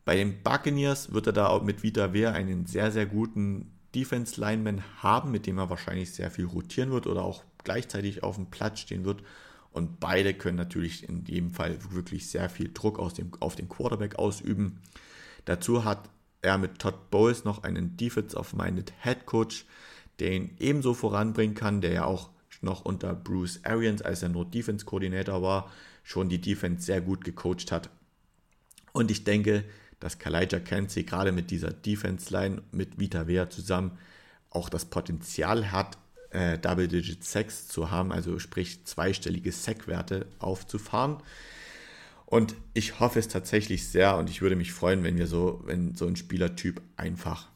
Bei 0.05 0.15
den 0.15 0.41
Buccaneers 0.41 1.13
wird 1.13 1.27
er 1.27 1.33
da 1.33 1.47
auch 1.47 1.63
mit 1.63 1.83
Vita 1.83 2.13
Wehr 2.13 2.33
einen 2.33 2.65
sehr, 2.65 2.91
sehr 2.91 3.05
guten 3.05 3.71
Defense-Lineman 3.95 4.83
haben, 5.01 5.31
mit 5.31 5.45
dem 5.47 5.57
er 5.57 5.69
wahrscheinlich 5.69 6.11
sehr 6.11 6.31
viel 6.31 6.45
rotieren 6.45 6.91
wird 6.91 7.07
oder 7.07 7.23
auch 7.23 7.43
gleichzeitig 7.63 8.23
auf 8.23 8.35
dem 8.35 8.47
Platz 8.47 8.79
stehen 8.79 9.05
wird. 9.05 9.23
Und 9.71 9.99
beide 9.99 10.33
können 10.33 10.57
natürlich 10.57 11.07
in 11.07 11.25
jedem 11.25 11.51
Fall 11.51 11.77
wirklich 11.91 12.29
sehr 12.29 12.49
viel 12.49 12.71
Druck 12.73 12.97
dem, 13.13 13.31
auf 13.39 13.55
den 13.55 13.69
Quarterback 13.69 14.17
ausüben. 14.17 14.79
Dazu 15.45 15.85
hat 15.85 16.09
er 16.41 16.57
mit 16.57 16.79
Todd 16.79 17.09
Bowles 17.09 17.43
noch 17.43 17.63
einen 17.63 17.97
Defensive-Minded 17.97 18.93
Head 19.01 19.25
Coach, 19.25 19.65
der 20.19 20.31
ihn 20.31 20.51
ebenso 20.59 20.93
voranbringen 20.93 21.55
kann, 21.55 21.81
der 21.81 21.91
ja 21.91 22.05
auch 22.05 22.29
noch 22.61 22.83
unter 22.85 23.13
Bruce 23.13 23.61
Arians, 23.63 24.01
als 24.01 24.23
er 24.23 24.29
nur 24.29 24.45
Defense-Koordinator 24.45 25.41
war, 25.41 25.71
schon 26.03 26.29
die 26.29 26.41
Defense 26.41 26.85
sehr 26.85 27.01
gut 27.01 27.23
gecoacht 27.23 27.71
hat. 27.71 27.89
Und 28.91 29.11
ich 29.11 29.23
denke, 29.23 29.63
dass 29.99 30.19
Kalijah 30.19 30.59
Kenzie 30.59 31.05
gerade 31.05 31.31
mit 31.31 31.51
dieser 31.51 31.71
Defense-Line 31.71 32.63
mit 32.71 32.99
Vita 32.99 33.27
Vea 33.27 33.49
zusammen 33.49 33.97
auch 34.49 34.69
das 34.69 34.85
Potenzial 34.85 35.71
hat, 35.71 35.97
äh, 36.31 36.57
Double-Digit 36.57 37.23
Sacks 37.23 37.67
zu 37.67 37.91
haben, 37.91 38.11
also 38.11 38.39
sprich 38.39 38.85
zweistellige 38.85 39.51
Sack-Werte 39.51 40.25
aufzufahren. 40.39 41.17
Und 42.29 42.53
ich 42.75 42.99
hoffe 42.99 43.17
es 43.17 43.27
tatsächlich 43.27 43.87
sehr 43.87 44.15
und 44.15 44.29
ich 44.29 44.43
würde 44.43 44.55
mich 44.55 44.71
freuen, 44.71 45.03
wenn 45.03 45.17
wir 45.17 45.25
so, 45.25 45.63
wenn 45.65 45.95
so 45.95 46.05
ein 46.05 46.15
Spielertyp 46.15 46.79
einfach 46.95 47.47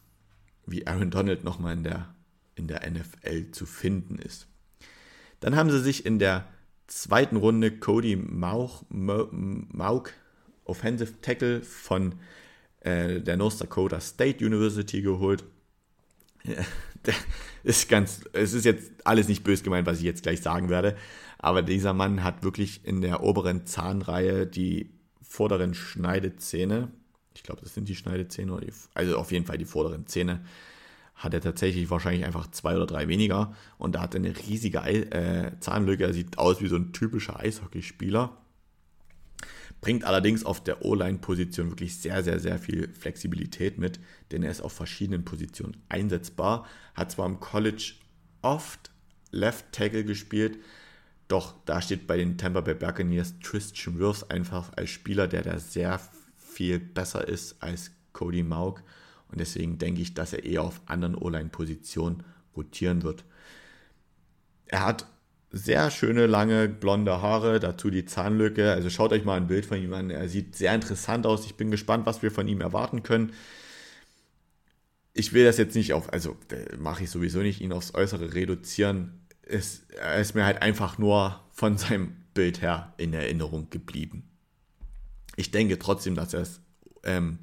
wie 0.65 0.87
Aaron 0.87 1.11
Donald 1.11 1.43
nochmal 1.43 1.73
in 1.73 1.83
der, 1.83 2.15
in 2.55 2.67
der 2.67 2.81
NFL 2.89 3.51
zu 3.51 3.67
finden 3.67 4.17
ist. 4.17 4.47
Dann 5.41 5.55
haben 5.55 5.69
sie 5.69 5.79
sich 5.79 6.07
in 6.07 6.17
der 6.17 6.47
zweiten 6.87 7.35
Runde 7.35 7.77
Cody 7.77 8.15
Mauch, 8.15 8.83
Mauk, 8.89 10.11
Offensive 10.65 11.21
Tackle 11.21 11.61
von 11.61 12.15
äh, 12.79 13.21
der 13.21 13.37
North 13.37 13.61
Dakota 13.61 14.01
State 14.01 14.43
University 14.43 15.03
geholt. 15.03 15.43
ist 17.63 17.89
ganz, 17.89 18.21
es 18.33 18.53
ist 18.53 18.65
jetzt 18.65 18.91
alles 19.03 19.27
nicht 19.27 19.43
bös 19.43 19.61
gemeint, 19.61 19.85
was 19.85 19.99
ich 19.99 20.03
jetzt 20.05 20.23
gleich 20.23 20.41
sagen 20.41 20.69
werde, 20.69 20.97
aber 21.43 21.61
dieser 21.61 21.91
Mann 21.93 22.23
hat 22.23 22.43
wirklich 22.43 22.85
in 22.85 23.01
der 23.01 23.21
oberen 23.21 23.65
Zahnreihe 23.65 24.47
die 24.47 24.93
vorderen 25.21 25.73
Schneidezähne, 25.73 26.89
ich 27.35 27.43
glaube, 27.43 27.59
das 27.61 27.73
sind 27.73 27.89
die 27.89 27.97
Schneidezähne, 27.97 28.57
also 28.93 29.17
auf 29.17 29.33
jeden 29.33 29.45
Fall 29.45 29.57
die 29.57 29.65
vorderen 29.65 30.07
Zähne, 30.07 30.45
hat 31.15 31.33
er 31.33 31.41
tatsächlich 31.41 31.89
wahrscheinlich 31.89 32.23
einfach 32.23 32.49
zwei 32.51 32.77
oder 32.77 32.85
drei 32.85 33.09
weniger. 33.09 33.53
Und 33.77 33.95
da 33.95 34.01
hat 34.01 34.15
er 34.15 34.21
eine 34.21 34.37
riesige 34.37 34.77
äh, 34.79 35.51
Zahnlücke, 35.59 36.05
er 36.05 36.13
sieht 36.13 36.37
aus 36.37 36.61
wie 36.61 36.69
so 36.69 36.77
ein 36.77 36.93
typischer 36.93 37.37
Eishockeyspieler. 37.37 38.37
Bringt 39.81 40.05
allerdings 40.05 40.45
auf 40.45 40.63
der 40.63 40.85
O-Line-Position 40.85 41.71
wirklich 41.71 41.97
sehr, 41.97 42.23
sehr, 42.23 42.39
sehr 42.39 42.57
viel 42.57 42.87
Flexibilität 42.93 43.77
mit, 43.77 43.99
denn 44.31 44.43
er 44.43 44.51
ist 44.51 44.61
auf 44.61 44.71
verschiedenen 44.71 45.25
Positionen 45.25 45.75
einsetzbar. 45.89 46.65
Hat 46.95 47.11
zwar 47.11 47.25
im 47.25 47.41
College 47.41 47.95
oft 48.41 48.91
Left 49.31 49.73
Tackle 49.73 50.05
gespielt, 50.05 50.59
doch 51.33 51.55
da 51.65 51.81
steht 51.81 52.05
bei 52.05 52.15
den 52.15 52.37
Tampa 52.37 52.61
Bay 52.61 52.75
Buccaneers 52.75 53.33
Christian 53.41 53.97
Wirfs 53.97 54.29
einfach 54.29 54.71
als 54.75 54.91
Spieler, 54.91 55.27
der 55.27 55.41
da 55.41 55.57
sehr 55.57 55.99
viel 56.37 56.79
besser 56.79 57.27
ist 57.27 57.55
als 57.59 57.89
Cody 58.13 58.43
Mauk. 58.43 58.83
Und 59.31 59.39
deswegen 59.39 59.79
denke 59.79 60.01
ich, 60.01 60.13
dass 60.13 60.33
er 60.33 60.43
eher 60.45 60.61
auf 60.61 60.79
anderen 60.85 61.15
O-Line-Positionen 61.15 62.23
rotieren 62.55 63.01
wird. 63.01 63.25
Er 64.67 64.85
hat 64.85 65.07
sehr 65.49 65.89
schöne, 65.89 66.27
lange, 66.27 66.69
blonde 66.69 67.19
Haare, 67.23 67.59
dazu 67.59 67.89
die 67.89 68.05
Zahnlücke. 68.05 68.71
Also 68.71 68.91
schaut 68.91 69.11
euch 69.11 69.25
mal 69.25 69.37
ein 69.37 69.47
Bild 69.47 69.65
von 69.65 69.81
ihm 69.81 69.93
an. 69.93 70.11
Er 70.11 70.29
sieht 70.29 70.55
sehr 70.55 70.75
interessant 70.75 71.25
aus. 71.25 71.47
Ich 71.47 71.55
bin 71.55 71.71
gespannt, 71.71 72.05
was 72.05 72.21
wir 72.21 72.29
von 72.29 72.47
ihm 72.47 72.61
erwarten 72.61 73.01
können. 73.01 73.33
Ich 75.13 75.33
will 75.33 75.45
das 75.45 75.57
jetzt 75.57 75.75
nicht 75.75 75.93
auf, 75.93 76.13
also 76.13 76.37
mache 76.77 77.05
ich 77.05 77.09
sowieso 77.09 77.39
nicht, 77.39 77.59
ihn 77.59 77.73
aufs 77.73 77.95
Äußere 77.95 78.35
reduzieren. 78.35 79.22
Es, 79.45 79.85
er 79.99 80.19
ist 80.19 80.35
mir 80.35 80.45
halt 80.45 80.61
einfach 80.61 80.97
nur 80.97 81.39
von 81.51 81.77
seinem 81.77 82.15
Bild 82.33 82.61
her 82.61 82.93
in 82.97 83.13
Erinnerung 83.13 83.69
geblieben. 83.69 84.23
Ich 85.35 85.51
denke 85.51 85.79
trotzdem, 85.79 86.15
dass 86.15 86.33
er 86.33 86.41
es 86.41 86.61
ähm, 87.03 87.39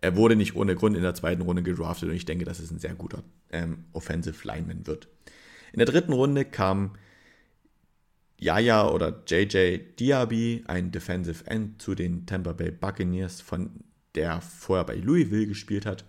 er 0.00 0.16
wurde 0.16 0.36
nicht 0.36 0.56
ohne 0.56 0.74
Grund 0.74 0.96
in 0.96 1.02
der 1.02 1.14
zweiten 1.14 1.42
Runde 1.42 1.62
gedraftet 1.62 2.08
und 2.08 2.14
ich 2.14 2.24
denke, 2.24 2.44
dass 2.44 2.58
es 2.58 2.70
ein 2.70 2.78
sehr 2.78 2.94
guter 2.94 3.22
ähm, 3.50 3.84
Offensive 3.92 4.46
Lineman 4.46 4.86
wird. 4.86 5.08
In 5.72 5.78
der 5.78 5.86
dritten 5.86 6.12
Runde 6.12 6.44
kam 6.44 6.92
Yaya 8.38 8.88
oder 8.88 9.22
JJ 9.26 9.78
Diaby, 9.98 10.64
ein 10.66 10.90
Defensive 10.90 11.46
End 11.46 11.82
zu 11.82 11.94
den 11.94 12.24
Tampa 12.24 12.52
Bay 12.52 12.70
Buccaneers, 12.70 13.40
von 13.42 13.84
der 14.14 14.40
vorher 14.40 14.84
bei 14.84 14.96
Louisville 14.96 15.46
gespielt 15.46 15.84
hat. 15.84 16.04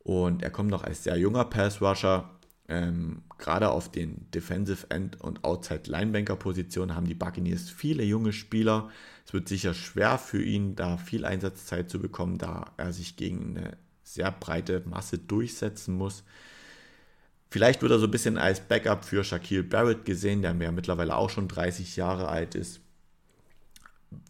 Und 0.00 0.42
er 0.42 0.50
kommt 0.50 0.70
noch 0.70 0.84
als 0.84 1.04
sehr 1.04 1.16
junger 1.16 1.46
Pass 1.46 1.80
Rusher. 1.80 2.35
Ähm, 2.68 3.22
gerade 3.38 3.70
auf 3.70 3.90
den 3.90 4.28
Defensive 4.32 4.90
End 4.90 5.20
und 5.20 5.44
Outside 5.44 5.82
Linebanker 5.86 6.34
Positionen 6.34 6.96
haben 6.96 7.06
die 7.06 7.14
Buccaneers 7.14 7.70
viele 7.70 8.02
junge 8.02 8.32
Spieler. 8.32 8.90
Es 9.24 9.32
wird 9.32 9.48
sicher 9.48 9.72
schwer 9.72 10.18
für 10.18 10.42
ihn, 10.42 10.74
da 10.74 10.96
viel 10.96 11.24
Einsatzzeit 11.24 11.88
zu 11.88 12.00
bekommen, 12.00 12.38
da 12.38 12.72
er 12.76 12.92
sich 12.92 13.16
gegen 13.16 13.56
eine 13.56 13.76
sehr 14.02 14.32
breite 14.32 14.82
Masse 14.86 15.18
durchsetzen 15.18 15.96
muss. 15.96 16.24
Vielleicht 17.50 17.82
wird 17.82 17.92
er 17.92 17.98
so 18.00 18.06
ein 18.06 18.10
bisschen 18.10 18.38
als 18.38 18.60
Backup 18.60 19.04
für 19.04 19.22
Shaquille 19.22 19.62
Barrett 19.62 20.04
gesehen, 20.04 20.42
der 20.42 20.54
ja 20.54 20.72
mittlerweile 20.72 21.16
auch 21.16 21.30
schon 21.30 21.48
30 21.48 21.96
Jahre 21.96 22.28
alt 22.28 22.56
ist. 22.56 22.80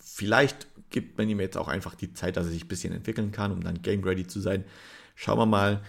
Vielleicht 0.03 0.67
gibt 0.91 1.17
man 1.19 1.29
ihm 1.29 1.41
jetzt 1.41 1.57
auch 1.57 1.69
einfach 1.69 1.95
die 1.95 2.13
Zeit, 2.13 2.37
dass 2.37 2.47
er 2.47 2.53
sich 2.53 2.65
ein 2.65 2.69
bisschen 2.69 2.93
entwickeln 2.93 3.33
kann, 3.33 3.53
um 3.53 3.63
dann 3.63 3.83
game 3.83 4.05
ready 4.05 4.27
zu 4.27 4.41
sein. 4.41 4.65
Schauen 5.15 5.39
wir 5.39 5.47
mal. 5.47 5.83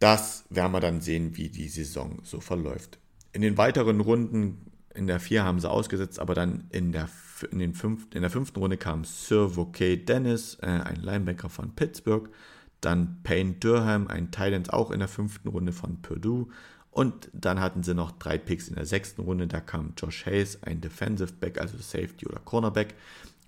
Das 0.00 0.44
werden 0.48 0.72
wir 0.72 0.80
dann 0.80 1.02
sehen, 1.02 1.36
wie 1.36 1.50
die 1.50 1.68
Saison 1.68 2.18
so 2.24 2.40
verläuft. 2.40 2.98
In 3.32 3.42
den 3.42 3.58
weiteren 3.58 4.00
Runden, 4.00 4.72
in 4.94 5.06
der 5.06 5.20
4 5.20 5.44
haben 5.44 5.60
sie 5.60 5.70
ausgesetzt, 5.70 6.18
aber 6.18 6.34
dann 6.34 6.64
in 6.70 6.90
der, 6.90 7.08
in 7.52 7.58
den 7.58 7.74
fünf, 7.74 8.08
in 8.14 8.22
der 8.22 8.30
fünften 8.30 8.58
Runde 8.58 8.78
kam 8.78 9.04
Sir 9.04 9.54
Vokay 9.56 10.02
Dennis, 10.02 10.56
äh, 10.62 10.66
ein 10.66 10.96
Linebacker 10.96 11.50
von 11.50 11.76
Pittsburgh. 11.76 12.30
Dann 12.80 13.20
Payne 13.22 13.52
Durham, 13.60 14.08
ein 14.08 14.30
Thailand 14.30 14.72
auch 14.72 14.90
in 14.90 15.00
der 15.00 15.08
fünften 15.08 15.48
Runde 15.48 15.72
von 15.72 16.00
Purdue. 16.00 16.48
Und 16.90 17.30
dann 17.34 17.60
hatten 17.60 17.82
sie 17.82 17.94
noch 17.94 18.10
drei 18.12 18.38
Picks 18.38 18.68
in 18.68 18.76
der 18.76 18.86
sechsten 18.86 19.20
Runde. 19.20 19.46
Da 19.46 19.60
kam 19.60 19.92
Josh 19.98 20.24
Hayes, 20.24 20.62
ein 20.62 20.80
Defensive 20.80 21.34
Back, 21.34 21.60
also 21.60 21.76
Safety 21.76 22.26
oder 22.26 22.40
Cornerback 22.40 22.94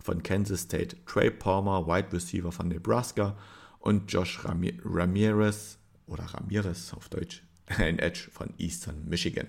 von 0.04 0.22
Kansas 0.22 0.60
State. 0.60 0.96
Trey 1.06 1.30
Palmer, 1.30 1.86
Wide 1.86 2.12
Receiver 2.12 2.52
von 2.52 2.68
Nebraska. 2.68 3.38
Und 3.80 4.12
Josh 4.12 4.44
Ramirez, 4.44 5.78
oder 6.12 6.24
Ramirez 6.24 6.92
auf 6.92 7.08
Deutsch, 7.08 7.42
ein 7.66 7.98
Edge 7.98 8.28
von 8.30 8.54
Eastern 8.58 9.08
Michigan. 9.08 9.48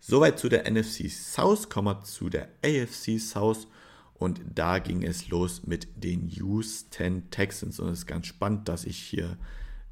Soweit 0.00 0.38
zu 0.38 0.48
der 0.48 0.70
NFC 0.70 1.10
South, 1.10 1.68
kommen 1.68 1.88
wir 1.88 2.02
zu 2.04 2.28
der 2.28 2.48
AFC 2.64 3.18
South. 3.18 3.66
Und 4.14 4.40
da 4.54 4.78
ging 4.78 5.02
es 5.02 5.28
los 5.28 5.66
mit 5.66 5.88
den 6.02 6.28
Houston 6.28 7.28
Texans. 7.30 7.80
Und 7.80 7.88
es 7.88 8.00
ist 8.00 8.06
ganz 8.06 8.26
spannend, 8.26 8.68
dass 8.68 8.84
ich 8.84 8.96
hier 8.96 9.36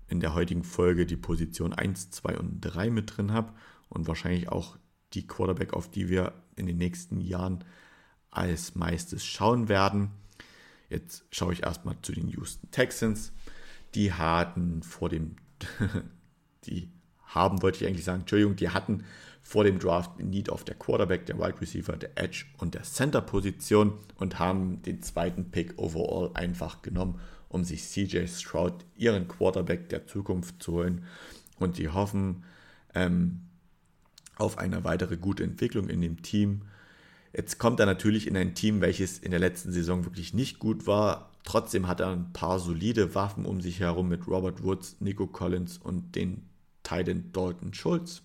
in 0.08 0.20
der 0.20 0.34
heutigen 0.34 0.64
Folge 0.64 1.04
die 1.04 1.16
Position 1.16 1.72
1, 1.72 2.10
2 2.10 2.38
und 2.38 2.60
3 2.60 2.90
mit 2.90 3.16
drin 3.16 3.32
habe. 3.32 3.52
Und 3.88 4.06
wahrscheinlich 4.06 4.48
auch 4.48 4.78
die 5.12 5.26
Quarterback, 5.26 5.72
auf 5.72 5.90
die 5.90 6.08
wir 6.08 6.32
in 6.56 6.66
den 6.66 6.78
nächsten 6.78 7.20
Jahren 7.20 7.64
als 8.30 8.74
meistes 8.74 9.24
schauen 9.24 9.68
werden. 9.68 10.10
Jetzt 10.88 11.24
schaue 11.30 11.52
ich 11.52 11.64
erstmal 11.64 11.96
zu 12.02 12.12
den 12.12 12.28
Houston 12.28 12.70
Texans. 12.70 13.32
Die 13.94 14.12
hatten 14.12 14.82
vor 14.82 15.08
dem, 15.08 15.36
die 16.64 16.90
haben, 17.26 17.62
wollte 17.62 17.82
ich 17.82 17.86
eigentlich 17.88 18.04
sagen, 18.04 18.20
Entschuldigung, 18.20 18.56
die 18.56 18.70
hatten 18.70 19.04
vor 19.42 19.64
dem 19.64 19.78
Draft 19.78 20.18
Need 20.20 20.48
auf 20.48 20.64
der 20.64 20.74
Quarterback, 20.74 21.26
der 21.26 21.38
Wide 21.38 21.60
Receiver, 21.60 21.96
der 21.96 22.16
Edge 22.16 22.46
und 22.58 22.74
der 22.74 22.82
Center-Position 22.82 23.92
und 24.16 24.38
haben 24.38 24.80
den 24.82 25.02
zweiten 25.02 25.50
Pick 25.50 25.78
overall 25.78 26.30
einfach 26.34 26.80
genommen, 26.80 27.20
um 27.48 27.62
sich 27.62 27.84
CJ 27.84 28.26
Stroud, 28.26 28.84
ihren 28.96 29.28
Quarterback 29.28 29.90
der 29.90 30.06
Zukunft 30.06 30.62
zu 30.62 30.72
holen. 30.72 31.04
Und 31.58 31.78
die 31.78 31.90
hoffen 31.90 32.44
ähm, 32.94 33.42
auf 34.36 34.58
eine 34.58 34.82
weitere 34.82 35.16
gute 35.16 35.44
Entwicklung 35.44 35.88
in 35.88 36.00
dem 36.00 36.22
Team. 36.22 36.62
Jetzt 37.36 37.58
kommt 37.58 37.80
er 37.80 37.86
natürlich 37.86 38.26
in 38.26 38.36
ein 38.36 38.54
Team, 38.54 38.80
welches 38.80 39.18
in 39.18 39.32
der 39.32 39.40
letzten 39.40 39.72
Saison 39.72 40.04
wirklich 40.04 40.34
nicht 40.34 40.60
gut 40.60 40.86
war. 40.86 41.30
Trotzdem 41.42 41.88
hat 41.88 42.00
er 42.00 42.10
ein 42.10 42.32
paar 42.32 42.60
solide 42.60 43.14
Waffen 43.14 43.44
um 43.44 43.60
sich 43.60 43.80
herum 43.80 44.08
mit 44.08 44.26
Robert 44.28 44.62
Woods, 44.62 44.96
Nico 45.00 45.26
Collins 45.26 45.78
und 45.78 46.14
den 46.14 46.48
Titan 46.84 47.32
Dalton 47.32 47.74
Schultz. 47.74 48.22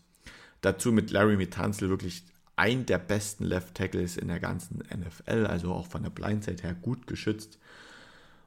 Dazu 0.62 0.92
mit 0.92 1.10
Larry 1.10 1.38
Mitanzel 1.38 1.90
wirklich 1.90 2.24
ein 2.56 2.86
der 2.86 3.00
besten 3.00 3.46
Left 3.46 3.76
Tackles 3.76 4.18
in 4.18 4.28
der 4.28 4.40
ganzen 4.40 4.80
NFL, 4.80 5.48
also 5.48 5.72
auch 5.72 5.88
von 5.88 6.04
der 6.04 6.10
Blindside 6.10 6.62
her 6.62 6.76
gut 6.76 7.08
geschützt. 7.08 7.58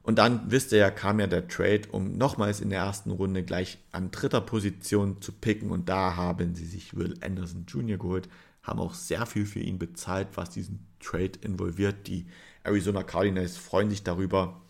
Und 0.03 0.17
dann, 0.19 0.51
wisst 0.51 0.71
ihr 0.71 0.79
ja, 0.79 0.91
kam 0.91 1.19
ja 1.19 1.27
der 1.27 1.47
Trade, 1.47 1.83
um 1.91 2.17
nochmals 2.17 2.61
in 2.61 2.69
der 2.69 2.79
ersten 2.79 3.09
Runde 3.09 3.43
gleich 3.43 3.79
an 3.91 4.11
dritter 4.11 4.41
Position 4.41 5.21
zu 5.21 5.31
picken. 5.31 5.71
Und 5.71 5.89
da 5.89 6.15
haben 6.15 6.55
sie 6.55 6.65
sich 6.65 6.95
Will 6.95 7.15
Anderson 7.21 7.65
Jr. 7.67 7.97
geholt, 7.97 8.29
haben 8.63 8.79
auch 8.79 8.93
sehr 8.93 9.25
viel 9.25 9.45
für 9.45 9.59
ihn 9.59 9.77
bezahlt, 9.77 10.29
was 10.35 10.49
diesen 10.49 10.87
Trade 10.99 11.33
involviert. 11.41 12.07
Die 12.07 12.25
Arizona 12.63 13.03
Cardinals 13.03 13.57
freuen 13.57 13.89
sich 13.89 14.03
darüber. 14.03 14.61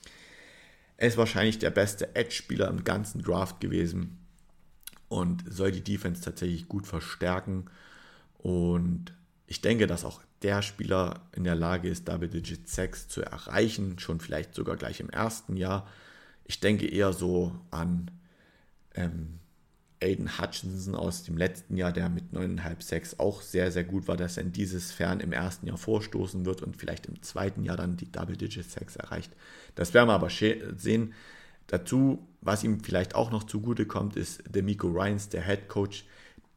Er 0.97 1.07
ist 1.07 1.17
wahrscheinlich 1.17 1.59
der 1.59 1.69
beste 1.69 2.15
Edge-Spieler 2.15 2.67
im 2.69 2.83
ganzen 2.83 3.21
Draft 3.21 3.59
gewesen 3.59 4.17
und 5.09 5.43
soll 5.47 5.71
die 5.71 5.83
Defense 5.83 6.21
tatsächlich 6.21 6.67
gut 6.67 6.87
verstärken. 6.87 7.65
Und 8.39 9.13
ich 9.47 9.61
denke, 9.61 9.85
dass 9.85 10.05
auch 10.05 10.21
der 10.41 10.61
Spieler 10.61 11.21
in 11.33 11.43
der 11.43 11.55
Lage 11.55 11.87
ist, 11.87 12.07
Double-Digit 12.07 12.67
Sacks 12.67 13.07
zu 13.07 13.21
erreichen, 13.21 13.99
schon 13.99 14.19
vielleicht 14.19 14.55
sogar 14.55 14.75
gleich 14.75 14.99
im 14.99 15.09
ersten 15.09 15.55
Jahr. 15.55 15.87
Ich 16.45 16.59
denke 16.59 16.87
eher 16.87 17.13
so 17.13 17.55
an 17.71 18.11
ähm, 18.95 19.39
Aiden 20.03 20.39
Hutchinson 20.39 20.95
aus 20.95 21.23
dem 21.23 21.37
letzten 21.37 21.77
Jahr, 21.77 21.91
der 21.91 22.09
mit 22.09 22.33
9,5 22.33 22.83
Sacks 22.83 23.19
auch 23.19 23.41
sehr, 23.41 23.71
sehr 23.71 23.83
gut 23.83 24.07
war, 24.07 24.17
dass 24.17 24.37
er 24.37 24.43
in 24.43 24.51
dieses 24.51 24.91
Fern 24.91 25.19
im 25.19 25.31
ersten 25.31 25.65
Jahr 25.67 25.77
vorstoßen 25.77 26.45
wird 26.45 26.61
und 26.61 26.77
vielleicht 26.77 27.05
im 27.05 27.21
zweiten 27.21 27.63
Jahr 27.63 27.77
dann 27.77 27.97
die 27.97 28.11
Double-Digit 28.11 28.69
Sacks 28.69 28.95
erreicht. 28.95 29.31
Das 29.75 29.93
werden 29.93 30.09
wir 30.09 30.13
aber 30.13 30.29
sehen. 30.29 31.13
Dazu, 31.67 32.27
was 32.41 32.63
ihm 32.63 32.81
vielleicht 32.81 33.15
auch 33.15 33.31
noch 33.31 33.43
zugute 33.43 33.85
kommt, 33.85 34.15
ist 34.15 34.43
Demico 34.53 34.87
Ryans, 34.87 35.29
der 35.29 35.45
Head 35.45 35.69
Coach 35.69 36.05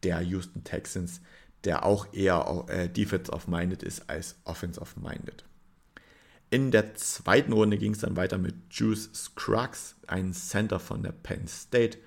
der 0.02 0.20
Houston 0.20 0.64
Texans, 0.64 1.20
der 1.64 1.84
auch 1.84 2.12
eher 2.12 2.64
äh, 2.68 2.88
defensive-minded 2.88 3.82
ist 3.82 4.10
als 4.10 4.36
offensive-minded. 4.44 5.44
In 6.48 6.70
der 6.70 6.94
zweiten 6.94 7.52
Runde 7.52 7.76
ging 7.76 7.92
es 7.92 8.00
dann 8.00 8.16
weiter 8.16 8.38
mit 8.38 8.54
Juice 8.70 9.10
Scruggs, 9.12 9.96
ein 10.06 10.32
Center 10.32 10.78
von 10.78 11.02
der 11.02 11.12
Penn 11.12 11.48
State. 11.48 11.98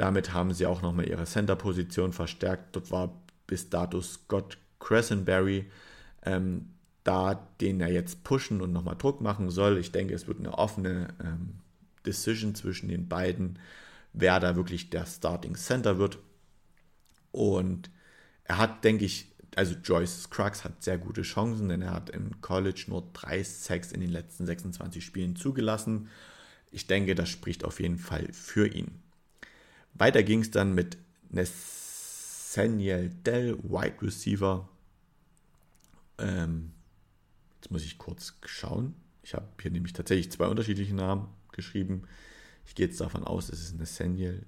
Damit 0.00 0.32
haben 0.32 0.54
sie 0.54 0.64
auch 0.64 0.80
nochmal 0.80 1.06
ihre 1.06 1.26
Center-Position 1.26 2.14
verstärkt. 2.14 2.74
Dort 2.74 2.90
war 2.90 3.20
bis 3.46 3.68
dato 3.68 4.00
Scott 4.00 4.56
Cressenberry, 4.78 5.70
ähm, 6.22 6.70
da 7.04 7.34
den 7.60 7.82
er 7.82 7.92
jetzt 7.92 8.24
pushen 8.24 8.62
und 8.62 8.72
nochmal 8.72 8.96
Druck 8.96 9.20
machen 9.20 9.50
soll. 9.50 9.76
Ich 9.76 9.92
denke, 9.92 10.14
es 10.14 10.26
wird 10.26 10.38
eine 10.38 10.56
offene 10.56 11.08
ähm, 11.22 11.58
Decision 12.06 12.54
zwischen 12.54 12.88
den 12.88 13.08
beiden, 13.08 13.58
wer 14.14 14.40
da 14.40 14.56
wirklich 14.56 14.88
der 14.88 15.04
Starting 15.04 15.54
Center 15.54 15.98
wird. 15.98 16.16
Und 17.30 17.90
er 18.44 18.56
hat, 18.56 18.82
denke 18.84 19.04
ich, 19.04 19.30
also 19.54 19.74
Joyce 19.84 20.22
Scruggs 20.22 20.64
hat 20.64 20.82
sehr 20.82 20.96
gute 20.96 21.20
Chancen, 21.20 21.68
denn 21.68 21.82
er 21.82 21.92
hat 21.92 22.08
im 22.08 22.40
College 22.40 22.84
nur 22.86 23.06
drei 23.12 23.42
Sacks 23.42 23.92
in 23.92 24.00
den 24.00 24.12
letzten 24.12 24.46
26 24.46 25.04
Spielen 25.04 25.36
zugelassen. 25.36 26.08
Ich 26.70 26.86
denke, 26.86 27.14
das 27.14 27.28
spricht 27.28 27.64
auf 27.64 27.80
jeden 27.80 27.98
Fall 27.98 28.32
für 28.32 28.66
ihn. 28.66 29.02
Weiter 30.00 30.22
ging 30.22 30.40
es 30.40 30.50
dann 30.50 30.74
mit 30.74 30.96
Nathaniel 31.28 33.10
Dell, 33.10 33.58
Wide 33.62 34.00
Receiver. 34.00 34.66
Ähm, 36.16 36.72
jetzt 37.56 37.70
muss 37.70 37.84
ich 37.84 37.98
kurz 37.98 38.32
schauen. 38.46 38.94
Ich 39.22 39.34
habe 39.34 39.46
hier 39.60 39.70
nämlich 39.70 39.92
tatsächlich 39.92 40.32
zwei 40.32 40.46
unterschiedliche 40.46 40.94
Namen 40.94 41.28
geschrieben. 41.52 42.04
Ich 42.64 42.74
gehe 42.74 42.86
jetzt 42.86 42.98
davon 42.98 43.24
aus, 43.24 43.50
es 43.50 43.60
ist 43.60 43.78
Nathaniel 43.78 44.46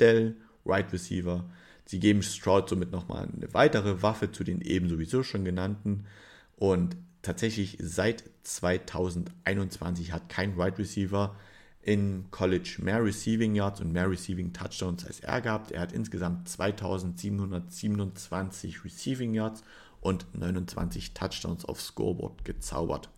Dell, 0.00 0.34
Right 0.66 0.92
Receiver. 0.92 1.48
Sie 1.84 2.00
geben 2.00 2.24
Stroud 2.24 2.68
somit 2.68 2.90
nochmal 2.90 3.28
eine 3.32 3.54
weitere 3.54 4.02
Waffe 4.02 4.32
zu 4.32 4.42
den 4.42 4.60
eben 4.60 4.88
sowieso 4.88 5.22
schon 5.22 5.44
genannten. 5.44 6.06
Und 6.56 6.96
tatsächlich 7.22 7.78
seit 7.80 8.24
2021 8.42 10.10
hat 10.10 10.28
kein 10.28 10.54
Right 10.54 10.76
Receiver 10.80 11.36
in 11.82 12.30
College 12.30 12.76
mehr 12.82 13.02
Receiving 13.02 13.54
Yards 13.54 13.80
und 13.80 13.90
mehr 13.92 14.10
Receiving 14.10 14.52
Touchdowns 14.52 15.06
als 15.06 15.20
er 15.20 15.40
gehabt. 15.40 15.70
Er 15.70 15.80
hat 15.80 15.92
insgesamt 15.92 16.46
2727 16.48 18.84
Receiving 18.84 19.32
Yards 19.34 19.62
und 20.00 20.26
29 20.34 21.14
Touchdowns 21.14 21.64
aufs 21.64 21.86
Scoreboard 21.86 22.44
gezaubert. 22.44 23.08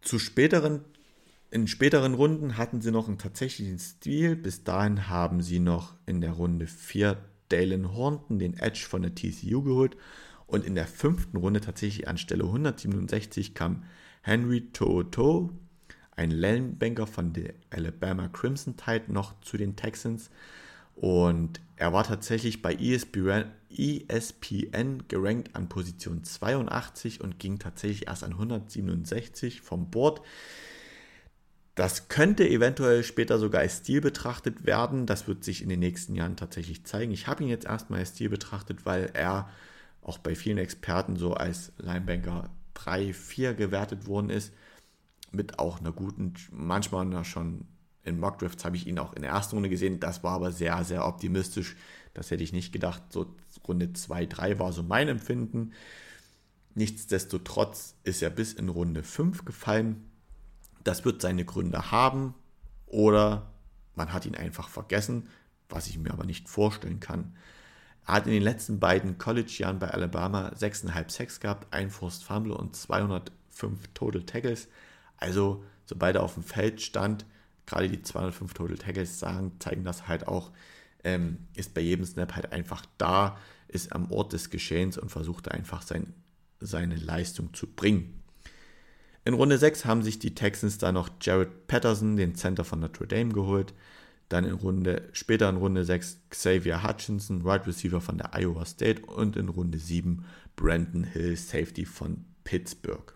Zu 0.00 0.18
späteren, 0.18 0.86
in 1.50 1.66
späteren 1.66 2.14
Runden 2.14 2.56
hatten 2.56 2.80
sie 2.80 2.90
noch 2.90 3.08
einen 3.08 3.18
tatsächlichen 3.18 3.78
Stil. 3.78 4.36
Bis 4.36 4.64
dahin 4.64 5.08
haben 5.08 5.42
sie 5.42 5.58
noch 5.58 5.96
in 6.06 6.22
der 6.22 6.32
Runde 6.32 6.66
4 6.66 7.18
Dalen 7.50 7.94
Hornton, 7.94 8.38
den 8.38 8.54
Edge 8.54 8.86
von 8.88 9.02
der 9.02 9.14
TCU, 9.14 9.62
geholt. 9.62 9.98
Und 10.46 10.64
in 10.64 10.74
der 10.74 10.86
fünften 10.86 11.36
Runde 11.36 11.60
tatsächlich 11.60 12.08
anstelle 12.08 12.44
167 12.44 13.54
kam 13.54 13.84
Henry 14.22 14.70
Toto, 14.72 15.50
ein 16.16 16.30
Linebanker 16.30 17.06
von 17.06 17.32
der 17.32 17.54
Alabama 17.70 18.28
Crimson 18.28 18.76
Tide, 18.76 19.04
noch 19.12 19.40
zu 19.40 19.56
den 19.56 19.76
Texans. 19.76 20.30
Und 20.94 21.60
er 21.76 21.92
war 21.92 22.02
tatsächlich 22.02 22.60
bei 22.60 22.74
ESPN, 22.74 23.44
ESPN 23.70 25.04
gerankt 25.06 25.54
an 25.54 25.68
Position 25.68 26.24
82 26.24 27.20
und 27.20 27.38
ging 27.38 27.60
tatsächlich 27.60 28.08
erst 28.08 28.24
an 28.24 28.32
167 28.32 29.60
vom 29.60 29.90
Board. 29.90 30.22
Das 31.76 32.08
könnte 32.08 32.48
eventuell 32.48 33.04
später 33.04 33.38
sogar 33.38 33.60
als 33.60 33.76
Stil 33.76 34.00
betrachtet 34.00 34.66
werden. 34.66 35.06
Das 35.06 35.28
wird 35.28 35.44
sich 35.44 35.62
in 35.62 35.68
den 35.68 35.78
nächsten 35.78 36.16
Jahren 36.16 36.34
tatsächlich 36.34 36.84
zeigen. 36.84 37.12
Ich 37.12 37.28
habe 37.28 37.44
ihn 37.44 37.48
jetzt 37.48 37.66
erstmal 37.66 38.00
als 38.00 38.08
Stil 38.08 38.28
betrachtet, 38.28 38.84
weil 38.84 39.10
er 39.14 39.48
auch 40.02 40.18
bei 40.18 40.34
vielen 40.34 40.58
Experten 40.58 41.14
so 41.14 41.34
als 41.34 41.70
Linebanker 41.78 42.50
3, 42.84 43.12
4 43.12 43.54
gewertet 43.54 44.06
worden 44.06 44.30
ist. 44.30 44.52
Mit 45.30 45.58
auch 45.58 45.80
einer 45.80 45.92
guten, 45.92 46.34
manchmal 46.50 47.24
schon 47.24 47.66
in 48.04 48.18
Mockdrafts 48.18 48.64
habe 48.64 48.76
ich 48.76 48.86
ihn 48.86 48.98
auch 48.98 49.12
in 49.12 49.22
der 49.22 49.32
ersten 49.32 49.56
Runde 49.56 49.68
gesehen. 49.68 50.00
Das 50.00 50.24
war 50.24 50.32
aber 50.32 50.52
sehr, 50.52 50.82
sehr 50.84 51.06
optimistisch. 51.06 51.76
Das 52.14 52.30
hätte 52.30 52.42
ich 52.42 52.52
nicht 52.52 52.72
gedacht. 52.72 53.02
So 53.10 53.34
Runde 53.66 53.92
2, 53.92 54.26
3 54.26 54.58
war 54.58 54.72
so 54.72 54.82
mein 54.82 55.08
Empfinden. 55.08 55.72
Nichtsdestotrotz 56.74 57.96
ist 58.04 58.22
er 58.22 58.30
bis 58.30 58.52
in 58.54 58.68
Runde 58.68 59.02
5 59.02 59.44
gefallen 59.44 60.08
das 60.88 61.04
wird 61.04 61.20
seine 61.20 61.44
Gründe 61.44 61.90
haben 61.90 62.34
oder 62.86 63.52
man 63.94 64.12
hat 64.12 64.24
ihn 64.24 64.34
einfach 64.34 64.68
vergessen, 64.68 65.28
was 65.68 65.86
ich 65.86 65.98
mir 65.98 66.12
aber 66.12 66.24
nicht 66.24 66.48
vorstellen 66.48 66.98
kann. 66.98 67.36
Er 68.08 68.14
hat 68.14 68.26
in 68.26 68.32
den 68.32 68.42
letzten 68.42 68.80
beiden 68.80 69.18
College-Jahren 69.18 69.78
bei 69.78 69.90
Alabama 69.90 70.48
6,5 70.58 71.10
Sex 71.10 71.40
gehabt, 71.40 71.66
ein 71.74 71.90
Forced 71.90 72.24
Fumble 72.24 72.54
und 72.54 72.74
205 72.74 73.88
Total 73.92 74.22
Tackles. 74.22 74.68
Also, 75.18 75.62
sobald 75.84 76.16
er 76.16 76.22
auf 76.22 76.32
dem 76.32 76.42
Feld 76.42 76.80
stand, 76.80 77.26
gerade 77.66 77.90
die 77.90 78.00
205 78.00 78.54
Total 78.54 78.78
Tackles 78.78 79.18
sagen, 79.18 79.52
zeigen 79.58 79.84
das 79.84 80.08
halt 80.08 80.26
auch, 80.26 80.52
ähm, 81.04 81.36
ist 81.54 81.74
bei 81.74 81.82
jedem 81.82 82.06
Snap 82.06 82.34
halt 82.34 82.50
einfach 82.50 82.86
da, 82.96 83.36
ist 83.68 83.92
am 83.92 84.10
Ort 84.10 84.32
des 84.32 84.48
Geschehens 84.48 84.96
und 84.96 85.10
versucht 85.10 85.50
einfach 85.50 85.82
sein, 85.82 86.14
seine 86.60 86.96
Leistung 86.96 87.52
zu 87.52 87.66
bringen. 87.66 88.22
In 89.26 89.34
Runde 89.34 89.58
6 89.58 89.84
haben 89.84 90.02
sich 90.02 90.18
die 90.18 90.34
Texans 90.34 90.78
da 90.78 90.92
noch 90.92 91.10
Jared 91.20 91.66
Patterson, 91.66 92.16
den 92.16 92.36
Center 92.36 92.64
von 92.64 92.80
Notre 92.80 93.06
Dame, 93.06 93.34
geholt. 93.34 93.74
Dann 94.28 94.44
in 94.44 94.54
Runde, 94.54 95.08
später 95.12 95.48
in 95.48 95.56
Runde 95.56 95.84
6 95.84 96.20
Xavier 96.30 96.82
Hutchinson, 96.82 97.40
Wide 97.40 97.50
right 97.50 97.66
Receiver 97.66 98.00
von 98.00 98.18
der 98.18 98.34
Iowa 98.34 98.64
State. 98.64 99.02
Und 99.02 99.36
in 99.36 99.48
Runde 99.48 99.78
7 99.78 100.24
Brandon 100.56 101.04
Hill, 101.04 101.36
Safety 101.36 101.84
von 101.84 102.24
Pittsburgh. 102.44 103.14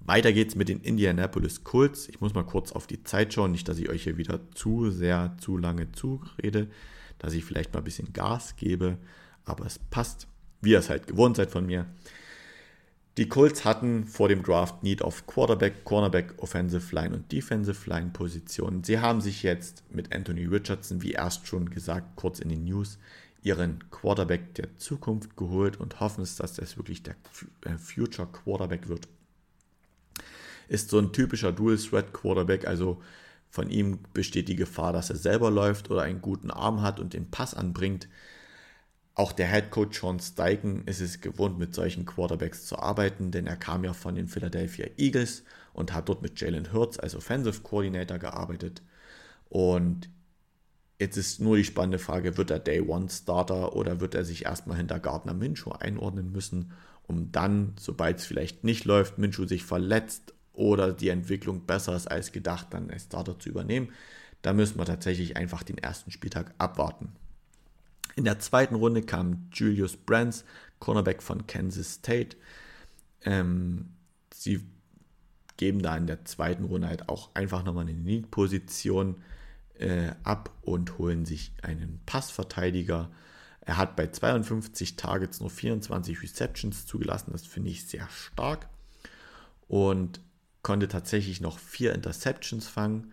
Weiter 0.00 0.32
geht's 0.32 0.56
mit 0.56 0.68
den 0.68 0.80
Indianapolis 0.80 1.64
Colts. 1.64 2.08
Ich 2.08 2.20
muss 2.20 2.34
mal 2.34 2.44
kurz 2.44 2.72
auf 2.72 2.86
die 2.86 3.04
Zeit 3.04 3.32
schauen, 3.32 3.52
nicht, 3.52 3.68
dass 3.68 3.78
ich 3.78 3.88
euch 3.88 4.02
hier 4.02 4.16
wieder 4.16 4.40
zu 4.54 4.90
sehr, 4.90 5.36
zu 5.38 5.56
lange 5.56 5.92
zurede, 5.92 6.68
dass 7.18 7.34
ich 7.34 7.44
vielleicht 7.44 7.72
mal 7.72 7.78
ein 7.78 7.84
bisschen 7.84 8.12
Gas 8.12 8.56
gebe, 8.56 8.98
aber 9.44 9.66
es 9.66 9.78
passt, 9.78 10.26
wie 10.60 10.72
ihr 10.72 10.78
es 10.78 10.90
halt 10.90 11.06
gewohnt 11.06 11.36
seid 11.36 11.50
von 11.50 11.66
mir. 11.66 11.86
Die 13.18 13.28
Colts 13.28 13.66
hatten 13.66 14.06
vor 14.06 14.28
dem 14.28 14.42
Draft 14.42 14.82
Need 14.82 15.02
auf 15.02 15.26
Quarterback, 15.26 15.84
Cornerback, 15.84 16.34
Offensive 16.38 16.94
Line 16.94 17.14
und 17.14 17.30
Defensive 17.30 17.88
Line 17.88 18.10
Positionen. 18.10 18.84
Sie 18.84 19.00
haben 19.00 19.20
sich 19.20 19.42
jetzt 19.42 19.84
mit 19.90 20.14
Anthony 20.14 20.46
Richardson, 20.46 21.02
wie 21.02 21.12
erst 21.12 21.46
schon 21.46 21.68
gesagt, 21.68 22.16
kurz 22.16 22.40
in 22.40 22.48
den 22.48 22.64
News, 22.64 22.98
ihren 23.42 23.90
Quarterback 23.90 24.54
der 24.54 24.74
Zukunft 24.78 25.36
geholt 25.36 25.78
und 25.78 26.00
hoffen 26.00 26.22
es, 26.22 26.36
dass 26.36 26.54
das 26.54 26.78
wirklich 26.78 27.02
der 27.02 27.16
äh, 27.66 27.76
Future 27.76 28.28
Quarterback 28.28 28.88
wird. 28.88 29.08
Ist 30.68 30.88
so 30.88 30.98
ein 30.98 31.12
typischer 31.12 31.52
Dual 31.52 31.76
Threat 31.76 32.14
Quarterback, 32.14 32.66
also 32.66 33.02
von 33.50 33.68
ihm 33.68 33.98
besteht 34.14 34.48
die 34.48 34.56
Gefahr, 34.56 34.94
dass 34.94 35.10
er 35.10 35.16
selber 35.16 35.50
läuft 35.50 35.90
oder 35.90 36.00
einen 36.02 36.22
guten 36.22 36.50
Arm 36.50 36.80
hat 36.80 36.98
und 36.98 37.12
den 37.12 37.30
Pass 37.30 37.52
anbringt. 37.52 38.08
Auch 39.14 39.32
der 39.32 39.50
Head 39.50 39.70
Coach 39.70 40.00
Sean 40.00 40.20
Steichen 40.20 40.86
ist 40.86 41.00
es 41.00 41.20
gewohnt, 41.20 41.58
mit 41.58 41.74
solchen 41.74 42.06
Quarterbacks 42.06 42.66
zu 42.66 42.78
arbeiten, 42.78 43.30
denn 43.30 43.46
er 43.46 43.56
kam 43.56 43.84
ja 43.84 43.92
von 43.92 44.14
den 44.14 44.26
Philadelphia 44.26 44.86
Eagles 44.96 45.44
und 45.74 45.92
hat 45.92 46.08
dort 46.08 46.22
mit 46.22 46.40
Jalen 46.40 46.72
Hurts 46.72 46.98
als 46.98 47.14
Offensive 47.14 47.60
Coordinator 47.60 48.18
gearbeitet. 48.18 48.82
Und 49.50 50.08
jetzt 50.98 51.18
ist 51.18 51.40
nur 51.40 51.58
die 51.58 51.64
spannende 51.64 51.98
Frage, 51.98 52.38
wird 52.38 52.50
er 52.50 52.58
Day 52.58 52.80
One 52.80 53.10
Starter 53.10 53.76
oder 53.76 54.00
wird 54.00 54.14
er 54.14 54.24
sich 54.24 54.46
erstmal 54.46 54.78
hinter 54.78 54.98
Gardner 54.98 55.34
Minshew 55.34 55.72
einordnen 55.72 56.32
müssen, 56.32 56.72
um 57.02 57.32
dann, 57.32 57.74
sobald 57.78 58.18
es 58.18 58.24
vielleicht 58.24 58.64
nicht 58.64 58.86
läuft, 58.86 59.18
Minshew 59.18 59.46
sich 59.46 59.64
verletzt 59.64 60.32
oder 60.54 60.92
die 60.92 61.10
Entwicklung 61.10 61.66
besser 61.66 61.94
ist 61.94 62.10
als 62.10 62.32
gedacht, 62.32 62.68
dann 62.70 62.90
als 62.90 63.04
Starter 63.04 63.38
zu 63.38 63.50
übernehmen. 63.50 63.90
Da 64.40 64.54
müssen 64.54 64.78
wir 64.78 64.86
tatsächlich 64.86 65.36
einfach 65.36 65.62
den 65.62 65.78
ersten 65.78 66.10
Spieltag 66.10 66.54
abwarten. 66.56 67.12
In 68.16 68.24
der 68.24 68.38
zweiten 68.38 68.74
Runde 68.74 69.02
kam 69.02 69.48
Julius 69.52 69.96
Brands, 69.96 70.44
Cornerback 70.78 71.22
von 71.22 71.46
Kansas 71.46 71.94
State. 71.94 72.36
Ähm, 73.24 73.90
sie 74.32 74.60
geben 75.56 75.82
da 75.82 75.96
in 75.96 76.06
der 76.06 76.24
zweiten 76.24 76.64
Runde 76.64 76.88
halt 76.88 77.08
auch 77.08 77.34
einfach 77.34 77.64
nochmal 77.64 77.86
eine 77.86 77.94
Need-Position 77.94 79.22
äh, 79.78 80.12
ab 80.24 80.50
und 80.62 80.98
holen 80.98 81.24
sich 81.24 81.52
einen 81.62 82.00
Passverteidiger. 82.04 83.10
Er 83.60 83.76
hat 83.76 83.94
bei 83.94 84.08
52 84.08 84.96
Targets 84.96 85.40
nur 85.40 85.50
24 85.50 86.22
Receptions 86.22 86.86
zugelassen. 86.86 87.30
Das 87.32 87.46
finde 87.46 87.70
ich 87.70 87.86
sehr 87.86 88.08
stark. 88.10 88.68
Und 89.68 90.20
konnte 90.62 90.88
tatsächlich 90.88 91.40
noch 91.40 91.58
vier 91.58 91.94
Interceptions 91.94 92.66
fangen. 92.68 93.12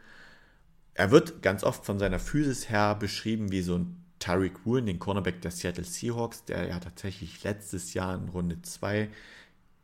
Er 0.93 1.11
wird 1.11 1.41
ganz 1.41 1.63
oft 1.63 1.85
von 1.85 1.99
seiner 1.99 2.19
Physis 2.19 2.69
her 2.69 2.95
beschrieben 2.95 3.51
wie 3.51 3.61
so 3.61 3.77
ein 3.77 4.03
Tyreek 4.19 4.65
Woolen, 4.65 4.85
den 4.85 4.99
Cornerback 4.99 5.41
der 5.41 5.51
Seattle 5.51 5.83
Seahawks, 5.83 6.45
der 6.45 6.67
ja 6.67 6.79
tatsächlich 6.79 7.43
letztes 7.43 7.93
Jahr 7.93 8.15
in 8.15 8.29
Runde 8.29 8.61
2 8.61 9.09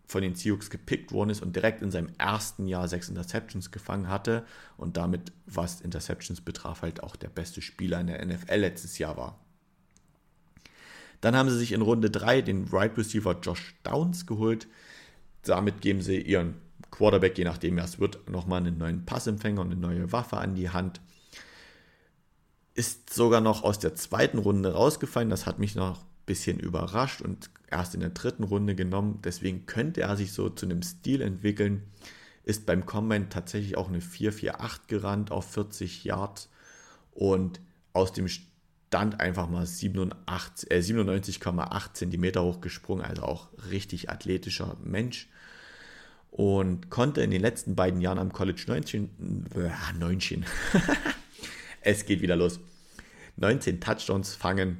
von 0.08 0.22
den 0.22 0.36
Seahawks 0.36 0.70
gepickt 0.70 1.12
worden 1.12 1.32
ist 1.32 1.42
und 1.42 1.56
direkt 1.56 1.82
in 1.82 1.90
seinem 1.90 2.10
ersten 2.18 2.68
Jahr 2.68 2.88
sechs 2.88 3.10
Interceptions 3.10 3.72
gefangen 3.72 4.08
hatte 4.08 4.46
und 4.78 4.98
damit, 4.98 5.32
was 5.46 5.82
Interceptions 5.82 6.42
betraf, 6.42 6.84
halt 6.84 7.02
auch 7.02 7.16
der 7.16 7.30
beste 7.30 7.62
Spieler 7.62 8.00
in 8.02 8.08
der 8.08 8.24
NFL 8.24 8.56
letztes 8.56 8.98
Jahr 9.00 9.18
war. 9.18 9.40
Dann 11.22 11.36
haben 11.36 11.50
sie 11.50 11.58
sich 11.58 11.72
in 11.72 11.82
Runde 11.82 12.12
3 12.12 12.42
den 12.42 12.68
Right 12.72 12.96
Receiver 12.98 13.40
Josh 13.42 13.74
Downs 13.84 14.28
geholt. 14.28 14.68
Damit 15.44 15.82
geben 15.82 16.02
sie 16.02 16.22
ihren 16.22 16.56
Quarterback, 16.92 17.38
je 17.38 17.46
nachdem 17.46 17.78
wer 17.78 17.84
es 17.84 18.00
wird, 18.00 18.30
nochmal 18.30 18.62
einen 18.62 18.78
neuen 18.78 19.06
Passempfänger 19.06 19.62
und 19.62 19.72
eine 19.72 19.82
neue 19.82 20.12
Waffe 20.12 20.38
an 20.38 20.56
die 20.56 20.70
Hand 20.70 21.02
ist 22.76 23.14
sogar 23.14 23.42
noch 23.42 23.64
aus 23.64 23.80
der 23.80 23.96
zweiten 23.96 24.38
Runde 24.38 24.74
rausgefallen. 24.74 25.30
Das 25.30 25.46
hat 25.46 25.60
mich 25.60 25.76
noch 25.76 25.98
ein 25.98 26.06
bisschen 26.26 26.60
überrascht 26.60 27.22
und 27.22 27.50
erst 27.72 27.96
in 27.96 28.02
der 28.02 28.10
dritten 28.10 28.44
Runde 28.44 28.76
genommen. 28.76 29.20
Deswegen 29.24 29.66
könnte 29.66 30.02
er 30.02 30.18
sich 30.18 30.34
so 30.34 30.50
zu 30.50 30.66
einem 30.66 30.84
Stil 30.84 31.22
entwickeln. 31.22 31.84
Ist 32.44 32.66
beim 32.66 32.86
Combine 32.86 33.30
tatsächlich 33.30 33.78
auch 33.78 33.88
eine 33.88 34.02
4-4-8 34.02 34.82
gerannt 34.88 35.32
auf 35.32 35.50
40 35.52 36.04
Yards 36.04 36.50
und 37.12 37.62
aus 37.94 38.12
dem 38.12 38.28
Stand 38.28 39.22
einfach 39.22 39.50
mal 39.50 39.64
97,8 39.64 40.70
äh, 40.70 40.82
97 40.82 41.40
cm 41.94 42.40
hochgesprungen, 42.40 43.06
also 43.06 43.24
auch 43.24 43.48
richtig 43.72 44.10
athletischer 44.10 44.76
Mensch. 44.84 45.30
Und 46.30 46.90
konnte 46.90 47.22
in 47.22 47.32
den 47.32 47.42
letzten 47.42 47.76
beiden 47.76 48.02
Jahren 48.02 48.20
am 48.20 48.34
College 48.34 48.66
19, 48.68 49.46
äh, 49.56 49.98
19 49.98 50.46
es 51.86 52.06
geht 52.06 52.22
wieder 52.22 52.36
los. 52.36 52.60
19 53.38 53.80
Touchdowns 53.80 54.36
fangen 54.36 54.78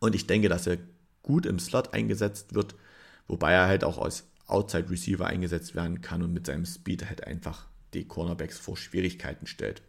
und 0.00 0.14
ich 0.14 0.26
denke, 0.26 0.48
dass 0.48 0.66
er 0.66 0.78
gut 1.22 1.46
im 1.46 1.58
Slot 1.58 1.94
eingesetzt 1.94 2.54
wird, 2.54 2.74
wobei 3.26 3.52
er 3.52 3.66
halt 3.66 3.84
auch 3.84 3.98
als 3.98 4.26
Outside 4.46 4.90
Receiver 4.90 5.26
eingesetzt 5.26 5.74
werden 5.74 6.00
kann 6.00 6.22
und 6.22 6.32
mit 6.32 6.46
seinem 6.46 6.64
Speed 6.64 7.06
halt 7.06 7.26
einfach 7.26 7.66
die 7.94 8.06
Cornerbacks 8.06 8.58
vor 8.58 8.76
Schwierigkeiten 8.76 9.46
stellt. 9.46 9.82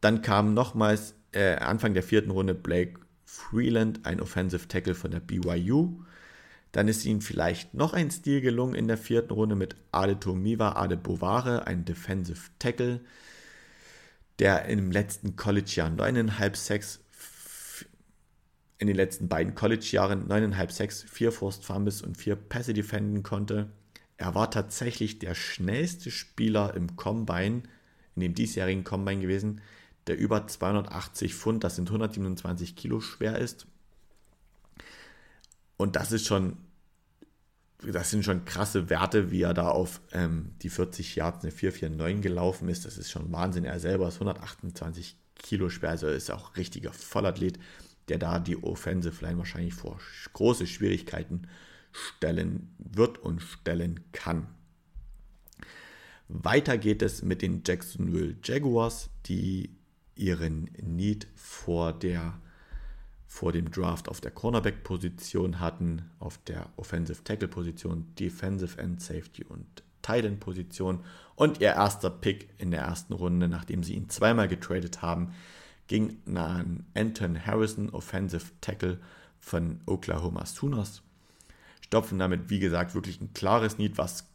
Dann 0.00 0.22
kam 0.22 0.54
nochmals 0.54 1.14
äh, 1.32 1.56
Anfang 1.56 1.94
der 1.94 2.02
vierten 2.02 2.30
Runde 2.30 2.54
Blake 2.54 3.00
Freeland, 3.24 4.04
ein 4.04 4.20
Offensive 4.20 4.66
Tackle 4.66 4.94
von 4.94 5.12
der 5.12 5.20
BYU. 5.20 6.02
Dann 6.72 6.88
ist 6.88 7.04
ihnen 7.04 7.20
vielleicht 7.20 7.74
noch 7.74 7.92
ein 7.92 8.10
Stil 8.10 8.40
gelungen 8.40 8.74
in 8.74 8.88
der 8.88 8.98
vierten 8.98 9.32
Runde 9.32 9.54
mit 9.54 9.76
Adetomiwa 9.92 10.72
Adebovare, 10.72 11.66
ein 11.66 11.84
Defensive 11.84 12.50
Tackle 12.58 13.00
der 14.40 14.64
im 14.64 14.90
letzten 14.90 15.36
College-Jahr 15.36 15.90
9,5 15.90 16.56
Sacks, 16.56 17.00
in 18.78 18.86
den 18.86 18.96
letzten 18.96 19.28
beiden 19.28 19.54
College-Jahren 19.54 20.26
9,5 20.26 20.70
Sacks, 20.72 21.02
4 21.02 21.30
Forced 21.30 21.64
Fumbles 21.64 22.00
und 22.00 22.16
4 22.16 22.34
Pässe 22.36 22.72
defenden 22.72 23.22
konnte. 23.22 23.70
Er 24.16 24.34
war 24.34 24.50
tatsächlich 24.50 25.18
der 25.18 25.34
schnellste 25.34 26.10
Spieler 26.10 26.74
im 26.74 26.96
Combine, 26.96 27.62
in 28.16 28.22
dem 28.22 28.34
diesjährigen 28.34 28.82
Combine 28.82 29.20
gewesen, 29.20 29.60
der 30.06 30.18
über 30.18 30.46
280 30.46 31.34
Pfund, 31.34 31.62
das 31.62 31.76
sind 31.76 31.88
127 31.88 32.74
Kilo 32.74 33.00
schwer 33.00 33.38
ist. 33.38 33.66
Und 35.76 35.96
das 35.96 36.12
ist 36.12 36.26
schon 36.26 36.56
das 37.86 38.10
sind 38.10 38.24
schon 38.24 38.44
krasse 38.44 38.90
Werte, 38.90 39.30
wie 39.30 39.42
er 39.42 39.54
da 39.54 39.68
auf 39.68 40.00
ähm, 40.12 40.52
die 40.62 40.68
40 40.68 41.16
Yards 41.16 41.44
eine 41.44 41.52
449 41.52 42.22
gelaufen 42.22 42.68
ist. 42.68 42.84
Das 42.84 42.98
ist 42.98 43.10
schon 43.10 43.32
Wahnsinn. 43.32 43.64
Er 43.64 43.80
selber 43.80 44.08
ist 44.08 44.14
128 44.14 45.16
Kilo 45.36 45.68
schwer, 45.70 45.90
also 45.90 46.08
ist 46.08 46.30
auch 46.30 46.56
richtiger 46.56 46.92
Vollathlet, 46.92 47.58
der 48.08 48.18
da 48.18 48.38
die 48.38 48.62
Offensive 48.62 49.24
Line 49.24 49.38
wahrscheinlich 49.38 49.74
vor 49.74 49.98
große 50.32 50.66
Schwierigkeiten 50.66 51.48
stellen 51.92 52.74
wird 52.78 53.18
und 53.18 53.40
stellen 53.40 54.00
kann. 54.12 54.48
Weiter 56.28 56.78
geht 56.78 57.02
es 57.02 57.22
mit 57.22 57.42
den 57.42 57.62
Jacksonville 57.66 58.36
Jaguars, 58.44 59.10
die 59.26 59.76
ihren 60.14 60.70
Need 60.80 61.26
vor, 61.34 61.92
der, 61.92 62.40
vor 63.30 63.52
dem 63.52 63.70
Draft 63.70 64.08
auf 64.08 64.20
der 64.20 64.32
Cornerback-Position 64.32 65.60
hatten, 65.60 66.10
auf 66.18 66.38
der 66.48 66.68
Offensive 66.76 67.22
Tackle-Position, 67.22 68.12
Defensive 68.18 68.76
End 68.76 69.00
Safety 69.00 69.44
und 69.44 69.64
Tight 70.02 70.24
End-Position. 70.24 71.04
Und 71.36 71.60
ihr 71.60 71.68
erster 71.68 72.10
Pick 72.10 72.48
in 72.58 72.72
der 72.72 72.80
ersten 72.80 73.12
Runde, 73.12 73.46
nachdem 73.46 73.84
sie 73.84 73.94
ihn 73.94 74.10
zweimal 74.10 74.48
getradet 74.48 75.00
haben, 75.00 75.32
ging 75.86 76.18
an 76.34 76.84
Anton 76.94 77.46
Harrison, 77.46 77.90
Offensive 77.90 78.46
Tackle 78.60 78.98
von 79.38 79.80
Oklahoma 79.86 80.44
Sooners. 80.44 81.02
Stopfen 81.82 82.18
damit, 82.18 82.50
wie 82.50 82.58
gesagt, 82.58 82.96
wirklich 82.96 83.20
ein 83.20 83.32
klares 83.32 83.78
Need, 83.78 83.96
was 83.96 84.26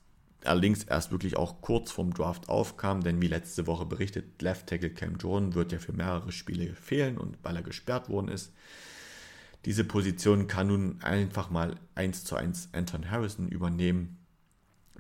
allerdings 0.48 0.84
erst 0.84 1.12
wirklich 1.12 1.38
auch 1.38 1.62
kurz 1.62 1.92
vorm 1.92 2.14
Draft 2.14 2.50
aufkam, 2.50 3.02
denn 3.02 3.22
wie 3.22 3.28
letzte 3.28 3.68
Woche 3.68 3.86
berichtet, 3.86 4.42
Left 4.42 4.68
Tackle 4.68 4.90
Cam 4.90 5.18
Jordan 5.18 5.54
wird 5.56 5.72
ja 5.72 5.80
für 5.80 5.94
mehrere 5.94 6.32
Spiele 6.32 6.74
fehlen 6.76 7.18
und 7.18 7.38
weil 7.44 7.56
er 7.56 7.64
gesperrt 7.64 8.10
worden 8.10 8.30
ist. 8.30 8.54
Diese 9.66 9.84
Position 9.84 10.48
kann 10.48 10.68
nun 10.68 11.02
einfach 11.02 11.50
mal 11.50 11.76
1 11.96 12.24
zu 12.24 12.36
1 12.36 12.70
Anton 12.74 13.10
Harrison 13.10 13.48
übernehmen, 13.48 14.18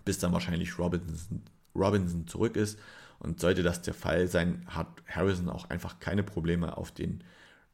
bis 0.03 0.17
dann 0.17 0.33
wahrscheinlich 0.33 0.79
Robinson, 0.79 1.43
Robinson 1.75 2.27
zurück 2.27 2.55
ist. 2.55 2.79
Und 3.19 3.39
sollte 3.39 3.63
das 3.63 3.81
der 3.81 3.93
Fall 3.93 4.27
sein, 4.27 4.65
hat 4.67 4.87
Harrison 5.07 5.49
auch 5.49 5.69
einfach 5.69 5.99
keine 5.99 6.23
Probleme 6.23 6.77
auf 6.77 6.91
den 6.91 7.23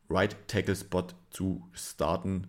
Right 0.10 0.36
Tackle 0.48 0.76
Spot 0.76 1.08
zu 1.30 1.68
starten. 1.74 2.48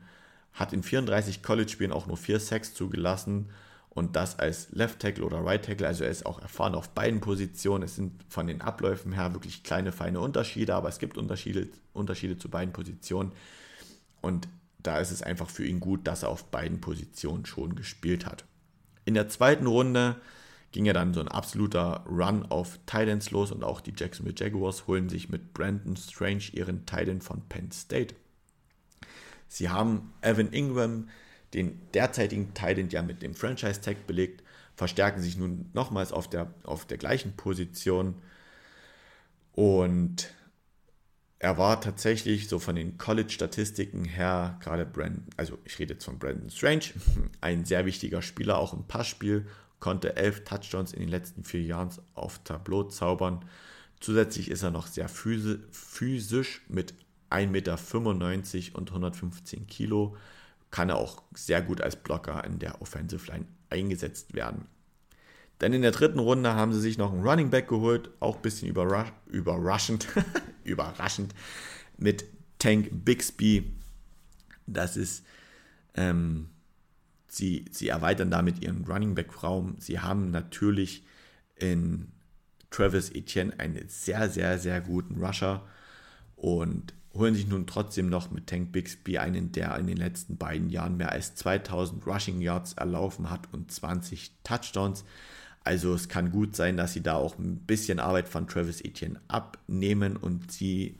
Hat 0.53 0.73
in 0.73 0.83
34 0.83 1.43
College-Spielen 1.43 1.93
auch 1.93 2.07
nur 2.07 2.17
4 2.17 2.41
Sacks 2.41 2.75
zugelassen 2.75 3.49
und 3.95 4.17
das 4.17 4.39
als 4.39 4.71
Left 4.71 5.01
Tackle 5.01 5.23
oder 5.23 5.45
Right 5.45 5.63
Tackle, 5.63 5.87
also 5.87 6.05
er 6.05 6.11
ist 6.11 6.25
auch 6.25 6.41
erfahren 6.41 6.75
auf 6.75 6.89
beiden 6.91 7.21
Positionen. 7.21 7.85
Es 7.85 7.97
sind 7.97 8.25
von 8.27 8.47
den 8.47 8.63
Abläufen 8.63 9.13
her 9.13 9.35
wirklich 9.35 9.65
kleine, 9.65 9.93
feine 9.93 10.21
Unterschiede, 10.21 10.75
aber 10.75 10.89
es 10.89 10.99
gibt 10.99 11.19
Unterschiede, 11.19 11.69
Unterschiede 11.93 12.39
zu 12.39 12.49
beiden 12.49 12.73
Positionen. 12.73 13.33
Und 14.23 14.49
da 14.79 14.99
ist 14.99 15.11
es 15.11 15.23
einfach 15.23 15.51
für 15.51 15.67
ihn 15.67 15.79
gut, 15.79 16.07
dass 16.07 16.23
er 16.23 16.31
auf 16.31 16.45
beiden 16.45 16.81
Positionen 16.81 17.45
schon 17.45 17.75
gespielt 17.75 18.25
hat. 18.25 18.47
In 19.05 19.13
der 19.13 19.29
zweiten 19.29 19.67
Runde 19.67 20.17
ging 20.71 20.87
ja 20.87 20.95
dann 20.95 21.13
so 21.13 21.21
ein 21.21 21.29
absoluter 21.29 22.03
Run 22.09 22.47
auf 22.47 22.79
Titans 22.87 23.31
los 23.31 23.53
und 23.53 23.63
auch 23.63 23.83
die 23.83 23.93
Jacksonville 23.95 24.37
Jaguars 24.39 24.87
holen 24.87 25.11
sich 25.11 25.29
mit 25.29 25.53
Brandon 25.53 25.97
Strange 25.97 26.45
ihren 26.53 26.87
Titan 26.87 27.21
von 27.21 27.43
Penn 27.47 27.71
State. 27.71 28.15
Sie 29.49 29.69
haben 29.69 30.15
Evan 30.23 30.51
Ingram, 30.51 31.11
den 31.55 31.81
derzeitigen 31.93 32.55
Titan 32.55 32.89
ja 32.89 33.03
mit 33.03 33.23
dem 33.23 33.35
Franchise-Tag 33.35 34.07
belegt, 34.07 34.43
verstärken 34.75 35.21
sich 35.21 35.37
nun 35.37 35.71
nochmals 35.75 36.13
auf 36.13 36.29
der, 36.29 36.53
auf 36.65 36.87
der 36.87 36.99
gleichen 36.99 37.37
Position. 37.37 38.15
Und 39.53 40.33
er 41.39 41.59
war 41.59 41.81
tatsächlich 41.81 42.49
so 42.49 42.59
von 42.59 42.77
den 42.77 42.99
College-Statistiken 42.99 44.05
her, 44.05 44.59
gerade 44.63 44.87
Brandon, 44.87 45.27
also 45.37 45.59
ich 45.65 45.79
rede 45.79 45.95
jetzt 45.95 46.05
von 46.05 46.19
Brandon 46.19 46.51
Strange, 46.51 46.85
ein 47.41 47.65
sehr 47.65 47.85
wichtiger 47.85 48.23
Spieler, 48.23 48.59
auch 48.59 48.73
im 48.73 48.85
Passspiel, 48.85 49.47
konnte 49.81 50.17
elf 50.17 50.45
Touchdowns 50.45 50.93
in 50.93 51.01
den 51.01 51.09
letzten 51.09 51.43
vier 51.43 51.63
Jahren 51.63 51.91
auf 52.15 52.39
Tableau 52.45 52.85
zaubern. 52.85 53.45
Zusätzlich 53.99 54.51
ist 54.51 54.63
er 54.63 54.71
noch 54.71 54.87
sehr 54.87 55.09
physisch 55.09 56.63
mit 56.69 56.95
1,95 57.31 57.47
Meter 57.49 58.79
und 58.79 58.91
115 58.91 59.67
Kilo 59.67 60.17
kann 60.73 60.89
er 60.89 60.97
auch 60.97 61.23
sehr 61.35 61.63
gut 61.63 61.81
als 61.81 61.95
Blocker 61.95 62.43
in 62.43 62.59
der 62.59 62.83
Offensive 62.83 63.31
Line 63.31 63.47
eingesetzt 63.71 64.35
werden. 64.35 64.67
Dann 65.59 65.73
in 65.73 65.83
der 65.83 65.93
dritten 65.93 66.19
Runde 66.19 66.55
haben 66.55 66.73
sie 66.73 66.81
sich 66.81 66.99
noch 66.99 67.13
einen 67.13 67.23
Running 67.23 67.51
Back 67.51 67.69
geholt, 67.69 68.11
auch 68.19 68.37
ein 68.37 68.43
bisschen 68.43 68.69
überrasch 68.69 69.13
überraschend, 69.27 70.09
überraschend, 70.65 71.35
mit 71.99 72.25
Tank 72.59 72.89
Bixby. 72.91 73.73
Das 74.67 74.97
ist, 74.97 75.25
ähm, 75.95 76.49
sie, 77.29 77.67
sie 77.71 77.89
erweitern 77.89 78.31
damit 78.31 78.61
ihren 78.61 78.85
Running 78.85 79.15
Back 79.15 79.45
Raum. 79.45 79.77
Sie 79.79 80.01
haben 80.01 80.31
natürlich 80.31 81.05
in 81.55 82.11
Travis 82.71 83.11
Etienne 83.11 83.53
einen 83.61 83.89
sehr, 83.89 84.29
sehr, 84.31 84.59
sehr 84.59 84.81
guten 84.81 85.23
Rusher 85.23 85.65
und 86.35 86.95
holen 87.15 87.35
sich 87.35 87.47
nun 87.47 87.67
trotzdem 87.67 88.09
noch 88.09 88.31
mit 88.31 88.47
Tank 88.47 88.73
Bixby 88.73 89.19
einen, 89.19 89.53
der 89.53 89.77
in 89.77 89.87
den 89.87 89.97
letzten 89.97 90.37
beiden 90.37 90.71
Jahren 90.71 90.97
mehr 90.97 91.13
als 91.13 91.35
2000 91.35 92.07
Rushing 92.07 92.41
Yards 92.41 92.73
erlaufen 92.75 93.31
hat 93.31 93.49
und 93.53 93.71
20 93.71 94.33
Touchdowns. 94.45 95.05
Also 95.65 95.95
es 95.95 96.09
kann 96.09 96.33
gut 96.33 96.57
sein, 96.57 96.77
dass 96.77 96.93
sie 96.93 97.03
da 97.03 97.15
auch 97.15 97.39
ein 97.39 97.59
bisschen 97.59 98.01
Arbeit 98.01 98.29
von 98.29 98.49
Travis 98.49 98.81
Etienne 98.81 99.21
abnehmen 99.29 100.17
und 100.17 100.51
sie 100.51 100.99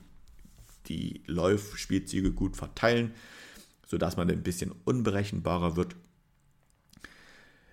die 0.87 1.23
Laufspielzüge 1.25 2.31
gut 2.31 2.55
verteilen, 2.55 3.11
sodass 3.87 4.17
man 4.17 4.29
ein 4.29 4.43
bisschen 4.43 4.71
unberechenbarer 4.85 5.75
wird. 5.75 5.95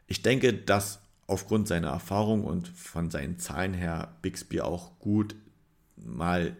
Ich 0.06 0.22
denke, 0.22 0.52
dass 0.52 1.00
aufgrund 1.26 1.68
seiner 1.68 1.90
Erfahrung 1.90 2.44
und 2.44 2.68
von 2.68 3.10
seinen 3.10 3.38
Zahlen 3.38 3.74
her 3.74 4.16
Bixby 4.22 4.60
auch 4.60 4.98
gut 4.98 5.36
mal 5.96 6.56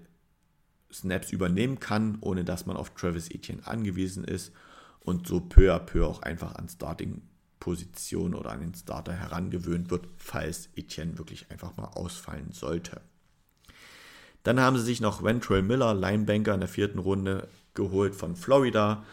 Snaps 0.92 1.32
übernehmen 1.32 1.80
kann, 1.80 2.18
ohne 2.20 2.44
dass 2.44 2.66
man 2.66 2.76
auf 2.76 2.90
Travis 2.90 3.30
Etienne 3.30 3.66
angewiesen 3.66 4.24
ist 4.24 4.52
und 5.00 5.26
so 5.26 5.40
peu 5.40 5.74
à 5.74 5.78
peu 5.78 6.06
auch 6.06 6.22
einfach 6.22 6.54
an 6.56 6.68
Starting-Position 6.68 8.34
oder 8.34 8.50
an 8.50 8.60
den 8.60 8.74
Starter 8.74 9.12
herangewöhnt 9.12 9.90
wird, 9.90 10.08
falls 10.16 10.68
Etienne 10.76 11.18
wirklich 11.18 11.50
einfach 11.50 11.76
mal 11.76 11.90
ausfallen 11.94 12.52
sollte. 12.52 13.00
Dann 14.42 14.60
haben 14.60 14.76
sie 14.76 14.84
sich 14.84 15.00
noch 15.00 15.22
Ventrell 15.22 15.62
Miller, 15.62 15.94
Linebanker 15.94 16.54
in 16.54 16.60
der 16.60 16.68
vierten 16.68 16.98
Runde, 16.98 17.48
geholt 17.74 18.14
von 18.14 18.36
Florida. 18.36 19.04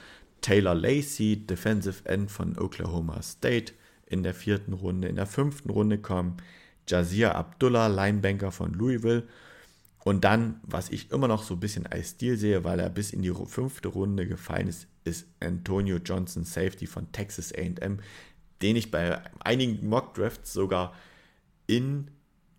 Taylor 0.41 0.75
Lacey, 0.75 1.35
Defensive 1.45 2.05
End 2.05 2.31
von 2.31 2.57
Oklahoma 2.57 3.21
State 3.21 3.73
in 4.05 4.23
der 4.23 4.33
vierten 4.33 4.73
Runde. 4.73 5.07
In 5.07 5.15
der 5.15 5.25
fünften 5.25 5.69
Runde 5.69 5.97
kam 5.97 6.37
Jazir 6.87 7.35
Abdullah, 7.35 7.87
Linebanker 7.87 8.51
von 8.51 8.73
Louisville. 8.73 9.27
Und 10.07 10.23
dann, 10.23 10.61
was 10.63 10.89
ich 10.89 11.11
immer 11.11 11.27
noch 11.27 11.43
so 11.43 11.55
ein 11.55 11.59
bisschen 11.59 11.85
als 11.85 12.11
Stil 12.11 12.37
sehe, 12.37 12.63
weil 12.63 12.79
er 12.79 12.89
bis 12.89 13.11
in 13.11 13.23
die 13.23 13.33
fünfte 13.33 13.89
Runde 13.89 14.25
gefallen 14.25 14.69
ist, 14.69 14.87
ist 15.03 15.27
Antonio 15.41 15.97
Johnson 15.97 16.45
Safety 16.45 16.87
von 16.87 17.11
Texas 17.11 17.51
AM, 17.53 17.99
den 18.61 18.77
ich 18.77 18.89
bei 18.89 19.21
einigen 19.39 19.85
Mock 19.89 20.13
Drafts 20.13 20.53
sogar 20.53 20.95
in 21.65 22.09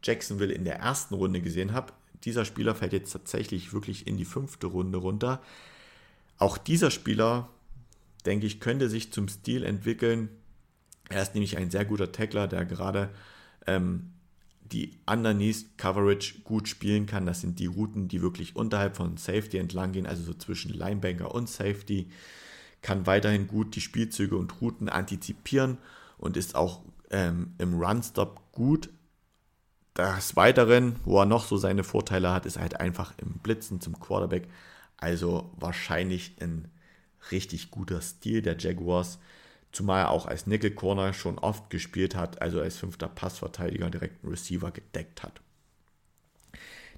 Jacksonville 0.03 0.53
in 0.53 0.66
der 0.66 0.80
ersten 0.80 1.14
Runde 1.14 1.40
gesehen 1.40 1.72
habe. 1.72 1.94
Dieser 2.24 2.44
Spieler 2.44 2.74
fällt 2.74 2.92
jetzt 2.92 3.12
tatsächlich 3.12 3.72
wirklich 3.72 4.07
in 4.07 4.18
die 4.18 4.26
fünfte 4.26 4.66
Runde 4.66 4.99
runter. 4.99 5.40
Auch 6.36 6.59
dieser 6.59 6.90
Spieler, 6.90 7.49
denke 8.26 8.46
ich, 8.46 8.61
könnte 8.61 8.90
sich 8.90 9.11
zum 9.11 9.26
Stil 9.26 9.64
entwickeln. 9.64 10.28
Er 11.09 11.22
ist 11.22 11.32
nämlich 11.32 11.57
ein 11.57 11.70
sehr 11.70 11.86
guter 11.86 12.12
Tackler, 12.12 12.46
der 12.46 12.66
gerade 12.66 13.09
ähm, 13.66 14.12
die 14.72 14.98
Underneath 15.06 15.76
Coverage 15.76 16.40
gut 16.44 16.68
spielen 16.68 17.06
kann. 17.06 17.26
Das 17.26 17.40
sind 17.40 17.58
die 17.58 17.66
Routen, 17.66 18.08
die 18.08 18.22
wirklich 18.22 18.56
unterhalb 18.56 18.96
von 18.96 19.16
Safety 19.16 19.58
entlang 19.58 19.92
gehen, 19.92 20.06
also 20.06 20.22
so 20.22 20.34
zwischen 20.34 20.72
Linebanker 20.72 21.34
und 21.34 21.48
Safety. 21.48 22.08
Kann 22.82 23.06
weiterhin 23.06 23.48
gut 23.48 23.74
die 23.74 23.80
Spielzüge 23.80 24.36
und 24.36 24.60
Routen 24.60 24.88
antizipieren 24.88 25.78
und 26.16 26.36
ist 26.36 26.54
auch 26.54 26.82
ähm, 27.10 27.54
im 27.58 27.78
Run-Stop 27.78 28.52
gut. 28.52 28.90
Des 29.96 30.36
Weiteren, 30.36 30.96
wo 31.04 31.18
er 31.18 31.26
noch 31.26 31.44
so 31.44 31.56
seine 31.56 31.82
Vorteile 31.82 32.32
hat, 32.32 32.46
ist 32.46 32.58
halt 32.58 32.78
einfach 32.78 33.14
im 33.18 33.38
Blitzen 33.38 33.80
zum 33.80 33.98
Quarterback. 33.98 34.48
Also 34.96 35.50
wahrscheinlich 35.56 36.36
ein 36.40 36.68
richtig 37.32 37.70
guter 37.70 38.00
Stil 38.00 38.42
der 38.42 38.56
Jaguars 38.58 39.18
zumal 39.72 40.00
er 40.00 40.10
auch 40.10 40.26
als 40.26 40.46
Nickel 40.46 40.70
Corner 40.70 41.12
schon 41.12 41.38
oft 41.38 41.70
gespielt 41.70 42.14
hat, 42.14 42.40
also 42.42 42.60
als 42.60 42.76
fünfter 42.76 43.08
Passverteidiger 43.08 43.90
direkt 43.90 44.22
einen 44.22 44.32
Receiver 44.32 44.70
gedeckt 44.70 45.22
hat. 45.22 45.40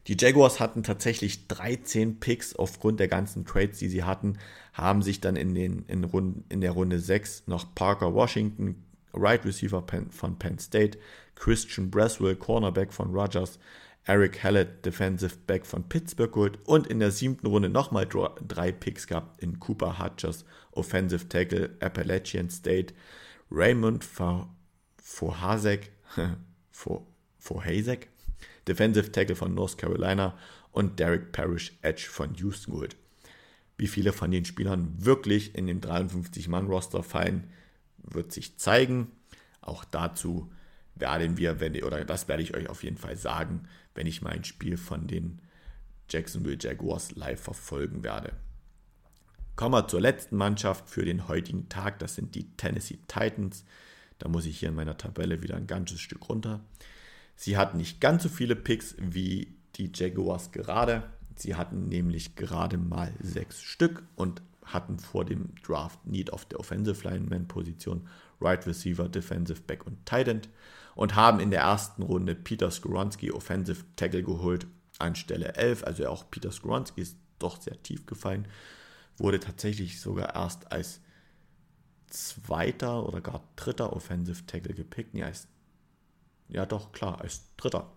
Die 0.07 0.17
Jaguars 0.19 0.61
hatten 0.61 0.83
tatsächlich 0.83 1.47
13 1.49 2.21
Picks 2.21 2.57
aufgrund 2.57 3.01
der 3.01 3.09
ganzen 3.09 3.45
Trades, 3.45 3.79
die 3.79 3.89
sie 3.89 4.05
hatten, 4.05 4.39
haben 4.73 5.03
sich 5.03 5.21
dann 5.21 5.37
in, 5.37 5.55
den, 5.55 5.85
in, 5.89 6.05
Runde, 6.05 6.43
in 6.49 6.61
der 6.63 6.73
Runde 6.73 6.99
6 6.99 7.45
noch 7.47 7.75
Parker 7.75 8.15
Washington, 8.15 8.83
Right 9.13 9.45
Receiver 9.45 9.85
von 10.11 10.39
Penn 10.39 10.59
State, 10.59 10.99
Christian 11.35 11.91
Braswell, 11.91 12.37
Cornerback 12.37 12.93
von 12.93 13.15
Rogers, 13.15 13.59
Eric 14.05 14.43
Hallett, 14.43 14.85
Defensive 14.85 15.37
Back 15.47 15.67
von 15.67 15.89
Pittsburgh 15.89 16.33
geholt 16.33 16.59
und 16.65 16.87
in 16.87 17.01
der 17.01 17.11
siebten 17.11 17.47
Runde 17.47 17.69
nochmal 17.69 18.07
drei 18.07 18.73
Picks 18.73 19.07
gehabt 19.07 19.43
in 19.43 19.61
Cooper 19.61 19.99
Hutchers, 19.99 20.45
Offensive 20.73 21.29
Tackle, 21.29 21.77
Appalachian 21.81 22.51
State, 22.51 22.95
Raymond 23.51 24.05
Vorhasek, 25.03 25.93
Vorhasek, 27.39 28.09
Defensive 28.69 29.13
Tackle 29.13 29.37
von 29.37 29.55
North 29.55 29.77
Carolina 29.77 30.37
und 30.73 30.99
Derek 30.99 31.33
Parrish, 31.33 31.77
Edge 31.83 32.07
von 32.09 32.35
Houston 32.35 32.73
geholt. 32.73 32.97
Wie 33.77 33.89
viele 33.89 34.13
von 34.13 34.31
den 34.31 34.45
Spielern 34.45 34.95
wirklich 34.99 35.55
in 35.55 35.67
dem 35.67 35.81
53-Mann-Roster 35.81 37.03
fallen, 37.03 37.51
wird 37.97 38.33
sich 38.33 38.59
zeigen. 38.59 39.11
Auch 39.61 39.85
dazu 39.85 40.51
werden 40.95 41.39
wir, 41.39 41.61
wenn, 41.61 41.83
oder 41.83 42.05
das 42.05 42.29
werde 42.29 42.43
ich 42.43 42.55
euch 42.55 42.69
auf 42.69 42.83
jeden 42.83 42.99
Fall 42.99 43.17
sagen, 43.17 43.67
wenn 43.95 44.07
ich 44.07 44.23
mein 44.23 44.45
Spiel 44.45 44.77
von 44.77 45.07
den 45.07 45.41
Jacksonville 46.09 46.59
Jaguars 46.61 47.13
live 47.15 47.41
verfolgen 47.41 48.03
werde. 48.03 48.33
Kommen 49.57 49.75
wir 49.75 49.89
zur 49.89 50.01
letzten 50.01 50.37
Mannschaft 50.37 50.89
für 50.89 51.05
den 51.05 51.29
heutigen 51.29 51.69
Tag. 51.69 51.99
Das 51.99 52.15
sind 52.15 52.35
die 52.35 52.51
Tennessee 52.57 52.99
Titans. 53.07 53.65
Da 54.19 54.29
muss 54.29 54.47
ich 54.47 54.59
hier 54.59 54.71
in 54.71 54.75
meiner 54.75 54.97
Tabelle 54.97 55.43
wieder 55.43 55.57
ein 55.57 55.67
ganzes 55.67 56.01
Stück 56.01 56.29
runter. 56.29 56.61
Sie 57.37 57.57
hatten 57.57 57.79
nicht 57.79 58.01
ganz 58.01 58.23
so 58.23 58.29
viele 58.29 58.57
Picks 58.57 58.97
wie 58.99 59.55
die 59.77 59.91
Jaguars 59.95 60.53
gerade. 60.53 61.05
Sie 61.37 61.55
hatten 61.55 61.89
nämlich 61.89 62.37
gerade 62.37 62.77
mal 62.77 63.13
sechs 63.21 63.63
Stück 63.63 64.03
und 64.17 64.43
hatten 64.65 64.99
vor 64.99 65.25
dem 65.25 65.55
Draft 65.63 66.07
Need 66.07 66.33
auf 66.33 66.45
der 66.45 66.61
Offensive 66.61 67.09
Lineman 67.09 67.49
Position, 67.49 68.07
Right 68.41 68.67
Receiver, 68.67 69.09
Defensive 69.09 69.63
Back 69.63 69.87
und 69.87 70.05
Tight 70.07 70.29
End 70.29 70.49
und 71.01 71.15
haben 71.15 71.41
in 71.41 71.51
der 71.51 71.63
ersten 71.63 72.03
Runde 72.03 72.35
Peter 72.35 72.71
Skoronski 72.71 73.33
Offensive 73.33 73.85
Tackle 73.97 74.23
geholt 74.23 74.67
an 74.99 75.17
Stelle 75.17 75.55
11. 75.55 75.83
Also 75.83 76.07
auch 76.07 76.31
Peter 76.31 76.53
Skoronski 76.53 77.01
ist 77.01 77.17
doch 77.39 77.59
sehr 77.59 77.83
tief 77.83 78.05
gefallen. 78.05 78.47
Wurde 79.17 79.41
tatsächlich 79.41 79.99
sogar 79.99 80.35
erst 80.35 80.71
als 80.71 81.01
zweiter 82.09 83.07
oder 83.09 83.23
gar 83.23 83.43
dritter 83.57 83.95
Offensive 83.95 84.45
Tackle 84.45 84.75
gepickt. 84.75 85.15
Nee, 85.15 85.23
als, 85.23 85.49
ja 86.49 86.67
doch, 86.67 86.93
klar, 86.93 87.23
als 87.23 87.47
dritter. 87.57 87.91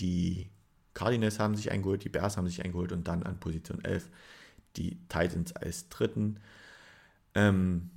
Die 0.00 0.48
Cardinals 0.94 1.38
haben 1.38 1.56
sich 1.56 1.70
eingeholt, 1.70 2.04
die 2.04 2.08
Bears 2.08 2.38
haben 2.38 2.46
sich 2.46 2.64
eingeholt 2.64 2.92
und 2.92 3.06
dann 3.06 3.22
an 3.22 3.38
Position 3.38 3.84
11 3.84 4.08
die 4.76 4.96
Titans 5.10 5.54
als 5.54 5.90
dritten. 5.90 6.40
Ähm, 7.34 7.90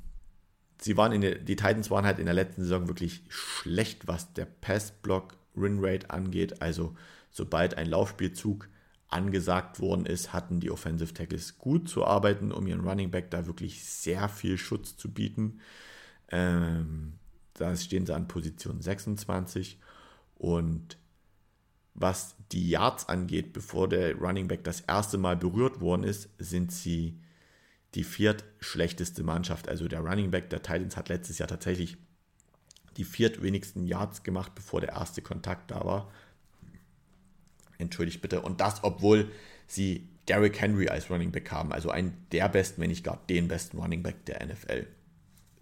sie 0.82 0.98
waren 0.98 1.12
in 1.12 1.22
der, 1.22 1.36
die 1.36 1.56
Titans 1.56 1.90
waren 1.90 2.06
halt 2.06 2.20
in 2.20 2.26
der 2.26 2.34
letzten 2.34 2.64
Saison 2.64 2.88
wirklich 2.88 3.24
schlecht, 3.30 4.08
was 4.08 4.34
der 4.34 4.46
Pass-Block-Win-Rate 4.46 6.10
angeht. 6.10 6.62
Also 6.62 6.96
sobald 7.32 7.78
ein 7.78 7.90
Laufspielzug 7.90 8.70
angesagt 9.08 9.80
worden 9.80 10.06
ist, 10.06 10.34
hatten 10.34 10.60
die 10.60 10.72
Offensive 10.72 11.14
Tackles 11.14 11.58
gut 11.58 11.88
zu 11.88 12.06
arbeiten, 12.06 12.52
um 12.52 12.68
ihren 12.68 12.82
Running 12.82 13.12
Back 13.12 13.32
da 13.32 13.46
wirklich 13.46 13.84
sehr 13.86 14.28
viel 14.30 14.58
Schutz 14.58 14.98
zu 14.98 15.12
bieten. 15.14 15.60
Ähm, 16.30 17.14
da 17.54 17.76
stehen 17.76 18.06
sie 18.06 18.14
an 18.14 18.28
Position 18.28 18.82
26 18.82 19.80
und 20.36 20.98
was 21.94 22.36
die 22.52 22.70
Yards 22.70 23.08
angeht, 23.08 23.54
bevor 23.54 23.88
der 23.88 24.16
Running 24.16 24.50
Back 24.50 24.66
das 24.66 24.82
erste 24.82 25.18
Mal 25.18 25.38
berührt 25.38 25.80
worden 25.80 26.04
ist, 26.04 26.30
sind 26.38 26.72
sie 26.72 27.22
die 27.96 28.04
viertschlechteste 28.04 29.24
Mannschaft. 29.24 29.68
Also 29.68 29.88
der 29.88 30.02
Running 30.02 30.32
Back 30.32 30.50
der 30.50 30.62
Titans 30.62 30.98
hat 30.98 31.10
letztes 31.10 31.39
Jahr 31.39 31.48
tatsächlich 31.48 31.98
die 32.98 33.04
viertwenigsten 33.04 33.86
Yards 33.86 34.24
gemacht, 34.24 34.54
bevor 34.56 34.82
der 34.82 34.91
erste 34.91 35.22
Kontakt 35.22 35.72
da 35.72 35.84
war. 35.84 36.12
Entschuldigt 37.78 38.22
bitte. 38.22 38.41
Und 38.41 38.62
das, 38.62 38.84
obwohl 38.84 39.32
sie 39.68 40.08
Derrick 40.28 40.60
Henry 40.60 40.88
als 40.89 41.10
Running 41.10 41.32
Back 41.32 41.52
haben. 41.52 41.72
Also 41.72 41.89
einen 41.89 42.26
der 42.32 42.50
besten, 42.50 42.82
wenn 42.82 42.89
nicht 42.89 43.04
gar 43.04 43.22
den 43.30 43.48
besten 43.48 43.78
Running 43.78 44.04
Back 44.04 44.26
der 44.26 44.46
NFL. 44.46 44.88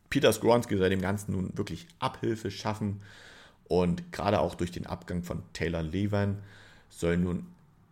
Peter 0.10 0.32
Skronski 0.32 0.78
soll 0.78 0.90
dem 0.90 1.02
Ganzen 1.02 1.32
nun 1.34 1.58
wirklich 1.58 1.88
Abhilfe 2.00 2.52
schaffen. 2.52 3.02
Und 3.66 4.12
gerade 4.12 4.40
auch 4.40 4.56
durch 4.56 4.72
den 4.72 4.86
Abgang 4.86 5.24
von 5.24 5.42
Taylor 5.54 5.82
Levan 5.82 6.44
soll 6.90 7.18
nun 7.18 7.48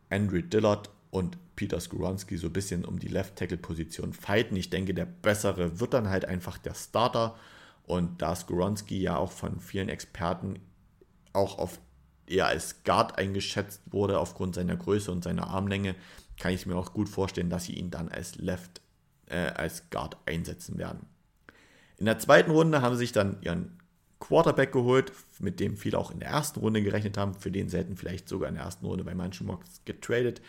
Andrew 0.10 0.42
Dillard 0.42 0.90
und 1.12 1.38
Peter 1.56 1.80
Skoronski 1.80 2.38
so 2.38 2.48
ein 2.48 2.54
bisschen 2.54 2.86
um 2.86 2.98
die 2.98 3.10
Left-Tackle-Position 3.10 4.14
fighten. 4.14 4.56
Ich 4.56 4.70
denke, 4.70 4.94
der 4.94 5.06
bessere 5.06 5.80
wird 5.80 5.94
dann 5.94 6.10
halt 6.10 6.26
einfach 6.26 6.58
der 6.58 6.74
Starter. 6.74 7.36
Und 7.84 8.22
da 8.22 8.36
Skoronski 8.36 9.00
ja 9.02 9.18
auch 9.18 9.32
von 9.32 9.60
vielen 9.60 9.90
Experten 9.90 10.60
auch 11.34 11.60
auf 11.60 11.80
eher 12.28 12.48
als 12.48 12.84
Guard 12.84 13.18
eingeschätzt 13.18 13.82
wurde 13.92 14.20
aufgrund 14.20 14.56
seiner 14.56 14.78
Größe 14.78 15.12
und 15.12 15.24
seiner 15.24 15.48
Armlänge, 15.48 15.96
kann 16.40 16.54
ich 16.54 16.66
mir 16.66 16.76
auch 16.76 16.94
gut 16.94 17.10
vorstellen, 17.10 17.50
dass 17.50 17.66
sie 17.66 17.74
ihn 17.74 17.92
dann 17.92 18.10
als 18.10 18.36
Left, 18.36 18.82
äh, 19.28 19.36
als 19.36 19.90
Guard 19.90 20.18
einsetzen 20.26 20.78
werden. 20.78 21.06
In 21.98 22.06
der 22.06 22.20
zweiten 22.20 22.52
Runde 22.52 22.82
haben 22.82 22.96
sie 22.96 23.00
sich 23.00 23.12
dann 23.12 23.38
ihren 23.42 23.78
Quarterback 24.20 24.72
geholt, 24.72 25.12
mit 25.40 25.60
dem 25.60 25.76
viele 25.76 25.98
auch 25.98 26.10
in 26.10 26.20
der 26.20 26.30
ersten 26.30 26.60
Runde 26.60 26.82
gerechnet 26.82 27.18
haben, 27.18 27.36
für 27.36 27.52
den 27.52 27.70
selten 27.70 27.98
vielleicht 27.98 28.30
sogar 28.30 28.50
in 28.50 28.56
der 28.56 28.64
ersten 28.64 28.86
Runde 28.86 29.04
bei 29.04 29.14
manchen 29.14 29.48
Mocks 29.48 29.82
getradet. 29.84 30.42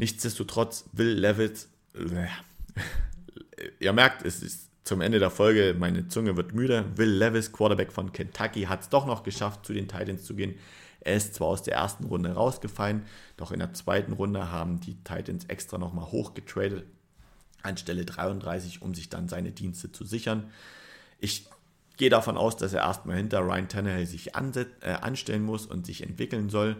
Nichtsdestotrotz 0.00 0.86
Will 0.92 1.10
Levitt, 1.10 1.66
äh, 1.94 2.26
ihr 3.80 3.92
merkt, 3.92 4.24
es 4.24 4.42
ist 4.42 4.70
zum 4.82 5.02
Ende 5.02 5.18
der 5.18 5.28
Folge, 5.28 5.76
meine 5.78 6.08
Zunge 6.08 6.38
wird 6.38 6.54
müde. 6.54 6.86
Will 6.96 7.10
Levis, 7.10 7.52
Quarterback 7.52 7.92
von 7.92 8.10
Kentucky, 8.10 8.62
hat 8.62 8.80
es 8.80 8.88
doch 8.88 9.04
noch 9.04 9.24
geschafft, 9.24 9.66
zu 9.66 9.74
den 9.74 9.88
Titans 9.88 10.24
zu 10.24 10.34
gehen. 10.34 10.54
Er 11.00 11.16
ist 11.16 11.34
zwar 11.34 11.48
aus 11.48 11.62
der 11.62 11.74
ersten 11.74 12.04
Runde 12.04 12.32
rausgefallen, 12.32 13.02
doch 13.36 13.52
in 13.52 13.58
der 13.58 13.74
zweiten 13.74 14.14
Runde 14.14 14.50
haben 14.50 14.80
die 14.80 14.94
Titans 15.04 15.44
extra 15.48 15.76
nochmal 15.76 16.06
hochgetradet 16.06 16.86
an 17.62 17.76
Stelle 17.76 18.06
33, 18.06 18.80
um 18.80 18.94
sich 18.94 19.10
dann 19.10 19.28
seine 19.28 19.50
Dienste 19.50 19.92
zu 19.92 20.06
sichern. 20.06 20.50
Ich 21.18 21.46
gehe 21.98 22.08
davon 22.08 22.38
aus, 22.38 22.56
dass 22.56 22.72
er 22.72 22.84
erstmal 22.84 23.18
hinter 23.18 23.40
Ryan 23.40 23.68
Tannehill 23.68 24.06
sich 24.06 24.28
äh, 24.28 24.92
anstellen 25.02 25.42
muss 25.42 25.66
und 25.66 25.84
sich 25.84 26.02
entwickeln 26.02 26.48
soll 26.48 26.78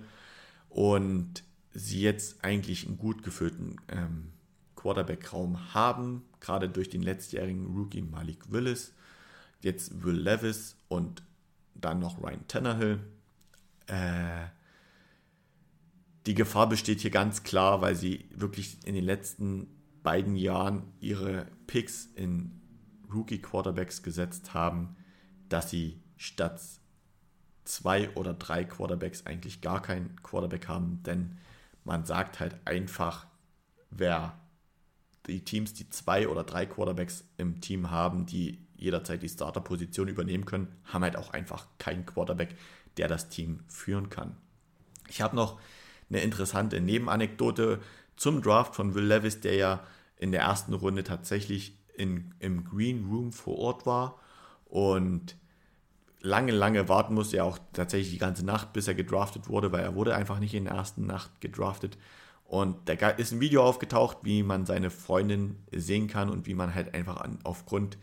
und 0.71 1.45
sie 1.73 2.01
jetzt 2.01 2.45
eigentlich 2.45 2.87
einen 2.87 2.99
gut 2.99 3.23
gefüllten 3.23 3.77
ähm, 3.89 4.33
Quarterback-Raum 4.77 5.75
haben, 5.75 6.25
gerade 6.41 6.69
durch 6.69 6.89
den 6.89 7.03
letztjährigen 7.03 7.67
Rookie 7.67 8.03
Malik 8.03 8.51
Willis, 8.51 8.93
jetzt 9.61 10.03
Will 10.03 10.17
Levis 10.17 10.77
und 10.89 11.23
dann 11.75 11.99
noch 11.99 12.23
Ryan 12.23 12.47
Tannehill. 12.49 13.01
Äh, 13.87 14.47
die 16.27 16.35
Gefahr 16.35 16.69
besteht 16.69 17.01
hier 17.01 17.11
ganz 17.11 17.43
klar, 17.43 17.81
weil 17.81 17.95
sie 17.95 18.27
wirklich 18.35 18.79
in 18.85 18.95
den 18.95 19.05
letzten 19.05 19.69
beiden 20.03 20.37
Jahren 20.37 20.83
ihre 21.01 21.47
Picks 21.67 22.07
in 22.15 22.61
Rookie-Quarterbacks 23.13 24.03
gesetzt 24.03 24.55
haben, 24.55 24.97
dass 25.49 25.71
sie 25.71 26.01
statt 26.17 26.61
zwei 27.65 28.11
oder 28.15 28.35
drei 28.35 28.65
Quarterbacks 28.65 29.27
eigentlich 29.27 29.61
gar 29.61 29.83
keinen 29.83 30.17
Quarterback 30.23 30.69
haben, 30.69 31.03
denn 31.05 31.39
man 31.85 32.05
sagt 32.05 32.41
halt 32.41 32.57
einfach, 32.65 33.27
wer 33.91 34.39
die 35.27 35.45
Teams, 35.45 35.75
die 35.75 35.89
zwei 35.91 36.29
oder 36.29 36.45
drei 36.45 36.67
Quarterbacks 36.67 37.25
im 37.37 37.61
Team 37.61 37.91
haben, 37.91 38.27
die 38.27 38.67
jederzeit 38.77 39.23
die 39.23 39.29
Starterposition 39.29 40.09
übernehmen 40.09 40.47
können, 40.47 40.69
haben 40.85 41.05
halt 41.05 41.17
auch 41.17 41.33
einfach 41.33 41.67
keinen 41.79 42.07
Quarterback, 42.07 42.57
der 42.97 43.09
das 43.09 43.29
Team 43.29 43.61
führen 43.69 44.09
kann. 44.09 44.37
Ich 45.09 45.21
habe 45.21 45.37
noch 45.37 45.61
eine 46.09 46.21
interessante 46.21 46.81
Nebenanekdote 46.81 47.81
zum 48.17 48.43
Draft 48.43 48.75
von 48.75 48.95
Will 48.95 49.05
Levis, 49.05 49.41
der 49.41 49.55
ja 49.55 49.87
in 50.17 50.33
der 50.33 50.43
ersten 50.43 50.75
Runde 50.75 51.05
tatsächlich 51.05 51.79
in, 51.95 52.35
im 52.39 52.65
Green 52.65 53.07
Room 53.07 53.33
vor 53.33 53.59
Ort 53.59 53.87
war 53.87 54.19
und 54.65 55.37
lange, 56.23 56.53
lange 56.53 56.89
warten 56.89 57.15
musste, 57.15 57.39
ja 57.39 57.45
auch 57.45 57.59
tatsächlich 57.73 58.13
die 58.13 58.19
ganze 58.19 58.45
Nacht, 58.45 58.73
bis 58.73 58.89
er 58.89 58.95
gedraftet 58.95 59.49
wurde, 59.49 59.73
weil 59.73 59.83
er 59.83 59.95
wurde 59.95 60.15
einfach 60.15 60.39
nicht 60.39 60.55
in 60.55 60.65
der 60.65 60.75
ersten 60.75 61.07
Nacht 61.07 61.41
gedraftet. 61.41 61.99
Und 62.45 62.77
da 62.89 63.11
ist 63.11 63.33
ein 63.33 63.41
Video 63.41 63.63
aufgetaucht, 63.63 64.19
wie 64.23 64.43
man 64.43 64.67
seine 64.67 64.91
Freundin 64.91 65.57
sehen 65.71 66.09
kann 66.09 66.29
und 66.29 66.47
wie 66.47 66.55
man 66.55 66.75
halt 66.75 66.95
einfach 66.95 67.19
an, 67.19 67.39
aufgrund 67.45 67.97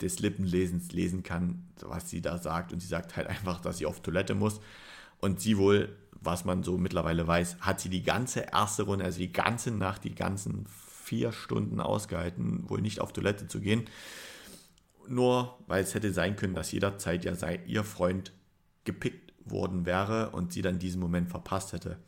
des 0.00 0.18
Lippenlesens 0.18 0.92
lesen 0.92 1.22
kann, 1.22 1.68
was 1.80 2.10
sie 2.10 2.20
da 2.20 2.38
sagt. 2.38 2.72
Und 2.72 2.80
sie 2.80 2.88
sagt 2.88 3.16
halt 3.16 3.28
einfach, 3.28 3.60
dass 3.60 3.78
sie 3.78 3.86
auf 3.86 4.00
Toilette 4.00 4.34
muss. 4.34 4.60
Und 5.20 5.40
sie 5.40 5.58
wohl, 5.58 5.96
was 6.20 6.44
man 6.44 6.62
so 6.62 6.76
mittlerweile 6.76 7.26
weiß, 7.26 7.58
hat 7.60 7.80
sie 7.80 7.88
die 7.88 8.02
ganze 8.02 8.40
erste 8.52 8.82
Runde, 8.82 9.04
also 9.04 9.18
die 9.18 9.32
ganze 9.32 9.70
Nacht, 9.70 10.04
die 10.04 10.14
ganzen 10.14 10.66
vier 11.04 11.32
Stunden 11.32 11.80
ausgehalten, 11.80 12.68
wohl 12.68 12.80
nicht 12.80 13.00
auf 13.00 13.12
Toilette 13.12 13.46
zu 13.46 13.60
gehen 13.60 13.88
nur 15.10 15.58
weil 15.66 15.82
es 15.82 15.94
hätte 15.94 16.12
sein 16.12 16.36
können, 16.36 16.54
dass 16.54 16.72
jederzeit 16.72 17.24
ja 17.24 17.34
sei, 17.34 17.60
ihr 17.66 17.84
Freund 17.84 18.32
gepickt 18.84 19.32
worden 19.44 19.86
wäre 19.86 20.30
und 20.30 20.52
sie 20.52 20.62
dann 20.62 20.78
diesen 20.78 21.00
Moment 21.00 21.28
verpasst 21.30 21.72
hätte. 21.72 21.98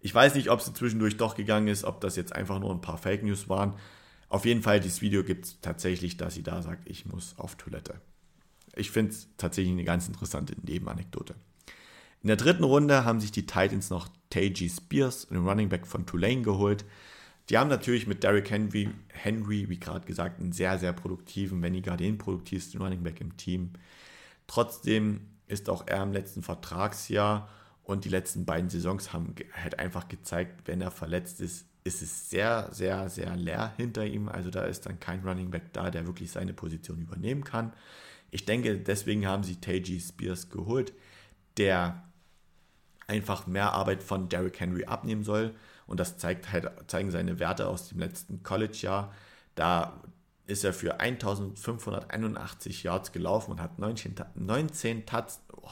Ich 0.00 0.14
weiß 0.14 0.34
nicht, 0.34 0.50
ob 0.50 0.60
sie 0.60 0.72
zwischendurch 0.72 1.16
doch 1.16 1.34
gegangen 1.34 1.68
ist, 1.68 1.84
ob 1.84 2.00
das 2.00 2.16
jetzt 2.16 2.34
einfach 2.34 2.60
nur 2.60 2.70
ein 2.70 2.80
paar 2.80 2.98
Fake 2.98 3.22
News 3.22 3.48
waren. 3.48 3.74
Auf 4.28 4.44
jeden 4.44 4.62
Fall, 4.62 4.80
dieses 4.80 5.00
Video 5.02 5.24
gibt 5.24 5.46
es 5.46 5.60
tatsächlich, 5.60 6.16
dass 6.16 6.34
sie 6.34 6.42
da 6.42 6.62
sagt, 6.62 6.88
ich 6.88 7.06
muss 7.06 7.34
auf 7.38 7.56
Toilette. 7.56 8.00
Ich 8.76 8.90
finde 8.90 9.12
es 9.12 9.28
tatsächlich 9.38 9.72
eine 9.72 9.84
ganz 9.84 10.06
interessante 10.06 10.54
Nebenanekdote. 10.62 11.34
In 12.22 12.28
der 12.28 12.36
dritten 12.36 12.64
Runde 12.64 13.04
haben 13.04 13.20
sich 13.20 13.32
die 13.32 13.46
Titans 13.46 13.90
noch 13.90 14.08
Taji 14.30 14.68
Spears, 14.68 15.28
den 15.28 15.46
Running 15.46 15.68
Back 15.68 15.86
von 15.86 16.04
Tulane, 16.06 16.42
geholt. 16.42 16.84
Die 17.48 17.56
haben 17.56 17.68
natürlich 17.68 18.06
mit 18.06 18.22
Derrick 18.22 18.50
Henry, 18.50 18.90
Henry 19.08 19.68
wie 19.68 19.80
gerade 19.80 20.06
gesagt, 20.06 20.40
einen 20.40 20.52
sehr, 20.52 20.78
sehr 20.78 20.92
produktiven, 20.92 21.62
wenn 21.62 21.72
nicht 21.72 21.86
gerade 21.86 22.04
den 22.04 22.18
produktivsten 22.18 22.80
Running 22.80 23.02
Back 23.02 23.20
im 23.20 23.36
Team. 23.36 23.70
Trotzdem 24.46 25.20
ist 25.46 25.70
auch 25.70 25.86
er 25.86 26.02
im 26.02 26.12
letzten 26.12 26.42
Vertragsjahr 26.42 27.48
und 27.84 28.04
die 28.04 28.10
letzten 28.10 28.44
beiden 28.44 28.68
Saisons 28.68 29.14
haben 29.14 29.34
halt 29.52 29.78
einfach 29.78 30.08
gezeigt, 30.08 30.62
wenn 30.66 30.82
er 30.82 30.90
verletzt 30.90 31.40
ist, 31.40 31.66
ist 31.84 32.02
es 32.02 32.28
sehr, 32.28 32.68
sehr, 32.70 33.08
sehr 33.08 33.34
leer 33.34 33.72
hinter 33.78 34.04
ihm. 34.04 34.28
Also 34.28 34.50
da 34.50 34.64
ist 34.64 34.84
dann 34.84 35.00
kein 35.00 35.26
Running 35.26 35.50
Back 35.50 35.72
da, 35.72 35.90
der 35.90 36.06
wirklich 36.06 36.30
seine 36.30 36.52
Position 36.52 37.00
übernehmen 37.00 37.44
kann. 37.44 37.72
Ich 38.30 38.44
denke, 38.44 38.78
deswegen 38.78 39.26
haben 39.26 39.42
sie 39.42 39.56
Taji 39.56 40.00
Spears 40.00 40.50
geholt, 40.50 40.92
der 41.56 42.04
einfach 43.06 43.46
mehr 43.46 43.72
Arbeit 43.72 44.02
von 44.02 44.28
Derrick 44.28 44.60
Henry 44.60 44.84
abnehmen 44.84 45.24
soll. 45.24 45.54
Und 45.88 45.98
das 45.98 46.18
zeigt 46.18 46.52
halt, 46.52 46.70
zeigen 46.86 47.10
seine 47.10 47.40
Werte 47.40 47.66
aus 47.66 47.88
dem 47.88 47.98
letzten 47.98 48.44
College-Jahr. 48.44 49.12
Da 49.56 50.00
ist 50.46 50.62
er 50.62 50.72
für 50.72 51.00
1581 51.00 52.84
Yards 52.84 53.10
gelaufen 53.10 53.52
und 53.52 53.60
hat 53.60 53.78
19, 53.78 54.14
19 54.36 55.06
Touchdowns. 55.06 55.40
Oh, 55.52 55.68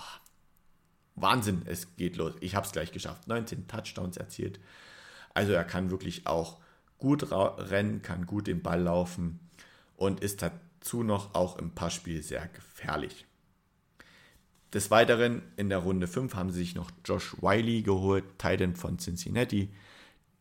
Wahnsinn, 1.14 1.62
es 1.66 1.96
geht 1.96 2.16
los. 2.16 2.34
Ich 2.40 2.54
habe 2.54 2.66
es 2.66 2.72
gleich 2.72 2.92
geschafft. 2.92 3.28
19 3.28 3.68
Touchdowns 3.68 4.16
erzielt. 4.16 4.58
Also 5.34 5.52
er 5.52 5.64
kann 5.64 5.90
wirklich 5.90 6.26
auch 6.26 6.58
gut 6.98 7.30
rennen, 7.30 8.02
kann 8.02 8.26
gut 8.26 8.46
den 8.46 8.62
Ball 8.62 8.80
laufen 8.80 9.38
und 9.96 10.20
ist 10.20 10.42
dazu 10.42 11.02
noch 11.02 11.34
auch 11.34 11.58
im 11.58 11.70
Passspiel 11.70 12.22
sehr 12.22 12.48
gefährlich. 12.48 13.26
Des 14.72 14.90
Weiteren 14.90 15.42
in 15.56 15.68
der 15.68 15.78
Runde 15.78 16.06
5 16.06 16.34
haben 16.34 16.50
sie 16.50 16.58
sich 16.58 16.74
noch 16.74 16.90
Josh 17.04 17.36
Wiley 17.40 17.82
geholt, 17.82 18.24
Titan 18.38 18.76
von 18.76 18.98
Cincinnati. 18.98 19.70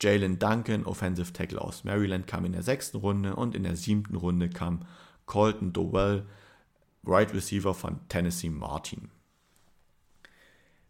Jalen 0.01 0.39
Duncan, 0.39 0.85
Offensive 0.85 1.33
Tackle 1.33 1.61
aus 1.61 1.83
Maryland, 1.83 2.27
kam 2.27 2.45
in 2.45 2.51
der 2.51 2.63
sechsten 2.63 2.97
Runde 2.97 3.35
und 3.35 3.55
in 3.55 3.63
der 3.63 3.75
siebten 3.75 4.15
Runde 4.15 4.49
kam 4.49 4.85
Colton 5.25 5.73
Dowell, 5.73 6.25
Right 7.05 7.33
Receiver 7.33 7.73
von 7.73 7.99
Tennessee 8.09 8.49
Martin. 8.49 9.09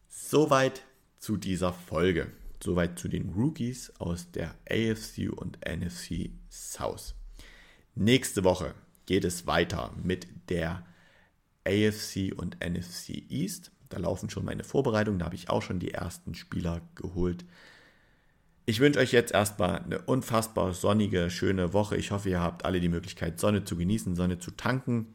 Soweit 0.10 0.84
zu 1.20 1.38
dieser 1.38 1.74
Folge. 1.74 2.32
Soweit 2.64 2.98
zu 2.98 3.08
den 3.08 3.30
Rookies 3.30 3.92
aus 4.00 4.32
der 4.32 4.56
AFC 4.70 5.30
und 5.30 5.60
NFC 5.66 6.32
South. 6.50 7.16
Nächste 7.96 8.44
Woche 8.44 8.74
geht 9.06 9.24
es 9.24 9.46
weiter 9.46 9.92
mit 10.02 10.28
der 10.50 10.86
AFC 11.66 12.34
und 12.36 12.58
NFC 12.60 13.30
East. 13.30 13.72
Da 13.90 13.98
laufen 13.98 14.30
schon 14.30 14.46
meine 14.46 14.64
Vorbereitungen, 14.64 15.20
da 15.20 15.26
habe 15.26 15.36
ich 15.36 15.50
auch 15.50 15.62
schon 15.62 15.80
die 15.80 15.92
ersten 15.92 16.34
Spieler 16.34 16.82
geholt. 16.96 17.46
Ich 18.68 18.80
wünsche 18.80 19.00
euch 19.00 19.12
jetzt 19.12 19.32
erstmal 19.32 19.80
eine 19.80 20.02
unfassbar 20.02 20.74
sonnige, 20.74 21.30
schöne 21.30 21.74
Woche. 21.74 21.98
Ich 21.98 22.10
hoffe, 22.10 22.30
ihr 22.30 22.42
habt 22.42 22.66
alle 22.66 22.80
die 22.80 22.90
Möglichkeit, 22.90 23.40
Sonne 23.40 23.64
zu 23.64 23.78
genießen, 23.78 24.16
Sonne 24.16 24.40
zu 24.40 24.50
tanken. 24.50 25.14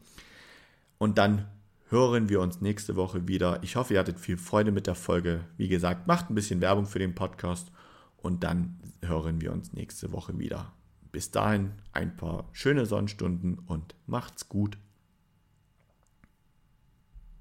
Und 0.97 1.17
dann 1.17 1.47
hören 1.89 2.29
wir 2.29 2.39
uns 2.39 2.61
nächste 2.61 2.95
Woche 2.95 3.27
wieder. 3.27 3.59
Ich 3.61 3.75
hoffe, 3.75 3.93
ihr 3.93 3.99
hattet 3.99 4.21
viel 4.21 4.37
Freude 4.37 4.71
mit 4.71 4.87
der 4.87 4.95
Folge. 4.95 5.41
Wie 5.57 5.67
gesagt, 5.67 6.07
macht 6.07 6.29
ein 6.29 6.35
bisschen 6.35 6.61
Werbung 6.61 6.85
für 6.85 6.99
den 6.99 7.13
Podcast 7.13 7.71
und 8.15 8.43
dann 8.43 8.79
hören 9.01 9.41
wir 9.41 9.51
uns 9.51 9.73
nächste 9.73 10.13
Woche 10.13 10.39
wieder. 10.39 10.71
Bis 11.11 11.31
dahin 11.31 11.71
ein 11.91 12.15
paar 12.15 12.47
schöne 12.53 12.85
Sonnenstunden 12.85 13.59
und 13.65 13.95
macht's 14.07 14.47
gut. 14.47 14.77